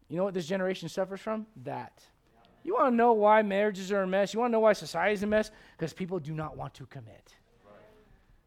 You 0.08 0.16
know 0.16 0.24
what 0.24 0.34
this 0.34 0.46
generation 0.46 0.88
suffers 0.88 1.20
from? 1.20 1.46
That. 1.62 2.02
You 2.64 2.74
want 2.74 2.92
to 2.92 2.96
know 2.96 3.12
why 3.12 3.42
marriages 3.42 3.92
are 3.92 4.02
a 4.02 4.06
mess? 4.06 4.32
You 4.32 4.40
want 4.40 4.50
to 4.50 4.52
know 4.52 4.60
why 4.60 4.72
society 4.72 5.12
is 5.12 5.22
a 5.22 5.26
mess? 5.26 5.50
Because 5.76 5.92
people 5.92 6.18
do 6.18 6.32
not 6.32 6.56
want 6.56 6.74
to 6.74 6.86
commit. 6.86 7.34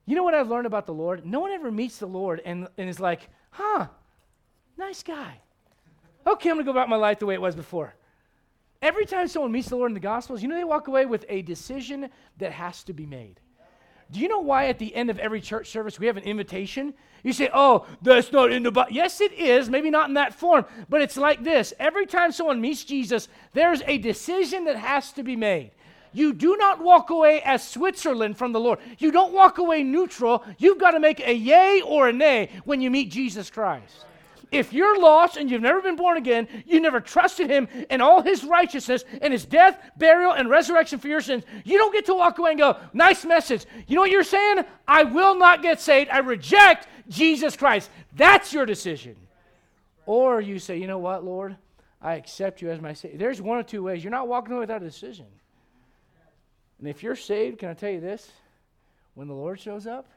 You 0.06 0.16
know 0.16 0.24
what 0.24 0.34
I've 0.34 0.50
learned 0.50 0.66
about 0.66 0.86
the 0.86 0.94
Lord? 0.94 1.26
No 1.26 1.40
one 1.40 1.52
ever 1.52 1.70
meets 1.70 2.00
the 2.00 2.08
Lord 2.08 2.42
and, 2.44 2.68
and 2.78 2.90
is 2.90 3.00
like, 3.00 3.30
huh, 3.52 3.88
nice 4.78 5.04
guy. 5.04 5.42
Okay, 6.26 6.50
I'm 6.50 6.56
going 6.56 6.66
to 6.66 6.72
go 6.72 6.72
about 6.72 6.90
my 6.90 6.96
life 6.96 7.20
the 7.20 7.26
way 7.26 7.36
it 7.36 7.42
was 7.42 7.56
before. 7.56 7.94
Every 8.82 9.06
time 9.06 9.28
someone 9.28 9.52
meets 9.52 9.70
the 9.70 9.76
Lord 9.76 9.92
in 9.92 9.94
the 9.94 10.00
Gospels, 10.00 10.42
you 10.42 10.48
know 10.48 10.56
they 10.56 10.64
walk 10.64 10.88
away 10.88 11.06
with 11.06 11.26
a 11.30 11.42
decision 11.42 12.10
that 12.38 12.52
has 12.52 12.84
to 12.84 12.94
be 12.94 13.06
made. 13.06 13.40
Do 14.12 14.20
you 14.20 14.28
know 14.28 14.40
why 14.40 14.68
at 14.68 14.80
the 14.80 14.96
end 14.96 15.10
of 15.10 15.20
every 15.20 15.42
church 15.42 15.70
service 15.70 16.00
we 16.00 16.08
have 16.08 16.18
an 16.18 16.24
invitation? 16.24 16.94
You 17.24 17.34
say, 17.34 17.50
oh, 17.54 17.86
that's 18.02 18.32
not 18.32 18.52
in 18.52 18.64
the 18.64 18.72
Bible. 18.72 18.94
Yes, 18.94 19.20
it 19.20 19.34
is. 19.34 19.70
Maybe 19.70 19.90
not 19.90 20.08
in 20.08 20.14
that 20.14 20.34
form, 20.34 20.66
but 20.88 21.02
it's 21.02 21.18
like 21.18 21.44
this. 21.44 21.74
Every 21.78 22.06
time 22.06 22.32
someone 22.32 22.62
meets 22.62 22.86
Jesus, 22.86 23.28
there's 23.54 23.82
a 23.86 23.98
decision 23.98 24.64
that 24.66 24.78
has 24.78 25.12
to 25.14 25.24
be 25.24 25.36
made. 25.36 25.72
You 26.14 26.34
do 26.34 26.56
not 26.58 26.82
walk 26.82 27.10
away 27.10 27.42
as 27.42 27.68
Switzerland 27.68 28.38
from 28.38 28.54
the 28.54 28.60
Lord. 28.60 28.80
You 28.98 29.12
don't 29.12 29.34
walk 29.34 29.58
away 29.58 29.84
neutral. 29.84 30.44
You've 30.58 30.80
got 30.80 30.92
to 30.92 31.00
make 31.00 31.20
a 31.20 31.34
yay 31.34 31.82
or 31.86 32.08
a 32.08 32.14
nay 32.14 32.50
when 32.64 32.82
you 32.82 32.90
meet 32.90 33.12
Jesus 33.12 33.50
Christ. 33.50 34.07
If 34.52 34.72
you're 34.72 35.00
lost 35.00 35.36
and 35.36 35.52
you've 35.52 35.62
never 35.62 35.82
been 35.82 35.98
born 35.98 36.18
again, 36.18 36.48
you 36.66 36.80
never 36.80 37.02
trusted 37.02 37.50
him 37.50 37.68
and 37.90 38.02
all 38.02 38.22
his 38.22 38.44
righteousness 38.44 39.04
and 39.22 39.34
his 39.34 39.46
death, 39.46 39.80
burial, 39.98 40.32
and 40.32 40.50
resurrection 40.50 41.00
for 41.00 41.10
your 41.10 41.22
sins, 41.22 41.44
you 41.66 41.78
don't 41.78 41.94
get 41.94 42.06
to 42.06 42.14
walk 42.14 42.38
away 42.40 42.52
and 42.52 42.60
go, 42.60 42.78
nice 42.94 43.26
message. 43.26 43.66
You 43.88 43.96
know 43.96 44.02
what 44.02 44.12
you're 44.12 44.24
saying? 44.24 44.64
I 44.88 45.04
will 45.04 45.36
not 45.36 45.62
get 45.62 45.82
saved. 45.82 46.10
I 46.10 46.20
reject 46.20 46.88
Jesus 47.10 47.58
Christ. 47.58 47.90
That's 48.16 48.54
your 48.54 48.66
decision. 48.66 49.16
Or 50.06 50.40
you 50.40 50.60
say, 50.60 50.78
you 50.78 50.88
know 50.88 51.00
what, 51.00 51.26
Lord? 51.26 51.58
I 52.02 52.16
accept 52.16 52.62
you 52.62 52.70
as 52.70 52.80
my 52.80 52.94
Savior. 52.94 53.18
There's 53.18 53.42
one 53.42 53.58
or 53.58 53.64
two 53.64 53.84
ways. 53.84 54.04
You're 54.04 54.12
not 54.12 54.28
walking 54.28 54.54
away 54.54 54.62
without 54.62 54.82
a 54.82 54.86
decision. 54.86 55.26
And 56.80 56.88
if 56.88 57.04
you're 57.04 57.16
saved, 57.16 57.60
can 57.60 57.70
I 57.70 57.74
tell 57.74 57.90
you 57.90 58.00
this? 58.00 58.32
When 59.16 59.28
the 59.28 59.34
Lord 59.34 59.60
shows 59.60 59.88
up, 59.88 60.08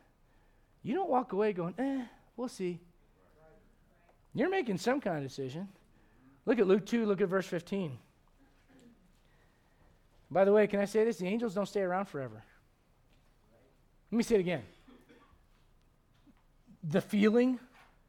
you 0.83 0.95
don't 0.95 1.09
walk 1.09 1.33
away 1.33 1.53
going, 1.53 1.74
eh, 1.78 2.03
we'll 2.37 2.49
see. 2.49 2.81
You're 4.35 4.51
making 4.51 4.78
some 4.78 5.01
kind 5.01 5.16
of 5.16 5.22
decision. 5.22 5.68
Look 6.47 6.59
at 6.59 6.66
Luke 6.66 6.87
2, 6.87 7.07
look 7.07 7.20
at 7.20 7.28
verse 7.28 7.47
15. 7.47 7.99
By 10.31 10.45
the 10.45 10.53
way, 10.53 10.66
can 10.66 10.81
I 10.81 10.85
say 10.85 11.05
this? 11.05 11.18
The 11.18 11.26
angels 11.26 11.55
don't 11.55 11.66
stay 11.66 11.81
around 11.81 12.07
forever. 12.07 12.43
Let 14.11 14.16
me 14.16 14.22
say 14.22 14.37
it 14.37 14.41
again. 14.41 14.62
The 16.85 17.01
feeling, 17.01 17.59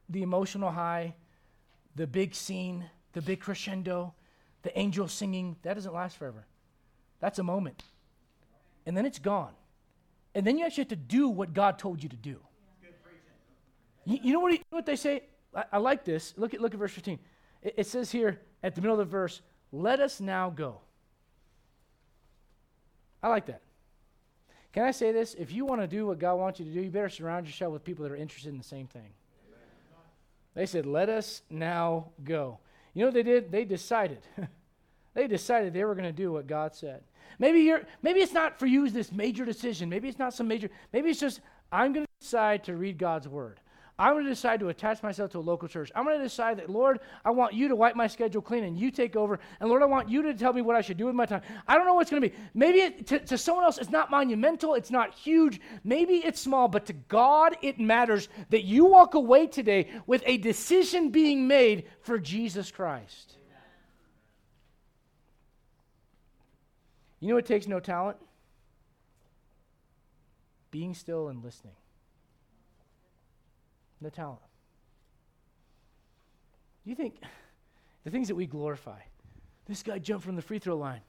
the 0.09 0.21
emotional 0.21 0.71
high, 0.71 1.15
the 1.95 2.07
big 2.07 2.35
scene, 2.35 2.85
the 3.13 3.21
big 3.21 3.39
crescendo, 3.39 4.13
the 4.61 4.77
angel 4.77 5.07
singing, 5.07 5.57
that 5.63 5.73
doesn't 5.73 5.93
last 5.93 6.17
forever. 6.17 6.45
That's 7.19 7.39
a 7.39 7.43
moment. 7.43 7.83
And 8.85 8.95
then 8.95 9.05
it's 9.05 9.19
gone. 9.19 9.53
And 10.33 10.45
then 10.45 10.57
you 10.57 10.65
actually 10.65 10.83
have 10.83 10.89
to 10.89 10.95
do 10.95 11.27
what 11.27 11.53
God 11.53 11.77
told 11.77 12.01
you 12.01 12.09
to 12.09 12.15
do. 12.15 12.39
You, 14.05 14.19
you, 14.23 14.33
know 14.33 14.39
what, 14.39 14.53
you 14.53 14.59
know 14.59 14.77
what 14.77 14.85
they 14.85 14.95
say? 14.95 15.23
I, 15.55 15.63
I, 15.73 15.77
like 15.77 16.03
this. 16.03 16.33
Look 16.37 16.53
at, 16.53 16.61
look 16.61 16.73
at 16.73 16.79
verse 16.79 16.93
15. 16.93 17.19
It, 17.61 17.73
it 17.77 17.87
says 17.87 18.11
here 18.11 18.39
at 18.63 18.75
the 18.75 18.81
middle 18.81 18.99
of 18.99 19.05
the 19.05 19.11
verse, 19.11 19.41
let 19.71 19.99
us 19.99 20.19
now 20.19 20.49
go. 20.49 20.79
I 23.23 23.29
like 23.29 23.45
that. 23.47 23.61
Can 24.73 24.83
I 24.83 24.91
say 24.91 25.11
this? 25.11 25.33
If 25.33 25.51
you 25.51 25.65
want 25.65 25.81
to 25.81 25.87
do 25.87 26.07
what 26.07 26.19
God 26.19 26.35
wants 26.35 26.59
you 26.59 26.65
to 26.65 26.71
do, 26.71 26.81
you 26.81 26.89
better 26.89 27.09
surround 27.09 27.45
yourself 27.45 27.73
with 27.73 27.83
people 27.83 28.03
that 28.03 28.11
are 28.11 28.17
interested 28.17 28.49
in 28.49 28.57
the 28.57 28.63
same 28.63 28.87
thing. 28.87 29.09
They 30.53 30.65
said, 30.65 30.85
Let 30.85 31.09
us 31.09 31.41
now 31.49 32.11
go. 32.23 32.59
You 32.93 33.01
know 33.01 33.07
what 33.07 33.13
they 33.13 33.23
did? 33.23 33.51
They 33.51 33.65
decided. 33.65 34.19
they 35.13 35.27
decided 35.27 35.73
they 35.73 35.85
were 35.85 35.95
going 35.95 36.05
to 36.05 36.11
do 36.11 36.31
what 36.31 36.47
God 36.47 36.75
said. 36.75 37.03
Maybe 37.39 37.61
you're 37.61 37.83
maybe 38.01 38.19
it's 38.19 38.33
not 38.33 38.59
for 38.59 38.65
you 38.65 38.89
this 38.89 39.11
major 39.11 39.45
decision. 39.45 39.89
Maybe 39.89 40.09
it's 40.09 40.19
not 40.19 40.33
some 40.33 40.47
major 40.47 40.69
maybe 40.91 41.09
it's 41.09 41.19
just 41.19 41.39
I'm 41.71 41.93
going 41.93 42.05
to 42.05 42.11
decide 42.19 42.65
to 42.65 42.75
read 42.75 42.97
God's 42.97 43.27
word. 43.27 43.60
I'm 44.01 44.13
going 44.13 44.23
to 44.23 44.31
decide 44.31 44.59
to 44.61 44.69
attach 44.69 45.03
myself 45.03 45.29
to 45.33 45.37
a 45.37 45.41
local 45.41 45.67
church. 45.67 45.91
I'm 45.93 46.05
going 46.05 46.17
to 46.17 46.23
decide 46.23 46.57
that, 46.57 46.71
Lord, 46.71 47.01
I 47.23 47.29
want 47.29 47.53
you 47.53 47.67
to 47.67 47.75
wipe 47.75 47.95
my 47.95 48.07
schedule 48.07 48.41
clean 48.41 48.63
and 48.63 48.75
you 48.75 48.89
take 48.89 49.15
over. 49.15 49.39
And 49.59 49.69
Lord, 49.69 49.83
I 49.83 49.85
want 49.85 50.09
you 50.09 50.23
to 50.23 50.33
tell 50.33 50.53
me 50.53 50.63
what 50.63 50.75
I 50.75 50.81
should 50.81 50.97
do 50.97 51.05
with 51.05 51.13
my 51.13 51.27
time. 51.27 51.43
I 51.67 51.77
don't 51.77 51.85
know 51.85 51.93
what 51.93 52.01
it's 52.01 52.09
going 52.09 52.23
to 52.23 52.29
be. 52.29 52.35
Maybe 52.55 52.79
it, 52.79 53.05
to, 53.05 53.19
to 53.19 53.37
someone 53.37 53.63
else, 53.63 53.77
it's 53.77 53.91
not 53.91 54.09
monumental, 54.09 54.73
it's 54.73 54.89
not 54.89 55.13
huge. 55.13 55.61
Maybe 55.83 56.15
it's 56.15 56.41
small, 56.41 56.67
but 56.67 56.87
to 56.87 56.93
God, 56.93 57.55
it 57.61 57.79
matters 57.79 58.27
that 58.49 58.63
you 58.63 58.85
walk 58.85 59.13
away 59.13 59.45
today 59.45 59.87
with 60.07 60.23
a 60.25 60.37
decision 60.37 61.11
being 61.11 61.47
made 61.47 61.83
for 62.01 62.17
Jesus 62.17 62.71
Christ. 62.71 63.37
You 67.19 67.27
know 67.27 67.35
what 67.35 67.45
takes 67.45 67.67
no 67.67 67.79
talent? 67.79 68.17
Being 70.71 70.95
still 70.95 71.27
and 71.27 71.43
listening. 71.43 71.75
No 74.01 74.09
talent. 74.09 74.39
You 76.83 76.95
think 76.95 77.15
the 78.03 78.09
things 78.09 78.27
that 78.27 78.35
we 78.35 78.47
glorify? 78.47 78.99
This 79.67 79.83
guy 79.83 79.99
jumped 79.99 80.25
from 80.25 80.35
the 80.35 80.41
free 80.41 80.57
throw 80.59 80.75
line. 80.75 81.01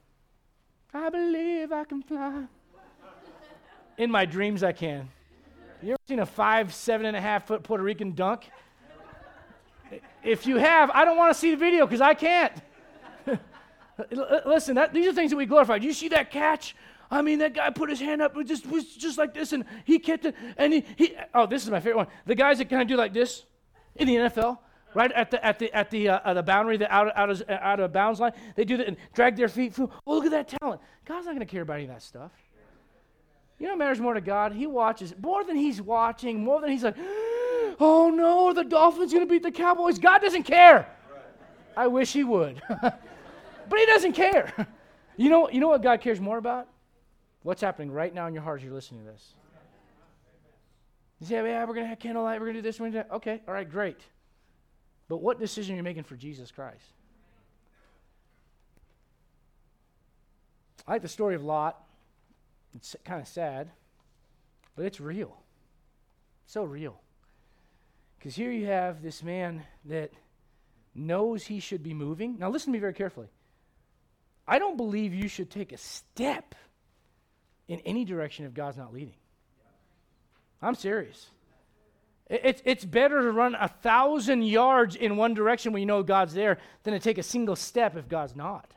I 0.93 1.09
believe 1.09 1.71
I 1.71 1.83
can 1.85 2.03
fly. 2.03 2.43
In 3.97 4.11
my 4.11 4.25
dreams, 4.25 4.63
I 4.63 4.71
can. 4.71 5.09
You 5.81 5.91
ever 5.91 5.97
seen 6.07 6.19
a 6.19 6.25
five, 6.25 6.73
seven 6.73 7.07
and 7.07 7.17
a 7.17 7.21
half 7.21 7.47
foot 7.47 7.63
Puerto 7.63 7.83
Rican 7.83 8.13
dunk? 8.13 8.49
If 10.23 10.45
you 10.45 10.57
have, 10.57 10.89
I 10.91 11.03
don't 11.03 11.17
want 11.17 11.33
to 11.33 11.39
see 11.39 11.51
the 11.51 11.57
video 11.57 11.85
because 11.85 12.01
I 12.01 12.13
can't. 12.13 12.53
Listen, 14.45 14.75
that, 14.75 14.93
these 14.93 15.07
are 15.07 15.13
things 15.13 15.31
that 15.31 15.37
we 15.37 15.45
glorify. 15.45 15.79
Do 15.79 15.87
you 15.87 15.93
see 15.93 16.07
that 16.09 16.31
catch? 16.31 16.75
I 17.13 17.21
mean, 17.21 17.39
that 17.39 17.53
guy 17.53 17.69
put 17.69 17.89
his 17.89 17.99
hand 17.99 18.21
up, 18.21 18.35
it 18.37 18.45
just 18.45 18.65
was 18.65 18.85
just 18.95 19.17
like 19.17 19.33
this, 19.33 19.53
and 19.53 19.65
he 19.85 19.99
kept 19.99 20.25
it, 20.25 20.35
and 20.57 20.73
he, 20.73 20.85
he 20.95 21.15
oh, 21.33 21.45
this 21.45 21.63
is 21.63 21.69
my 21.69 21.79
favorite 21.79 21.97
one. 21.97 22.07
The 22.25 22.35
guys 22.35 22.57
that 22.57 22.69
kind 22.69 22.81
of 22.81 22.87
do 22.87 22.95
like 22.95 23.13
this 23.13 23.45
in 23.95 24.07
the 24.07 24.15
NFL, 24.15 24.57
right 24.95 25.11
at 25.11 25.29
the 25.29 25.45
at 25.45 25.59
the 25.59 25.71
at 25.73 25.91
the 25.91 26.09
uh, 26.09 26.33
the 26.33 26.43
boundary, 26.43 26.77
the 26.77 26.91
out 26.91 27.15
out 27.15 27.29
of 27.29 27.43
out 27.49 27.79
of 27.79 27.93
bounds 27.93 28.19
line, 28.19 28.33
they 28.55 28.65
do 28.65 28.77
that 28.77 28.87
and 28.87 28.97
drag 29.13 29.35
their 29.35 29.47
feet 29.47 29.75
through. 29.75 29.91
Oh, 30.07 30.15
look 30.15 30.25
at 30.25 30.31
that 30.31 30.55
talent! 30.59 30.81
God's 31.05 31.25
not 31.25 31.33
going 31.35 31.45
to 31.45 31.51
care 31.51 31.61
about 31.61 31.75
any 31.75 31.83
of 31.83 31.89
that 31.91 32.01
stuff. 32.01 32.31
You 33.59 33.67
know, 33.67 33.73
what 33.73 33.79
matters 33.79 33.99
more 33.99 34.15
to 34.15 34.21
God. 34.21 34.53
He 34.53 34.65
watches 34.65 35.13
more 35.21 35.43
than 35.43 35.55
he's 35.55 35.81
watching, 35.81 36.43
more 36.43 36.59
than 36.59 36.71
he's 36.71 36.83
like, 36.83 36.97
oh 37.79 38.11
no, 38.13 38.53
the 38.53 38.63
Dolphins 38.63 39.13
going 39.13 39.25
to 39.25 39.31
beat 39.31 39.43
the 39.43 39.51
Cowboys. 39.51 39.99
God 39.99 40.19
doesn't 40.19 40.43
care. 40.43 40.87
I 41.77 41.87
wish 41.87 42.11
he 42.11 42.23
would. 42.23 42.61
But 43.69 43.79
he 43.79 43.85
doesn't 43.85 44.13
care. 44.13 44.67
you 45.17 45.29
know, 45.29 45.49
you 45.49 45.59
know 45.59 45.69
what 45.69 45.81
God 45.81 46.01
cares 46.01 46.19
more 46.19 46.37
about? 46.37 46.67
What's 47.43 47.61
happening 47.61 47.91
right 47.91 48.13
now 48.13 48.27
in 48.27 48.33
your 48.33 48.43
heart 48.43 48.59
as 48.61 48.65
you're 48.65 48.73
listening 48.73 49.05
to 49.05 49.11
this. 49.11 49.33
You 51.19 51.27
say, 51.27 51.35
yeah, 51.35 51.63
we're 51.65 51.73
going 51.73 51.85
to 51.85 51.89
have 51.89 51.99
candlelight, 51.99 52.39
we're 52.39 52.47
going 52.47 52.55
to 52.55 52.61
do 52.61 52.67
this, 52.67 52.79
we're 52.79 52.89
going 52.89 53.05
to. 53.05 53.13
Okay, 53.15 53.41
all 53.47 53.53
right, 53.53 53.69
great. 53.69 53.99
But 55.07 55.17
what 55.21 55.39
decision 55.39 55.75
are 55.75 55.77
you 55.77 55.83
making 55.83 56.03
for 56.03 56.15
Jesus 56.15 56.51
Christ? 56.51 56.85
I 60.87 60.93
like 60.93 61.01
the 61.01 61.07
story 61.07 61.35
of 61.35 61.43
Lot. 61.43 61.81
It's 62.75 62.95
kind 63.05 63.21
of 63.21 63.27
sad, 63.27 63.69
but 64.75 64.85
it's 64.85 64.99
real. 64.99 65.37
It's 66.45 66.53
So 66.53 66.63
real. 66.63 66.99
Because 68.17 68.35
here 68.35 68.51
you 68.51 68.67
have 68.67 69.01
this 69.01 69.21
man 69.21 69.63
that 69.85 70.11
knows 70.95 71.45
he 71.45 71.59
should 71.59 71.83
be 71.83 71.93
moving. 71.93 72.37
Now, 72.39 72.49
listen 72.49 72.67
to 72.67 72.71
me 72.71 72.79
very 72.79 72.93
carefully. 72.93 73.27
I 74.47 74.59
don't 74.59 74.77
believe 74.77 75.13
you 75.13 75.27
should 75.27 75.49
take 75.49 75.71
a 75.71 75.77
step 75.77 76.55
in 77.67 77.79
any 77.81 78.05
direction 78.05 78.45
if 78.45 78.53
God's 78.53 78.77
not 78.77 78.93
leading. 78.93 79.15
I'm 80.61 80.75
serious. 80.75 81.27
It's, 82.29 82.61
it's 82.65 82.85
better 82.85 83.21
to 83.21 83.31
run 83.31 83.55
a 83.55 83.67
thousand 83.67 84.43
yards 84.43 84.95
in 84.95 85.17
one 85.17 85.33
direction 85.33 85.73
when 85.73 85.81
you 85.81 85.85
know 85.85 86.03
God's 86.03 86.33
there 86.33 86.57
than 86.83 86.93
to 86.93 86.99
take 86.99 87.17
a 87.17 87.23
single 87.23 87.55
step 87.55 87.97
if 87.97 88.07
God's 88.07 88.35
not. 88.35 88.73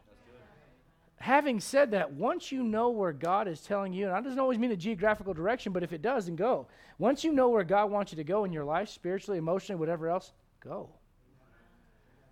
Having 1.18 1.60
said 1.60 1.92
that, 1.92 2.12
once 2.12 2.52
you 2.52 2.62
know 2.62 2.90
where 2.90 3.12
God 3.12 3.48
is 3.48 3.60
telling 3.60 3.92
you, 3.92 4.06
and 4.06 4.14
that 4.14 4.24
doesn't 4.24 4.38
always 4.38 4.58
mean 4.58 4.72
a 4.72 4.76
geographical 4.76 5.32
direction, 5.32 5.72
but 5.72 5.82
if 5.82 5.92
it 5.92 6.02
does, 6.02 6.26
then 6.26 6.36
go. 6.36 6.66
Once 6.98 7.24
you 7.24 7.32
know 7.32 7.48
where 7.48 7.64
God 7.64 7.90
wants 7.90 8.12
you 8.12 8.16
to 8.16 8.24
go 8.24 8.44
in 8.44 8.52
your 8.52 8.64
life, 8.64 8.88
spiritually, 8.90 9.38
emotionally, 9.38 9.78
whatever 9.78 10.08
else, 10.08 10.32
go. 10.60 10.90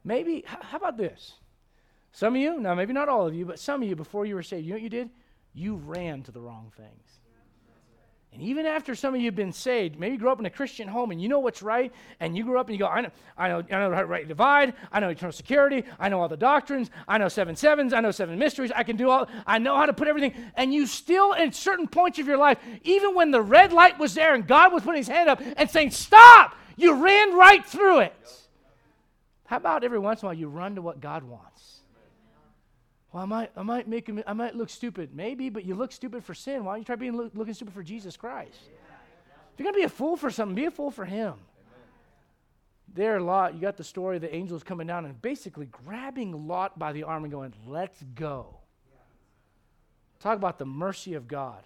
Maybe, 0.04 0.44
how 0.46 0.76
about 0.76 0.98
this? 0.98 1.34
Some 2.12 2.34
of 2.36 2.40
you, 2.40 2.60
now 2.60 2.74
maybe 2.74 2.92
not 2.92 3.08
all 3.08 3.26
of 3.26 3.34
you, 3.34 3.46
but 3.46 3.58
some 3.58 3.82
of 3.82 3.88
you, 3.88 3.96
before 3.96 4.26
you 4.26 4.34
were 4.34 4.42
saved, 4.42 4.64
you 4.66 4.70
know 4.70 4.76
what 4.76 4.82
you 4.82 4.90
did? 4.90 5.10
You 5.54 5.76
ran 5.76 6.22
to 6.24 6.32
the 6.32 6.40
wrong 6.40 6.72
things. 6.76 7.04
And 8.34 8.42
even 8.42 8.66
after 8.66 8.96
some 8.96 9.14
of 9.14 9.20
you 9.20 9.26
have 9.26 9.36
been 9.36 9.52
saved, 9.52 9.96
maybe 9.96 10.14
you 10.14 10.18
grew 10.18 10.32
up 10.32 10.40
in 10.40 10.46
a 10.46 10.50
Christian 10.50 10.88
home 10.88 11.12
and 11.12 11.22
you 11.22 11.28
know 11.28 11.38
what's 11.38 11.62
right, 11.62 11.92
and 12.18 12.36
you 12.36 12.42
grew 12.42 12.58
up 12.58 12.66
and 12.66 12.74
you 12.74 12.80
go, 12.80 12.88
I 12.88 13.02
know, 13.02 13.10
I 13.38 13.48
know, 13.48 13.58
I 13.58 13.78
know 13.78 13.94
how 13.94 14.00
to 14.00 14.06
right 14.06 14.26
divide, 14.26 14.74
I 14.90 14.98
know 14.98 15.08
eternal 15.08 15.30
security, 15.30 15.84
I 16.00 16.08
know 16.08 16.20
all 16.20 16.26
the 16.26 16.36
doctrines, 16.36 16.90
I 17.06 17.16
know 17.18 17.28
seven 17.28 17.54
sevens, 17.54 17.92
I 17.92 18.00
know 18.00 18.10
seven 18.10 18.36
mysteries, 18.36 18.72
I 18.74 18.82
can 18.82 18.96
do 18.96 19.08
all, 19.08 19.28
I 19.46 19.60
know 19.60 19.76
how 19.76 19.86
to 19.86 19.92
put 19.92 20.08
everything. 20.08 20.34
And 20.56 20.74
you 20.74 20.88
still, 20.88 21.32
at 21.32 21.54
certain 21.54 21.86
points 21.86 22.18
of 22.18 22.26
your 22.26 22.36
life, 22.36 22.58
even 22.82 23.14
when 23.14 23.30
the 23.30 23.40
red 23.40 23.72
light 23.72 24.00
was 24.00 24.14
there 24.14 24.34
and 24.34 24.44
God 24.44 24.72
was 24.72 24.82
putting 24.82 24.98
his 24.98 25.08
hand 25.08 25.30
up 25.30 25.40
and 25.56 25.70
saying, 25.70 25.92
Stop! 25.92 26.56
You 26.76 27.04
ran 27.04 27.36
right 27.36 27.64
through 27.64 28.00
it. 28.00 28.14
How 29.46 29.58
about 29.58 29.84
every 29.84 30.00
once 30.00 30.22
in 30.22 30.26
a 30.26 30.28
while 30.30 30.34
you 30.34 30.48
run 30.48 30.74
to 30.74 30.82
what 30.82 31.00
God 31.00 31.22
wants? 31.22 31.73
Well, 33.14 33.22
I 33.22 33.26
might, 33.26 33.50
I 33.56 33.62
might 33.62 33.86
make 33.86 34.08
him, 34.08 34.20
I 34.26 34.32
might 34.32 34.56
look 34.56 34.68
stupid. 34.68 35.14
Maybe, 35.14 35.48
but 35.48 35.64
you 35.64 35.76
look 35.76 35.92
stupid 35.92 36.24
for 36.24 36.34
sin. 36.34 36.64
Why 36.64 36.72
don't 36.72 36.80
you 36.80 36.84
try 36.84 36.96
being 36.96 37.16
look, 37.16 37.30
looking 37.32 37.54
stupid 37.54 37.72
for 37.72 37.84
Jesus 37.84 38.16
Christ? 38.16 38.58
If 38.60 39.60
you're 39.60 39.66
gonna 39.66 39.76
be 39.76 39.84
a 39.84 39.88
fool 39.88 40.16
for 40.16 40.32
something, 40.32 40.56
be 40.56 40.64
a 40.64 40.70
fool 40.72 40.90
for 40.90 41.04
Him. 41.04 41.34
There, 42.92 43.20
Lot, 43.20 43.54
you 43.54 43.60
got 43.60 43.76
the 43.76 43.84
story 43.84 44.16
of 44.16 44.22
the 44.22 44.34
angels 44.34 44.64
coming 44.64 44.88
down 44.88 45.04
and 45.04 45.22
basically 45.22 45.66
grabbing 45.66 46.48
Lot 46.48 46.76
by 46.76 46.92
the 46.92 47.04
arm 47.04 47.22
and 47.22 47.32
going, 47.32 47.54
"Let's 47.68 48.02
go." 48.16 48.56
Talk 50.18 50.36
about 50.36 50.58
the 50.58 50.66
mercy 50.66 51.14
of 51.14 51.28
God. 51.28 51.62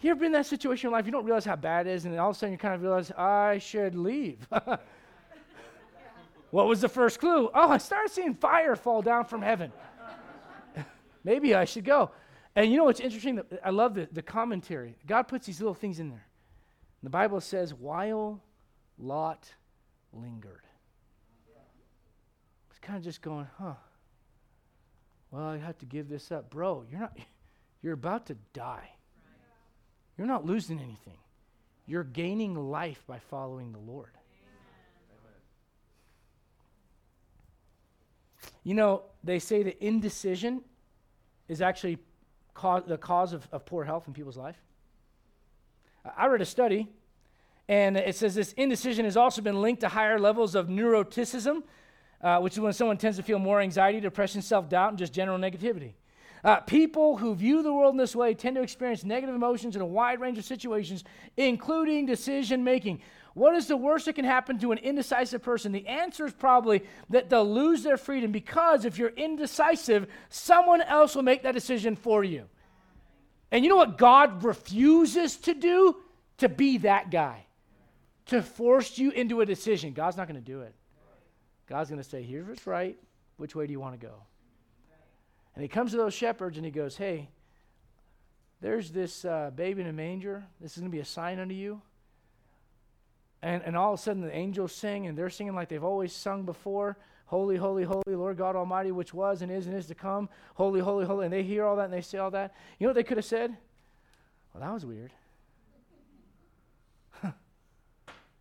You 0.00 0.10
ever 0.10 0.18
been 0.18 0.26
in 0.26 0.32
that 0.32 0.46
situation 0.46 0.88
in 0.88 0.92
life? 0.94 1.06
You 1.06 1.12
don't 1.12 1.24
realize 1.24 1.44
how 1.44 1.54
bad 1.54 1.86
it 1.86 1.92
is, 1.92 2.06
and 2.06 2.12
then 2.12 2.18
all 2.18 2.30
of 2.30 2.36
a 2.36 2.38
sudden 2.40 2.54
you 2.54 2.58
kind 2.58 2.74
of 2.74 2.82
realize, 2.82 3.12
I 3.12 3.58
should 3.58 3.94
leave. 3.94 4.48
what 6.50 6.66
was 6.66 6.80
the 6.80 6.88
first 6.88 7.20
clue? 7.20 7.50
Oh, 7.54 7.70
I 7.70 7.78
started 7.78 8.10
seeing 8.10 8.34
fire 8.34 8.74
fall 8.74 9.00
down 9.00 9.26
from 9.26 9.42
heaven. 9.42 9.70
Maybe 11.24 11.54
I 11.54 11.64
should 11.64 11.84
go. 11.84 12.10
And 12.54 12.70
you 12.70 12.76
know 12.76 12.84
what's 12.84 13.00
interesting? 13.00 13.40
I 13.64 13.70
love 13.70 13.94
the, 13.94 14.08
the 14.12 14.22
commentary. 14.22 14.96
God 15.06 15.22
puts 15.24 15.46
these 15.46 15.60
little 15.60 15.74
things 15.74 16.00
in 16.00 16.10
there. 16.10 16.26
The 17.02 17.10
Bible 17.10 17.40
says, 17.40 17.72
while 17.74 18.40
Lot 18.98 19.50
lingered. 20.12 20.62
It's 22.70 22.78
kind 22.78 22.98
of 22.98 23.04
just 23.04 23.22
going, 23.22 23.48
huh. 23.58 23.74
Well, 25.30 25.44
I 25.44 25.56
have 25.56 25.78
to 25.78 25.86
give 25.86 26.08
this 26.08 26.30
up. 26.30 26.50
Bro, 26.50 26.84
you're 26.90 27.00
not 27.00 27.16
you're 27.82 27.94
about 27.94 28.26
to 28.26 28.36
die. 28.52 28.90
You're 30.16 30.26
not 30.26 30.44
losing 30.44 30.78
anything. 30.78 31.18
You're 31.86 32.04
gaining 32.04 32.54
life 32.54 33.02
by 33.06 33.18
following 33.18 33.72
the 33.72 33.78
Lord. 33.78 34.10
You 38.62 38.74
know, 38.74 39.02
they 39.24 39.40
say 39.40 39.64
that 39.64 39.84
indecision 39.84 40.62
is 41.52 41.60
actually 41.60 41.98
cause, 42.54 42.82
the 42.86 42.96
cause 42.96 43.32
of, 43.32 43.46
of 43.52 43.66
poor 43.66 43.84
health 43.84 44.08
in 44.08 44.14
people's 44.14 44.38
life. 44.38 44.56
I 46.16 46.26
read 46.26 46.40
a 46.40 46.46
study, 46.46 46.88
and 47.68 47.96
it 47.96 48.16
says 48.16 48.34
this 48.34 48.52
indecision 48.54 49.04
has 49.04 49.16
also 49.16 49.42
been 49.42 49.60
linked 49.60 49.82
to 49.82 49.88
higher 49.88 50.18
levels 50.18 50.54
of 50.54 50.66
neuroticism, 50.68 51.62
uh, 52.22 52.38
which 52.38 52.54
is 52.54 52.60
when 52.60 52.72
someone 52.72 52.96
tends 52.96 53.18
to 53.18 53.22
feel 53.22 53.38
more 53.38 53.60
anxiety, 53.60 54.00
depression, 54.00 54.42
self 54.42 54.68
doubt, 54.68 54.88
and 54.90 54.98
just 54.98 55.12
general 55.12 55.38
negativity. 55.38 55.92
Uh, 56.42 56.56
people 56.56 57.18
who 57.18 57.34
view 57.36 57.62
the 57.62 57.72
world 57.72 57.94
in 57.94 57.98
this 57.98 58.16
way 58.16 58.34
tend 58.34 58.56
to 58.56 58.62
experience 58.62 59.04
negative 59.04 59.34
emotions 59.34 59.76
in 59.76 59.82
a 59.82 59.86
wide 59.86 60.20
range 60.20 60.38
of 60.38 60.44
situations, 60.44 61.04
including 61.36 62.06
decision 62.06 62.64
making. 62.64 63.00
What 63.34 63.54
is 63.54 63.66
the 63.66 63.76
worst 63.76 64.06
that 64.06 64.14
can 64.14 64.24
happen 64.24 64.58
to 64.58 64.72
an 64.72 64.78
indecisive 64.78 65.42
person? 65.42 65.72
The 65.72 65.86
answer 65.86 66.26
is 66.26 66.32
probably 66.32 66.82
that 67.10 67.30
they'll 67.30 67.50
lose 67.50 67.82
their 67.82 67.96
freedom 67.96 68.30
because 68.30 68.84
if 68.84 68.98
you're 68.98 69.08
indecisive, 69.10 70.06
someone 70.28 70.82
else 70.82 71.14
will 71.14 71.22
make 71.22 71.42
that 71.44 71.54
decision 71.54 71.96
for 71.96 72.22
you. 72.22 72.44
And 73.50 73.64
you 73.64 73.70
know 73.70 73.76
what 73.76 73.98
God 73.98 74.44
refuses 74.44 75.36
to 75.38 75.54
do? 75.54 75.96
To 76.38 76.48
be 76.48 76.78
that 76.78 77.10
guy, 77.10 77.46
to 78.26 78.42
force 78.42 78.98
you 78.98 79.10
into 79.10 79.40
a 79.40 79.46
decision. 79.46 79.92
God's 79.92 80.16
not 80.16 80.26
going 80.26 80.40
to 80.40 80.46
do 80.46 80.62
it. 80.62 80.74
God's 81.68 81.88
going 81.88 82.02
to 82.02 82.08
say, 82.08 82.22
here's 82.22 82.48
what's 82.48 82.66
right. 82.66 82.98
Which 83.36 83.54
way 83.54 83.66
do 83.66 83.72
you 83.72 83.80
want 83.80 83.98
to 83.98 84.06
go? 84.06 84.14
And 85.54 85.62
he 85.62 85.68
comes 85.68 85.92
to 85.92 85.96
those 85.96 86.14
shepherds 86.14 86.56
and 86.56 86.64
he 86.64 86.72
goes, 86.72 86.96
hey, 86.96 87.28
there's 88.60 88.90
this 88.90 89.24
uh, 89.24 89.50
baby 89.54 89.82
in 89.82 89.88
a 89.88 89.92
manger. 89.92 90.44
This 90.60 90.72
is 90.72 90.78
going 90.78 90.90
to 90.90 90.96
be 90.96 91.00
a 91.00 91.04
sign 91.04 91.38
unto 91.38 91.54
you. 91.54 91.80
And, 93.42 93.62
and 93.64 93.76
all 93.76 93.92
of 93.92 93.98
a 93.98 94.02
sudden 94.02 94.22
the 94.22 94.34
angels 94.34 94.72
sing, 94.72 95.06
and 95.06 95.18
they're 95.18 95.30
singing 95.30 95.54
like 95.54 95.68
they've 95.68 95.82
always 95.82 96.12
sung 96.12 96.44
before. 96.44 96.96
Holy, 97.26 97.56
holy, 97.56 97.82
holy, 97.84 98.14
Lord 98.14 98.36
God 98.36 98.56
Almighty, 98.56 98.92
which 98.92 99.14
was 99.14 99.42
and 99.42 99.50
is 99.50 99.66
and 99.66 99.74
is 99.74 99.86
to 99.86 99.94
come. 99.94 100.28
Holy, 100.54 100.80
holy, 100.80 101.06
holy. 101.06 101.24
And 101.24 101.32
they 101.32 101.42
hear 101.42 101.64
all 101.64 101.76
that 101.76 101.86
and 101.86 101.92
they 101.92 102.02
say 102.02 102.18
all 102.18 102.30
that. 102.32 102.54
You 102.78 102.86
know 102.86 102.90
what 102.90 102.94
they 102.94 103.02
could 103.02 103.16
have 103.16 103.24
said? 103.24 103.56
Well, 104.52 104.62
that 104.62 104.72
was 104.72 104.84
weird. 104.84 105.12
uh, 107.24 107.32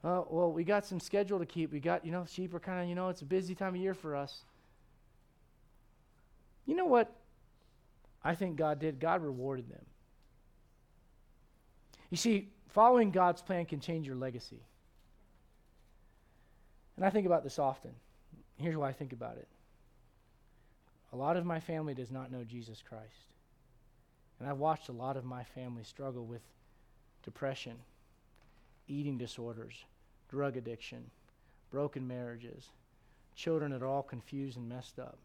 well, 0.04 0.52
we 0.52 0.66
got 0.66 0.86
some 0.86 1.00
schedule 1.00 1.40
to 1.40 1.46
keep. 1.46 1.72
We 1.72 1.80
got, 1.80 2.06
you 2.06 2.12
know, 2.12 2.26
sheep 2.30 2.54
are 2.54 2.60
kind 2.60 2.84
of, 2.84 2.90
you 2.90 2.96
know, 2.96 3.08
it's 3.08 3.22
a 3.22 3.26
busy 3.26 3.56
time 3.56 3.76
of 3.76 3.82
year 3.82 3.94
for 3.94 4.16
us. 4.16 4.42
You 6.66 6.76
know 6.76 6.86
what 6.86 7.16
I 8.24 8.36
think 8.36 8.58
God 8.58 8.80
did? 8.80 9.00
God 9.00 9.24
rewarded 9.24 9.70
them. 9.70 9.86
You 12.10 12.18
see, 12.18 12.50
following 12.68 13.12
God's 13.12 13.42
plan 13.42 13.66
can 13.66 13.80
change 13.80 14.06
your 14.06 14.18
legacy. 14.18 14.60
And 16.96 17.06
I 17.06 17.10
think 17.10 17.26
about 17.26 17.44
this 17.44 17.60
often. 17.60 17.92
Here's 18.58 18.78
why 18.78 18.90
I 18.90 18.94
think 18.94 19.14
about 19.14 19.38
it. 19.38 19.48
A 21.14 21.16
lot 21.16 21.36
of 21.36 21.46
my 21.46 21.60
family 21.60 21.94
does 21.94 22.12
not 22.12 22.32
know 22.32 22.44
Jesus 22.44 22.84
Christ. 22.88 23.32
And 24.40 24.50
I've 24.50 24.58
watched 24.58 24.90
a 24.90 24.94
lot 24.94 25.18
of 25.18 25.26
my 25.26 25.44
family 25.44 25.84
struggle 25.84 26.26
with 26.26 26.42
depression, 27.24 27.78
eating 28.88 29.18
disorders, 29.18 29.86
drug 30.30 30.58
addiction, 30.58 31.10
broken 31.70 32.08
marriages, 32.08 32.66
children 33.36 33.72
that 33.72 33.82
are 33.82 33.88
all 33.88 34.04
confused 34.04 34.58
and 34.58 34.70
messed 34.70 35.00
up. 35.00 35.18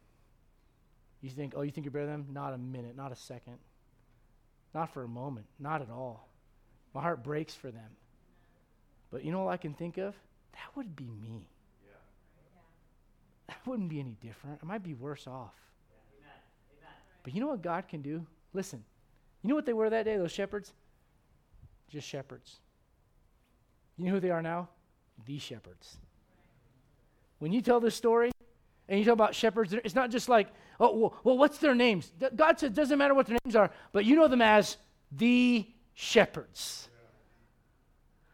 You 1.22 1.30
think, 1.30 1.54
oh, 1.56 1.62
you 1.62 1.70
think 1.70 1.84
you're 1.84 1.92
better 1.92 2.06
than 2.06 2.24
them? 2.24 2.34
Not 2.34 2.52
a 2.52 2.58
minute, 2.58 2.96
not 2.96 3.12
a 3.12 3.16
second. 3.16 3.58
Not 4.74 4.92
for 4.92 5.02
a 5.02 5.08
moment, 5.08 5.46
not 5.58 5.80
at 5.80 5.90
all. 5.90 6.28
My 6.94 7.00
heart 7.00 7.24
breaks 7.24 7.54
for 7.54 7.70
them. 7.70 7.96
But 9.10 9.24
you 9.24 9.32
know 9.32 9.44
what 9.44 9.52
I 9.52 9.56
can 9.56 9.72
think 9.72 9.98
of? 9.98 10.14
That 10.52 10.76
would 10.76 10.94
be 10.94 11.08
me 11.22 11.48
wouldn't 13.66 13.88
be 13.88 14.00
any 14.00 14.16
different. 14.20 14.60
I 14.62 14.66
might 14.66 14.82
be 14.82 14.94
worse 14.94 15.26
off. 15.26 15.54
Amen. 16.20 16.32
Amen. 16.78 16.94
But 17.22 17.34
you 17.34 17.40
know 17.40 17.48
what 17.48 17.62
God 17.62 17.88
can 17.88 18.02
do? 18.02 18.26
Listen, 18.52 18.84
you 19.42 19.48
know 19.48 19.54
what 19.54 19.66
they 19.66 19.72
were 19.72 19.90
that 19.90 20.04
day, 20.04 20.16
those 20.16 20.32
shepherds? 20.32 20.72
Just 21.88 22.08
shepherds. 22.08 22.56
You 23.96 24.06
know 24.06 24.12
who 24.12 24.20
they 24.20 24.30
are 24.30 24.42
now? 24.42 24.68
The 25.24 25.38
shepherds. 25.38 25.96
When 27.38 27.52
you 27.52 27.60
tell 27.60 27.80
this 27.80 27.94
story 27.94 28.30
and 28.88 28.98
you 28.98 29.04
talk 29.04 29.12
about 29.12 29.34
shepherds, 29.34 29.72
it's 29.72 29.94
not 29.94 30.10
just 30.10 30.28
like, 30.28 30.48
oh, 30.80 30.96
well, 30.96 31.14
well 31.24 31.38
what's 31.38 31.58
their 31.58 31.74
names? 31.74 32.12
God 32.34 32.58
said 32.58 32.72
it 32.72 32.74
doesn't 32.74 32.98
matter 32.98 33.14
what 33.14 33.26
their 33.26 33.38
names 33.44 33.56
are, 33.56 33.70
but 33.92 34.04
you 34.04 34.16
know 34.16 34.28
them 34.28 34.42
as 34.42 34.76
the 35.12 35.66
shepherds. 35.94 36.88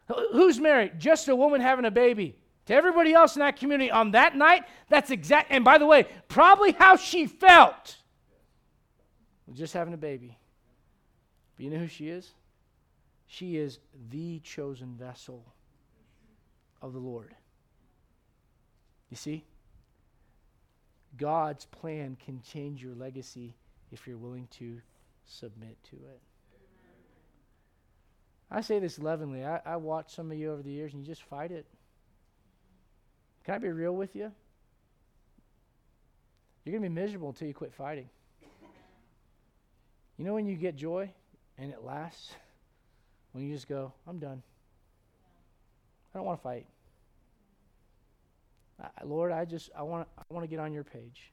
Yeah. 0.08 0.16
Who's 0.32 0.60
married? 0.60 0.98
Just 0.98 1.28
a 1.28 1.36
woman 1.36 1.60
having 1.60 1.84
a 1.84 1.90
baby. 1.90 2.36
To 2.66 2.74
everybody 2.74 3.12
else 3.12 3.34
in 3.34 3.40
that 3.40 3.56
community 3.56 3.90
on 3.90 4.12
that 4.12 4.36
night, 4.36 4.64
that's 4.88 5.10
exact, 5.10 5.50
and 5.50 5.64
by 5.64 5.78
the 5.78 5.86
way, 5.86 6.06
probably 6.28 6.72
how 6.72 6.96
she 6.96 7.26
felt. 7.26 7.96
Just 9.52 9.74
having 9.74 9.92
a 9.92 9.98
baby. 9.98 10.38
But 11.56 11.64
you 11.64 11.70
know 11.70 11.78
who 11.78 11.88
she 11.88 12.08
is? 12.08 12.30
She 13.26 13.56
is 13.56 13.78
the 14.10 14.38
chosen 14.40 14.94
vessel 14.96 15.44
of 16.80 16.92
the 16.92 16.98
Lord. 16.98 17.34
You 19.10 19.16
see? 19.16 19.44
God's 21.16 21.66
plan 21.66 22.16
can 22.24 22.40
change 22.42 22.82
your 22.82 22.94
legacy 22.94 23.54
if 23.90 24.06
you're 24.06 24.16
willing 24.16 24.48
to 24.58 24.80
submit 25.26 25.76
to 25.90 25.96
it. 25.96 26.20
I 28.50 28.60
say 28.60 28.78
this 28.78 28.98
lovingly. 28.98 29.44
I, 29.44 29.60
I 29.64 29.76
watch 29.76 30.14
some 30.14 30.30
of 30.30 30.36
you 30.36 30.52
over 30.52 30.62
the 30.62 30.70
years 30.70 30.92
and 30.92 31.02
you 31.02 31.06
just 31.06 31.22
fight 31.22 31.50
it. 31.50 31.66
Can 33.44 33.54
I 33.54 33.58
be 33.58 33.68
real 33.68 33.94
with 33.94 34.14
you? 34.14 34.30
You're 36.64 36.72
going 36.72 36.82
to 36.82 36.88
be 36.88 36.94
miserable 36.94 37.30
until 37.30 37.48
you 37.48 37.54
quit 37.54 37.72
fighting. 37.72 38.08
You 40.16 40.24
know 40.24 40.34
when 40.34 40.46
you 40.46 40.54
get 40.54 40.76
joy 40.76 41.10
and 41.58 41.72
it 41.72 41.82
lasts? 41.82 42.34
When 43.32 43.44
you 43.44 43.52
just 43.52 43.68
go, 43.68 43.92
I'm 44.06 44.18
done. 44.18 44.42
I 46.14 46.18
don't 46.18 46.26
want 46.26 46.38
to 46.38 46.42
fight. 46.42 46.66
I, 48.80 49.04
Lord, 49.04 49.32
I 49.32 49.44
just 49.44 49.70
I 49.76 49.82
want 49.82 50.06
I 50.18 50.22
want 50.28 50.44
to 50.44 50.48
get 50.48 50.60
on 50.60 50.72
your 50.72 50.84
page. 50.84 51.32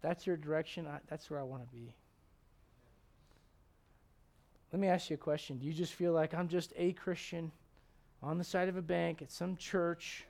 That's 0.00 0.26
your 0.26 0.36
direction. 0.36 0.86
I, 0.86 0.98
that's 1.08 1.28
where 1.30 1.40
I 1.40 1.42
want 1.42 1.68
to 1.68 1.74
be. 1.74 1.92
Let 4.72 4.80
me 4.80 4.88
ask 4.88 5.10
you 5.10 5.14
a 5.14 5.18
question. 5.18 5.58
Do 5.58 5.66
you 5.66 5.72
just 5.72 5.94
feel 5.94 6.12
like 6.12 6.34
I'm 6.34 6.48
just 6.48 6.72
a 6.76 6.92
Christian 6.92 7.50
on 8.22 8.38
the 8.38 8.44
side 8.44 8.68
of 8.68 8.76
a 8.76 8.82
bank 8.82 9.22
at 9.22 9.32
some 9.32 9.56
church? 9.56 10.24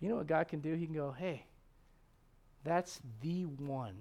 You 0.00 0.08
know 0.08 0.16
what 0.16 0.26
God 0.26 0.48
can 0.48 0.60
do? 0.60 0.74
He 0.74 0.86
can 0.86 0.94
go, 0.94 1.14
hey, 1.16 1.44
that's 2.64 3.00
the 3.20 3.44
one 3.44 3.96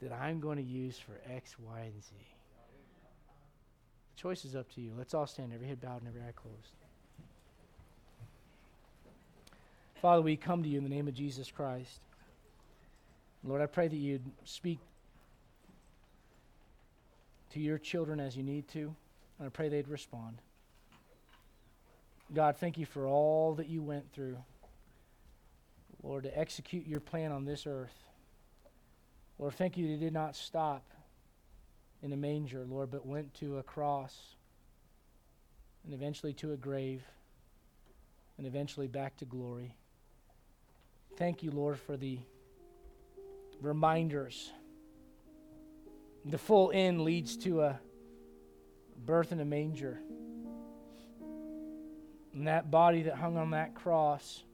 that 0.00 0.12
I'm 0.12 0.40
going 0.40 0.56
to 0.56 0.62
use 0.62 0.98
for 0.98 1.12
X, 1.30 1.56
Y, 1.58 1.80
and 1.80 2.02
Z. 2.02 2.10
The 4.14 4.20
choice 4.20 4.44
is 4.44 4.56
up 4.56 4.72
to 4.74 4.80
you. 4.80 4.92
Let's 4.96 5.14
all 5.14 5.26
stand, 5.26 5.52
every 5.52 5.66
head 5.66 5.80
bowed 5.80 6.00
and 6.00 6.08
every 6.08 6.22
eye 6.22 6.32
closed. 6.34 6.74
Father, 10.00 10.22
we 10.22 10.36
come 10.36 10.62
to 10.62 10.68
you 10.68 10.78
in 10.78 10.84
the 10.84 10.90
name 10.90 11.08
of 11.08 11.14
Jesus 11.14 11.50
Christ. 11.50 12.00
Lord, 13.44 13.60
I 13.60 13.66
pray 13.66 13.88
that 13.88 13.96
you'd 13.96 14.24
speak 14.44 14.78
to 17.50 17.60
your 17.60 17.78
children 17.78 18.20
as 18.20 18.36
you 18.36 18.42
need 18.42 18.68
to, 18.68 18.94
and 19.38 19.46
I 19.46 19.48
pray 19.48 19.68
they'd 19.68 19.88
respond. 19.88 20.38
God, 22.32 22.56
thank 22.56 22.78
you 22.78 22.86
for 22.86 23.06
all 23.06 23.54
that 23.54 23.68
you 23.68 23.82
went 23.82 24.12
through, 24.12 24.36
Lord, 26.02 26.24
to 26.24 26.38
execute 26.38 26.86
your 26.86 27.00
plan 27.00 27.32
on 27.32 27.44
this 27.44 27.66
earth. 27.66 27.94
Lord, 29.38 29.54
thank 29.54 29.76
you 29.76 29.86
that 29.86 29.92
you 29.92 29.98
did 29.98 30.12
not 30.12 30.36
stop 30.36 30.84
in 32.02 32.12
a 32.12 32.16
manger, 32.16 32.64
Lord, 32.68 32.90
but 32.90 33.06
went 33.06 33.34
to 33.34 33.58
a 33.58 33.62
cross 33.62 34.16
and 35.84 35.94
eventually 35.94 36.32
to 36.34 36.52
a 36.52 36.56
grave 36.56 37.02
and 38.36 38.46
eventually 38.46 38.86
back 38.86 39.16
to 39.18 39.24
glory. 39.24 39.74
Thank 41.16 41.42
you, 41.42 41.50
Lord, 41.50 41.78
for 41.78 41.96
the 41.96 42.18
reminders. 43.60 44.52
The 46.24 46.38
full 46.38 46.70
end 46.72 47.02
leads 47.02 47.36
to 47.38 47.62
a 47.62 47.80
birth 49.04 49.32
in 49.32 49.40
a 49.40 49.44
manger. 49.44 49.98
And 52.34 52.46
that 52.46 52.70
body 52.70 53.02
that 53.02 53.16
hung 53.16 53.36
on 53.36 53.50
that 53.50 53.74
cross 53.74 54.44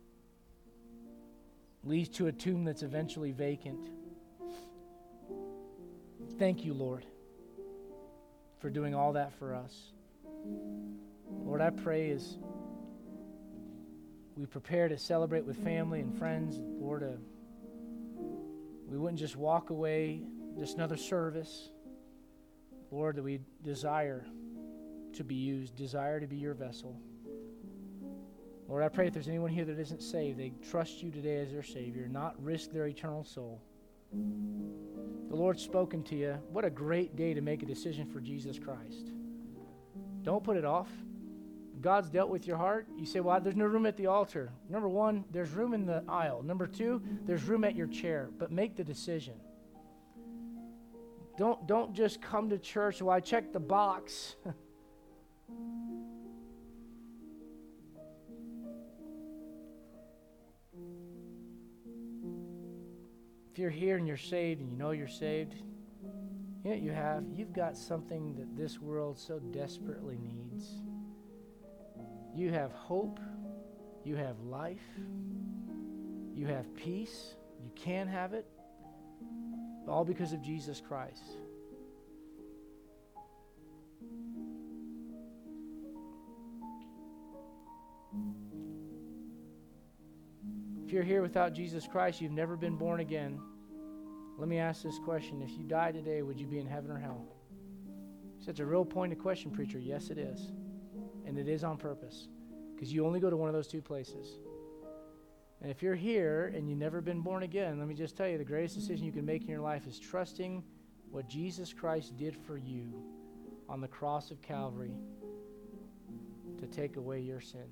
leads 1.84 2.08
to 2.10 2.26
a 2.26 2.32
tomb 2.32 2.64
that's 2.64 2.82
eventually 2.82 3.32
vacant. 3.32 3.88
Thank 6.38 6.64
you, 6.64 6.74
Lord, 6.74 7.04
for 8.60 8.70
doing 8.70 8.94
all 8.94 9.12
that 9.12 9.32
for 9.38 9.54
us. 9.54 9.92
Lord, 11.44 11.60
I 11.60 11.70
pray 11.70 12.10
as 12.10 12.38
we 14.36 14.46
prepare 14.46 14.88
to 14.88 14.98
celebrate 14.98 15.44
with 15.44 15.62
family 15.62 16.00
and 16.00 16.16
friends, 16.18 16.58
Lord, 16.58 17.02
uh, 17.02 17.16
we 18.88 18.98
wouldn't 18.98 19.20
just 19.20 19.36
walk 19.36 19.70
away, 19.70 20.22
just 20.58 20.74
another 20.74 20.96
service. 20.96 21.70
Lord, 22.90 23.16
that 23.16 23.22
we 23.22 23.40
desire 23.62 24.24
to 25.14 25.24
be 25.24 25.34
used, 25.34 25.76
desire 25.76 26.20
to 26.20 26.26
be 26.26 26.36
your 26.36 26.54
vessel. 26.54 27.00
Lord, 28.68 28.82
I 28.82 28.88
pray 28.88 29.06
if 29.06 29.12
there's 29.12 29.28
anyone 29.28 29.50
here 29.50 29.64
that 29.64 29.78
isn't 29.78 30.02
saved, 30.02 30.38
they 30.38 30.52
trust 30.70 31.02
you 31.02 31.10
today 31.10 31.36
as 31.36 31.52
their 31.52 31.62
Savior, 31.62 32.08
not 32.08 32.42
risk 32.42 32.70
their 32.72 32.86
eternal 32.86 33.24
soul. 33.24 33.60
The 34.12 35.36
Lord's 35.36 35.62
spoken 35.62 36.02
to 36.04 36.16
you. 36.16 36.38
What 36.50 36.64
a 36.64 36.70
great 36.70 37.16
day 37.16 37.34
to 37.34 37.40
make 37.40 37.62
a 37.62 37.66
decision 37.66 38.06
for 38.06 38.20
Jesus 38.20 38.58
Christ. 38.58 39.10
Don't 40.22 40.42
put 40.42 40.56
it 40.56 40.64
off. 40.64 40.88
God's 41.80 42.08
dealt 42.08 42.30
with 42.30 42.46
your 42.46 42.56
heart. 42.56 42.86
You 42.96 43.04
say, 43.04 43.20
Well, 43.20 43.38
there's 43.40 43.56
no 43.56 43.66
room 43.66 43.84
at 43.84 43.96
the 43.96 44.06
altar. 44.06 44.50
Number 44.70 44.88
one, 44.88 45.24
there's 45.30 45.50
room 45.50 45.74
in 45.74 45.84
the 45.84 46.02
aisle. 46.08 46.42
Number 46.42 46.66
two, 46.66 47.02
there's 47.26 47.42
room 47.44 47.64
at 47.64 47.76
your 47.76 47.88
chair. 47.88 48.30
But 48.38 48.50
make 48.50 48.76
the 48.76 48.84
decision. 48.84 49.34
Don't, 51.36 51.66
don't 51.66 51.92
just 51.92 52.22
come 52.22 52.48
to 52.50 52.58
church. 52.58 53.02
Well, 53.02 53.14
I 53.14 53.20
checked 53.20 53.52
the 53.52 53.60
box. 53.60 54.36
if 63.54 63.60
you're 63.60 63.70
here 63.70 63.96
and 63.96 64.08
you're 64.08 64.16
saved 64.16 64.60
and 64.60 64.68
you 64.68 64.76
know 64.76 64.90
you're 64.90 65.06
saved, 65.06 65.54
you 66.64 66.74
you 66.74 66.90
have? 66.90 67.22
You've 67.32 67.52
got 67.52 67.76
something 67.76 68.34
that 68.34 68.56
this 68.56 68.80
world 68.80 69.16
so 69.16 69.38
desperately 69.38 70.18
needs. 70.20 70.80
You 72.34 72.50
have 72.50 72.72
hope. 72.72 73.20
You 74.02 74.16
have 74.16 74.40
life. 74.40 74.82
You 76.34 76.48
have 76.48 76.74
peace. 76.74 77.36
You 77.62 77.70
can 77.76 78.08
have 78.08 78.32
it. 78.32 78.44
All 79.86 80.04
because 80.04 80.32
of 80.32 80.42
Jesus 80.42 80.80
Christ. 80.80 81.36
If 90.84 90.92
you're 90.92 91.02
here 91.02 91.22
without 91.22 91.54
Jesus 91.54 91.86
Christ, 91.86 92.20
you've 92.20 92.32
never 92.32 92.56
been 92.56 92.76
born 92.76 93.00
again. 93.00 93.40
Let 94.36 94.48
me 94.48 94.58
ask 94.58 94.82
this 94.82 94.98
question. 94.98 95.40
If 95.40 95.56
you 95.56 95.64
die 95.64 95.92
today, 95.92 96.20
would 96.20 96.38
you 96.38 96.46
be 96.46 96.58
in 96.58 96.66
heaven 96.66 96.90
or 96.90 96.98
hell? 96.98 97.24
It's 98.46 98.60
a 98.60 98.66
real 98.66 98.84
pointed 98.84 99.18
question, 99.18 99.50
preacher. 99.50 99.78
Yes, 99.78 100.10
it 100.10 100.18
is. 100.18 100.52
And 101.24 101.38
it 101.38 101.48
is 101.48 101.64
on 101.64 101.78
purpose. 101.78 102.28
Because 102.74 102.92
you 102.92 103.06
only 103.06 103.18
go 103.18 103.30
to 103.30 103.36
one 103.36 103.48
of 103.48 103.54
those 103.54 103.66
two 103.66 103.80
places. 103.80 104.28
And 105.62 105.70
if 105.70 105.82
you're 105.82 105.94
here 105.94 106.52
and 106.54 106.68
you've 106.68 106.78
never 106.78 107.00
been 107.00 107.22
born 107.22 107.44
again, 107.44 107.78
let 107.78 107.88
me 107.88 107.94
just 107.94 108.14
tell 108.14 108.28
you 108.28 108.36
the 108.36 108.44
greatest 108.44 108.74
decision 108.74 109.06
you 109.06 109.12
can 109.12 109.24
make 109.24 109.40
in 109.40 109.48
your 109.48 109.62
life 109.62 109.86
is 109.86 109.98
trusting 109.98 110.62
what 111.10 111.26
Jesus 111.26 111.72
Christ 111.72 112.18
did 112.18 112.36
for 112.36 112.58
you 112.58 112.92
on 113.70 113.80
the 113.80 113.88
cross 113.88 114.30
of 114.30 114.42
Calvary 114.42 114.92
to 116.60 116.66
take 116.66 116.98
away 116.98 117.20
your 117.20 117.40
sin. 117.40 117.68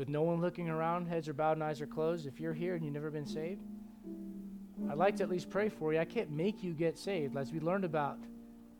With 0.00 0.08
no 0.08 0.22
one 0.22 0.40
looking 0.40 0.70
around, 0.70 1.08
heads 1.08 1.28
are 1.28 1.34
bowed 1.34 1.58
and 1.58 1.62
eyes 1.62 1.82
are 1.82 1.86
closed, 1.86 2.26
if 2.26 2.40
you're 2.40 2.54
here 2.54 2.74
and 2.74 2.82
you've 2.82 2.94
never 2.94 3.10
been 3.10 3.26
saved, 3.26 3.60
I'd 4.90 4.96
like 4.96 5.16
to 5.16 5.24
at 5.24 5.28
least 5.28 5.50
pray 5.50 5.68
for 5.68 5.92
you. 5.92 5.98
I 5.98 6.06
can't 6.06 6.30
make 6.30 6.62
you 6.62 6.72
get 6.72 6.96
saved, 6.96 7.36
as 7.36 7.52
we 7.52 7.60
learned 7.60 7.84
about. 7.84 8.16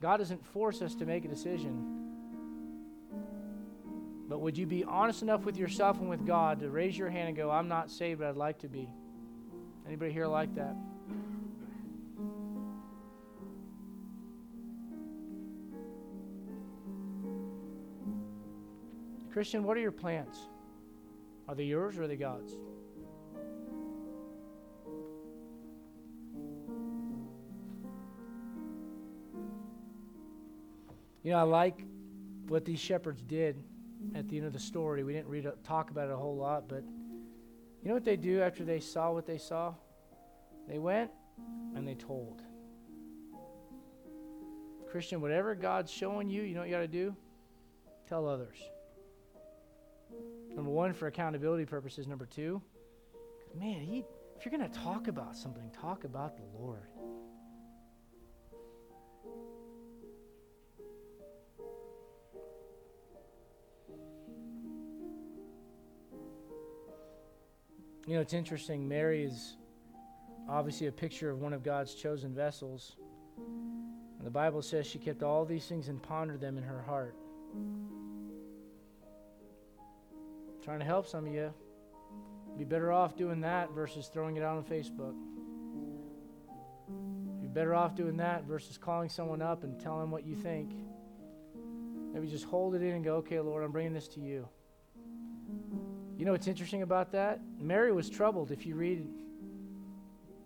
God 0.01 0.17
doesn't 0.17 0.43
force 0.47 0.81
us 0.81 0.95
to 0.95 1.05
make 1.05 1.27
a 1.27 1.29
decision. 1.29 2.07
But 4.31 4.41
would 4.41 4.57
you 4.57 4.65
be 4.65 4.83
honest 4.83 5.21
enough 5.21 5.45
with 5.45 5.59
yourself 5.59 6.01
and 6.01 6.09
with 6.09 6.27
God 6.27 6.59
to 6.61 6.71
raise 6.71 6.97
your 6.97 7.11
hand 7.11 7.29
and 7.29 7.37
go, 7.37 7.51
I'm 7.51 7.69
not 7.69 7.91
saved, 7.91 8.21
but 8.21 8.29
I'd 8.29 8.37
like 8.39 8.59
to 8.61 8.69
be? 8.69 8.89
Anybody 9.87 10.15
here 10.15 10.27
like 10.27 10.55
that? 10.55 10.75
Christian, 19.31 19.65
what 19.65 19.77
are 19.77 19.81
your 19.81 19.93
plans? 19.93 20.47
Are 21.51 21.55
they 21.57 21.65
yours 21.65 21.99
or 21.99 22.05
are 22.05 22.07
they 22.07 22.15
God's? 22.15 22.53
You 31.25 31.33
know, 31.33 31.39
I 31.39 31.43
like 31.43 31.83
what 32.47 32.65
these 32.65 32.79
shepherds 32.79 33.21
did 33.23 33.65
at 34.15 34.29
the 34.29 34.37
end 34.37 34.47
of 34.47 34.53
the 34.53 34.61
story. 34.61 35.03
We 35.03 35.13
didn't 35.13 35.27
read 35.27 35.51
talk 35.65 35.91
about 35.91 36.09
it 36.09 36.13
a 36.13 36.17
whole 36.17 36.37
lot, 36.37 36.69
but 36.69 36.85
you 37.83 37.89
know 37.89 37.95
what 37.95 38.05
they 38.05 38.17
do 38.17 38.41
after 38.41 38.63
they 38.63 38.79
saw 38.79 39.11
what 39.11 39.27
they 39.27 39.39
saw? 39.39 39.75
They 40.69 40.79
went 40.79 41.11
and 41.75 41.85
they 41.85 41.97
told. 41.97 42.43
Christian, 44.89 45.21
whatever 45.21 45.57
God's 45.57 45.91
showing 45.91 46.31
you, 46.31 46.43
you 46.43 46.55
know 46.55 46.61
what 46.61 46.69
you 46.69 46.75
got 46.77 46.83
to 46.83 46.87
do? 46.87 47.17
Tell 48.09 48.29
others. 48.29 48.59
Number 50.55 50.71
one, 50.71 50.93
for 50.93 51.07
accountability 51.07 51.65
purposes. 51.65 52.07
Number 52.07 52.27
two, 52.27 52.61
man, 53.59 53.81
he, 53.81 54.05
if 54.37 54.45
you're 54.45 54.57
going 54.57 54.71
to 54.71 54.79
talk 54.79 55.09
about 55.09 55.37
something, 55.37 55.71
talk 55.71 56.05
about 56.05 56.37
the 56.37 56.43
Lord. 56.59 56.89
You 68.07 68.17
know, 68.17 68.23
it's 68.23 68.33
interesting. 68.33 68.89
Mary 68.89 69.23
is 69.23 69.57
obviously 70.49 70.89
a 70.89 70.93
picture 70.93 71.31
of 71.31 71.39
one 71.41 71.53
of 71.53 71.63
God's 71.63 71.95
chosen 71.95 72.35
vessels. 72.35 72.97
And 73.39 74.27
the 74.27 74.31
Bible 74.31 74.63
says 74.63 74.85
she 74.87 74.99
kept 74.99 75.23
all 75.23 75.45
these 75.45 75.67
things 75.67 75.89
and 75.89 76.03
pondered 76.03 76.41
them 76.41 76.59
in 76.59 76.65
her 76.65 76.83
heart. 76.83 77.15
Trying 80.63 80.79
to 80.79 80.85
help 80.85 81.07
some 81.07 81.27
of 81.27 81.33
you. 81.33 81.53
Be 82.59 82.65
better 82.65 82.93
off 82.93 83.17
doing 83.17 83.41
that 83.41 83.73
versus 83.73 84.09
throwing 84.13 84.37
it 84.37 84.43
out 84.43 84.57
on 84.57 84.65
Facebook. 84.65 85.15
Be 87.41 87.49
better 87.49 87.75
off 87.75 87.95
doing 87.95 88.17
that 88.19 88.45
versus 88.45 88.77
calling 88.77 89.09
someone 89.09 89.41
up 89.41 89.65
and 89.65 89.81
telling 89.81 90.01
them 90.01 90.11
what 90.11 90.27
you 90.27 90.35
think. 90.35 90.73
Maybe 92.13 92.27
just 92.27 92.45
hold 92.45 92.75
it 92.75 92.83
in 92.83 92.97
and 92.97 93.05
go, 93.05 93.17
okay, 93.17 93.41
Lord, 93.41 93.65
I'm 93.65 93.73
bringing 93.73 93.93
this 93.93 94.09
to 94.09 94.21
you. 94.21 94.49
You 96.17 96.27
know 96.27 96.33
what's 96.33 96.49
interesting 96.49 96.83
about 96.83 97.13
that? 97.13 97.41
Mary 97.59 97.93
was 97.93 98.11
troubled. 98.11 98.51
If 98.51 98.67
you 98.67 98.75
read 98.75 99.09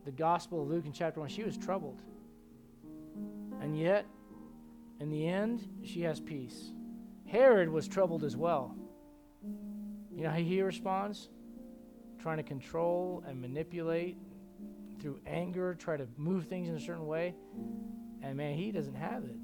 the 0.05 0.13
Gospel 0.13 0.63
of 0.63 0.69
Luke 0.69 0.87
in 0.87 0.93
chapter 0.93 1.21
1, 1.21 1.31
she 1.31 1.43
was 1.43 1.57
troubled. 1.57 2.01
And 3.61 3.79
yet, 3.79 4.07
in 5.01 5.11
the 5.11 5.27
end, 5.27 5.67
she 5.83 6.03
has 6.03 6.21
peace. 6.21 6.71
Herod 7.27 7.69
was 7.71 7.89
troubled 7.89 8.23
as 8.23 8.37
well. 8.37 8.77
You 10.15 10.25
know 10.25 10.31
how 10.31 10.37
he 10.37 10.63
responds? 10.63 11.29
Trying 12.21 12.37
to 12.39 12.43
control 12.43 13.23
and 13.27 13.41
manipulate 13.41 14.17
through 15.01 15.21
anger, 15.27 15.75
try 15.75 15.97
to 15.97 16.07
move 16.17 16.47
things 16.47 16.69
in 16.69 16.77
a 16.77 16.81
certain 16.81 17.07
way. 17.07 17.35
And 18.23 18.37
man, 18.37 18.55
he 18.55 18.73
doesn't 18.73 18.95
have 18.95 19.25
it. 19.25 19.37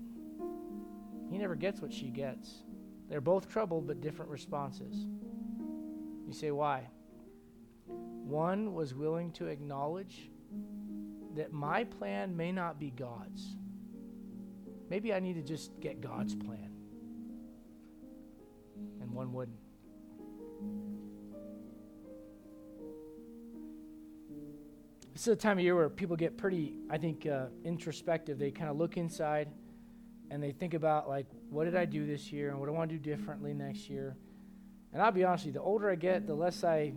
He 1.30 1.38
never 1.38 1.54
gets 1.54 1.80
what 1.80 1.92
she 1.92 2.06
gets. 2.06 2.62
They're 3.08 3.20
both 3.20 3.48
troubled, 3.48 3.86
but 3.86 4.00
different 4.00 4.30
responses. 4.30 5.06
You 6.26 6.32
say, 6.32 6.50
why? 6.50 6.88
One 7.86 8.72
was 8.72 8.94
willing 8.94 9.32
to 9.32 9.46
acknowledge 9.46 10.30
that 11.34 11.52
my 11.52 11.84
plan 11.84 12.36
may 12.36 12.52
not 12.52 12.78
be 12.78 12.90
God's. 12.90 13.56
Maybe 14.88 15.12
I 15.12 15.20
need 15.20 15.34
to 15.34 15.42
just 15.42 15.78
get 15.80 16.00
God's 16.00 16.34
plan. 16.34 16.70
And 19.00 19.12
one 19.12 19.32
wouldn't. 19.32 19.59
This 25.12 25.26
is 25.26 25.34
a 25.34 25.36
time 25.36 25.58
of 25.58 25.64
year 25.64 25.74
where 25.74 25.90
people 25.90 26.16
get 26.16 26.38
pretty, 26.38 26.76
I 26.88 26.96
think, 26.96 27.26
uh, 27.26 27.48
introspective. 27.62 28.38
They 28.38 28.50
kind 28.50 28.70
of 28.70 28.78
look 28.78 28.96
inside 28.96 29.48
and 30.30 30.42
they 30.42 30.52
think 30.52 30.72
about, 30.72 31.10
like, 31.10 31.26
what 31.50 31.64
did 31.64 31.76
I 31.76 31.84
do 31.84 32.06
this 32.06 32.32
year 32.32 32.48
and 32.48 32.58
what 32.58 32.66
do 32.66 32.72
I 32.72 32.78
want 32.78 32.90
to 32.90 32.96
do 32.96 33.10
differently 33.10 33.52
next 33.52 33.90
year? 33.90 34.16
And 34.92 35.02
I'll 35.02 35.12
be 35.12 35.24
honest 35.24 35.44
with 35.44 35.54
you, 35.54 35.60
the 35.60 35.64
older 35.64 35.90
I 35.90 35.94
get, 35.96 36.26
the 36.26 36.34
less 36.34 36.64
I 36.64 36.92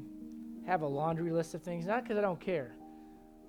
have 0.66 0.84
a 0.84 0.88
laundry 0.88 1.32
list 1.32 1.54
of 1.54 1.64
things, 1.64 1.86
not 1.86 2.04
because 2.04 2.18
I 2.18 2.22
don't 2.22 2.40
care, 2.40 2.76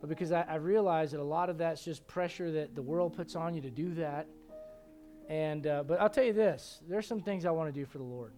but 0.01 0.09
because 0.09 0.33
I, 0.33 0.43
I, 0.43 0.57
realize 0.57 1.13
that 1.13 1.21
a 1.21 1.23
lot 1.23 1.49
of 1.51 1.59
that's 1.59 1.85
just 1.85 2.07
pressure 2.07 2.51
that 2.51 2.75
the 2.75 2.83
world 2.83 3.15
puts 3.15 3.37
on 3.37 3.55
you 3.55 3.61
to 3.63 3.71
do 3.71 3.95
that. 3.95 4.27
And 5.29 5.67
uh, 5.67 5.85
but 5.85 6.01
I'll 6.01 6.11
tell 6.11 6.25
you 6.25 6.33
this: 6.33 6.83
there's 6.89 7.07
some 7.07 7.21
things 7.21 7.47
I 7.47 7.51
want 7.51 7.73
to 7.73 7.81
do 7.81 7.87
for 7.87 7.99
the 7.99 8.05
Lord. 8.05 8.33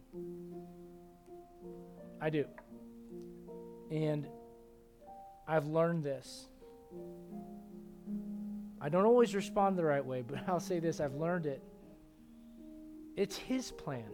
I 2.21 2.31
do, 2.31 2.45
and 3.91 4.27
I've 5.47 5.67
learned 5.67 6.03
this. 6.03 6.49
I 8.81 8.89
don't 8.89 9.05
always 9.05 9.35
respond 9.35 9.79
the 9.79 9.85
right 9.85 10.05
way, 10.05 10.23
but 10.23 10.39
I'll 10.49 10.61
say 10.61 10.79
this: 10.79 11.01
I've 11.01 11.15
learned 11.15 11.47
it. 11.47 11.63
It's 13.17 13.37
His 13.37 13.71
plan. 13.73 14.11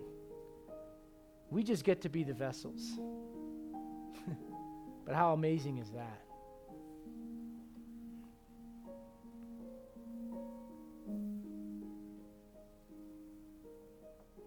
We 1.51 1.63
just 1.63 1.85
get 1.85 2.01
to 2.03 2.09
be 2.09 2.25
the 2.25 2.33
vessels. 2.33 2.99
but 5.05 5.15
how 5.15 5.33
amazing 5.33 5.79
is 5.79 5.91
that? 5.91 6.23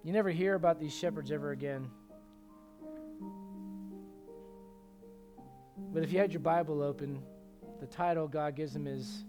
You 0.03 0.13
never 0.13 0.29
hear 0.29 0.53
about 0.53 0.79
these 0.79 0.93
shepherds 0.93 1.31
ever 1.31 1.51
again. 1.51 1.89
But 5.95 6.03
if 6.03 6.11
you 6.11 6.19
had 6.19 6.33
your 6.33 6.41
Bible 6.41 6.83
open, 6.83 7.21
the 7.79 7.85
title 7.85 8.27
God 8.27 8.57
gives 8.57 8.73
them 8.73 8.85
is 8.85 9.23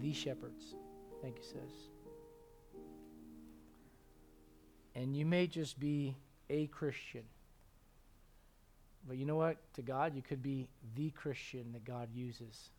The 0.00 0.14
Shepherds. 0.14 0.74
I 1.12 1.22
think 1.22 1.36
he 1.36 1.44
says. 1.44 1.72
And 4.94 5.14
you 5.14 5.26
may 5.26 5.46
just 5.46 5.78
be 5.78 6.16
a 6.48 6.68
Christian. 6.68 7.24
But 9.06 9.18
you 9.18 9.26
know 9.26 9.36
what? 9.36 9.58
To 9.74 9.82
God, 9.82 10.16
you 10.16 10.22
could 10.22 10.42
be 10.42 10.68
the 10.94 11.10
Christian 11.10 11.70
that 11.74 11.84
God 11.84 12.08
uses. 12.14 12.70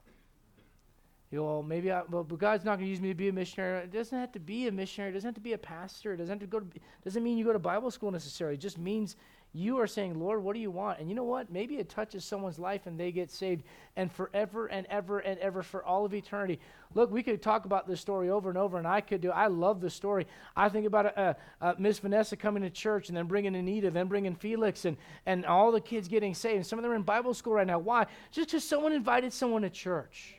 You 1.29 1.37
know, 1.37 1.61
maybe 1.61 1.91
I, 1.91 2.01
well, 2.09 2.23
but 2.23 2.39
God's 2.39 2.65
not 2.65 2.77
going 2.77 2.87
to 2.87 2.89
use 2.89 3.01
me 3.01 3.09
to 3.09 3.13
be 3.13 3.29
a 3.29 3.33
missionary. 3.33 3.83
It 3.83 3.91
doesn't 3.91 4.17
have 4.17 4.31
to 4.31 4.39
be 4.39 4.67
a 4.67 4.71
missionary. 4.71 5.11
It 5.11 5.13
doesn't 5.13 5.27
have 5.27 5.35
to 5.35 5.41
be 5.41 5.53
a 5.53 5.59
pastor. 5.59 6.13
It 6.13 6.17
doesn't 6.17 6.33
have 6.33 6.39
to 6.39 6.47
go 6.47 6.61
to, 6.61 6.65
doesn't 7.03 7.21
mean 7.21 7.37
you 7.37 7.45
go 7.45 7.53
to 7.53 7.59
Bible 7.59 7.91
school 7.91 8.09
necessarily. 8.09 8.55
It 8.55 8.61
just 8.61 8.79
means 8.79 9.15
you 9.53 9.79
are 9.79 9.87
saying, 9.87 10.19
Lord, 10.19 10.43
what 10.43 10.53
do 10.53 10.59
you 10.59 10.69
want? 10.69 10.99
And 10.99 11.09
you 11.09 11.15
know 11.15 11.23
what? 11.23 11.51
Maybe 11.51 11.77
it 11.77 11.89
touches 11.89 12.23
someone's 12.23 12.59
life 12.59 12.85
and 12.85 12.99
they 12.99 13.11
get 13.11 13.31
saved 13.31 13.63
and 13.95 14.11
forever 14.11 14.67
and 14.67 14.85
ever 14.87 15.19
and 15.19 15.39
ever 15.39 15.63
for 15.63 15.83
all 15.83 16.05
of 16.05 16.13
eternity. 16.13 16.59
Look, 16.93 17.11
we 17.11 17.23
could 17.23 17.41
talk 17.41 17.65
about 17.65 17.87
this 17.87 17.99
story 17.99 18.29
over 18.29 18.49
and 18.49 18.57
over, 18.57 18.77
and 18.77 18.87
I 18.87 19.01
could 19.01 19.21
do. 19.21 19.31
I 19.31 19.47
love 19.47 19.81
the 19.81 19.89
story. 19.89 20.27
I 20.55 20.69
think 20.69 20.85
about 20.85 21.17
uh, 21.17 21.33
uh, 21.61 21.73
Miss 21.79 21.99
Vanessa 21.99 22.35
coming 22.35 22.63
to 22.63 22.69
church 22.69 23.09
and 23.09 23.17
then 23.17 23.25
bringing 23.25 23.55
Anita, 23.55 23.89
then 23.89 24.07
bringing 24.07 24.35
Felix, 24.35 24.85
and, 24.85 24.97
and 25.25 25.45
all 25.45 25.71
the 25.71 25.81
kids 25.81 26.07
getting 26.07 26.33
saved. 26.33 26.65
Some 26.65 26.77
of 26.77 26.83
them 26.83 26.91
are 26.91 26.95
in 26.95 27.01
Bible 27.01 27.33
school 27.33 27.53
right 27.53 27.67
now. 27.67 27.79
Why? 27.79 28.05
Just 28.31 28.49
because 28.49 28.63
someone 28.63 28.93
invited 28.93 29.33
someone 29.33 29.63
to 29.63 29.69
church. 29.69 30.35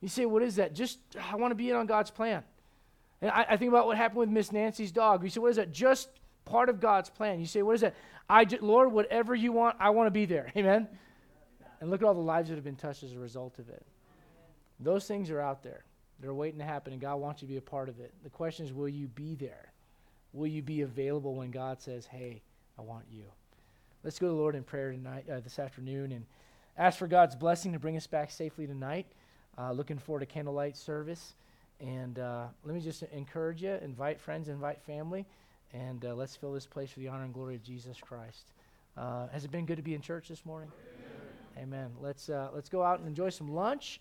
You 0.00 0.08
say, 0.08 0.26
what 0.26 0.42
is 0.42 0.56
that? 0.56 0.74
Just, 0.74 0.98
I 1.30 1.36
want 1.36 1.52
to 1.52 1.56
be 1.56 1.70
in 1.70 1.76
on 1.76 1.86
God's 1.86 2.10
plan. 2.10 2.42
And 3.22 3.30
I, 3.30 3.46
I 3.50 3.56
think 3.56 3.70
about 3.70 3.86
what 3.86 3.96
happened 3.96 4.18
with 4.18 4.28
Miss 4.28 4.52
Nancy's 4.52 4.92
dog. 4.92 5.22
You 5.22 5.30
say, 5.30 5.40
what 5.40 5.50
is 5.50 5.56
that? 5.56 5.72
Just 5.72 6.08
part 6.46 6.70
of 6.70 6.80
God's 6.80 7.10
plan. 7.10 7.38
You 7.38 7.46
say, 7.46 7.60
what 7.60 7.74
is 7.74 7.82
that? 7.82 7.94
I 8.30 8.46
just, 8.46 8.62
Lord, 8.62 8.90
whatever 8.90 9.34
you 9.34 9.52
want, 9.52 9.76
I 9.78 9.90
want 9.90 10.06
to 10.06 10.10
be 10.10 10.24
there. 10.24 10.50
Amen? 10.56 10.88
And 11.80 11.90
look 11.90 12.00
at 12.00 12.06
all 12.06 12.14
the 12.14 12.20
lives 12.20 12.48
that 12.48 12.54
have 12.54 12.64
been 12.64 12.76
touched 12.76 13.02
as 13.02 13.12
a 13.12 13.18
result 13.18 13.58
of 13.58 13.68
it. 13.68 13.84
Those 14.80 15.06
things 15.06 15.30
are 15.30 15.40
out 15.40 15.62
there. 15.62 15.84
They're 16.20 16.32
waiting 16.32 16.58
to 16.60 16.64
happen, 16.64 16.94
and 16.94 17.02
God 17.02 17.16
wants 17.16 17.42
you 17.42 17.48
to 17.48 17.52
be 17.52 17.58
a 17.58 17.62
part 17.62 17.90
of 17.90 18.00
it. 18.00 18.12
The 18.24 18.30
question 18.30 18.64
is, 18.64 18.72
will 18.72 18.88
you 18.88 19.08
be 19.08 19.34
there? 19.34 19.72
Will 20.32 20.46
you 20.46 20.62
be 20.62 20.80
available 20.80 21.34
when 21.34 21.50
God 21.50 21.80
says, 21.80 22.06
hey, 22.06 22.40
I 22.78 22.82
want 22.82 23.04
you? 23.10 23.24
Let's 24.02 24.18
go 24.18 24.26
to 24.26 24.32
the 24.32 24.38
Lord 24.38 24.54
in 24.54 24.62
prayer 24.62 24.92
tonight, 24.92 25.24
uh, 25.30 25.40
this 25.40 25.58
afternoon, 25.58 26.12
and 26.12 26.24
ask 26.78 26.98
for 26.98 27.06
God's 27.06 27.34
blessing 27.34 27.72
to 27.72 27.78
bring 27.78 27.96
us 27.96 28.06
back 28.06 28.30
safely 28.30 28.66
tonight. 28.66 29.06
Uh, 29.58 29.72
looking 29.72 29.98
forward 29.98 30.20
to 30.20 30.26
candlelight 30.26 30.76
service. 30.76 31.34
And 31.80 32.18
uh, 32.18 32.46
let 32.64 32.74
me 32.74 32.80
just 32.80 33.02
encourage 33.04 33.62
you, 33.62 33.78
invite 33.82 34.20
friends, 34.20 34.48
invite 34.48 34.80
family. 34.82 35.26
And 35.72 36.04
uh, 36.04 36.14
let's 36.14 36.36
fill 36.36 36.52
this 36.52 36.66
place 36.66 36.90
for 36.90 37.00
the 37.00 37.08
honor 37.08 37.24
and 37.24 37.34
glory 37.34 37.54
of 37.54 37.62
Jesus 37.62 37.98
Christ. 38.00 38.52
Uh, 38.96 39.28
has 39.28 39.44
it 39.44 39.50
been 39.50 39.66
good 39.66 39.76
to 39.76 39.82
be 39.82 39.94
in 39.94 40.00
church 40.00 40.28
this 40.28 40.46
morning? 40.46 40.70
Amen. 41.58 41.74
Amen. 41.74 41.90
Let's, 42.00 42.28
uh, 42.28 42.48
let's 42.54 42.68
go 42.68 42.82
out 42.82 42.98
and 42.98 43.08
enjoy 43.08 43.30
some 43.30 43.48
lunch. 43.48 43.94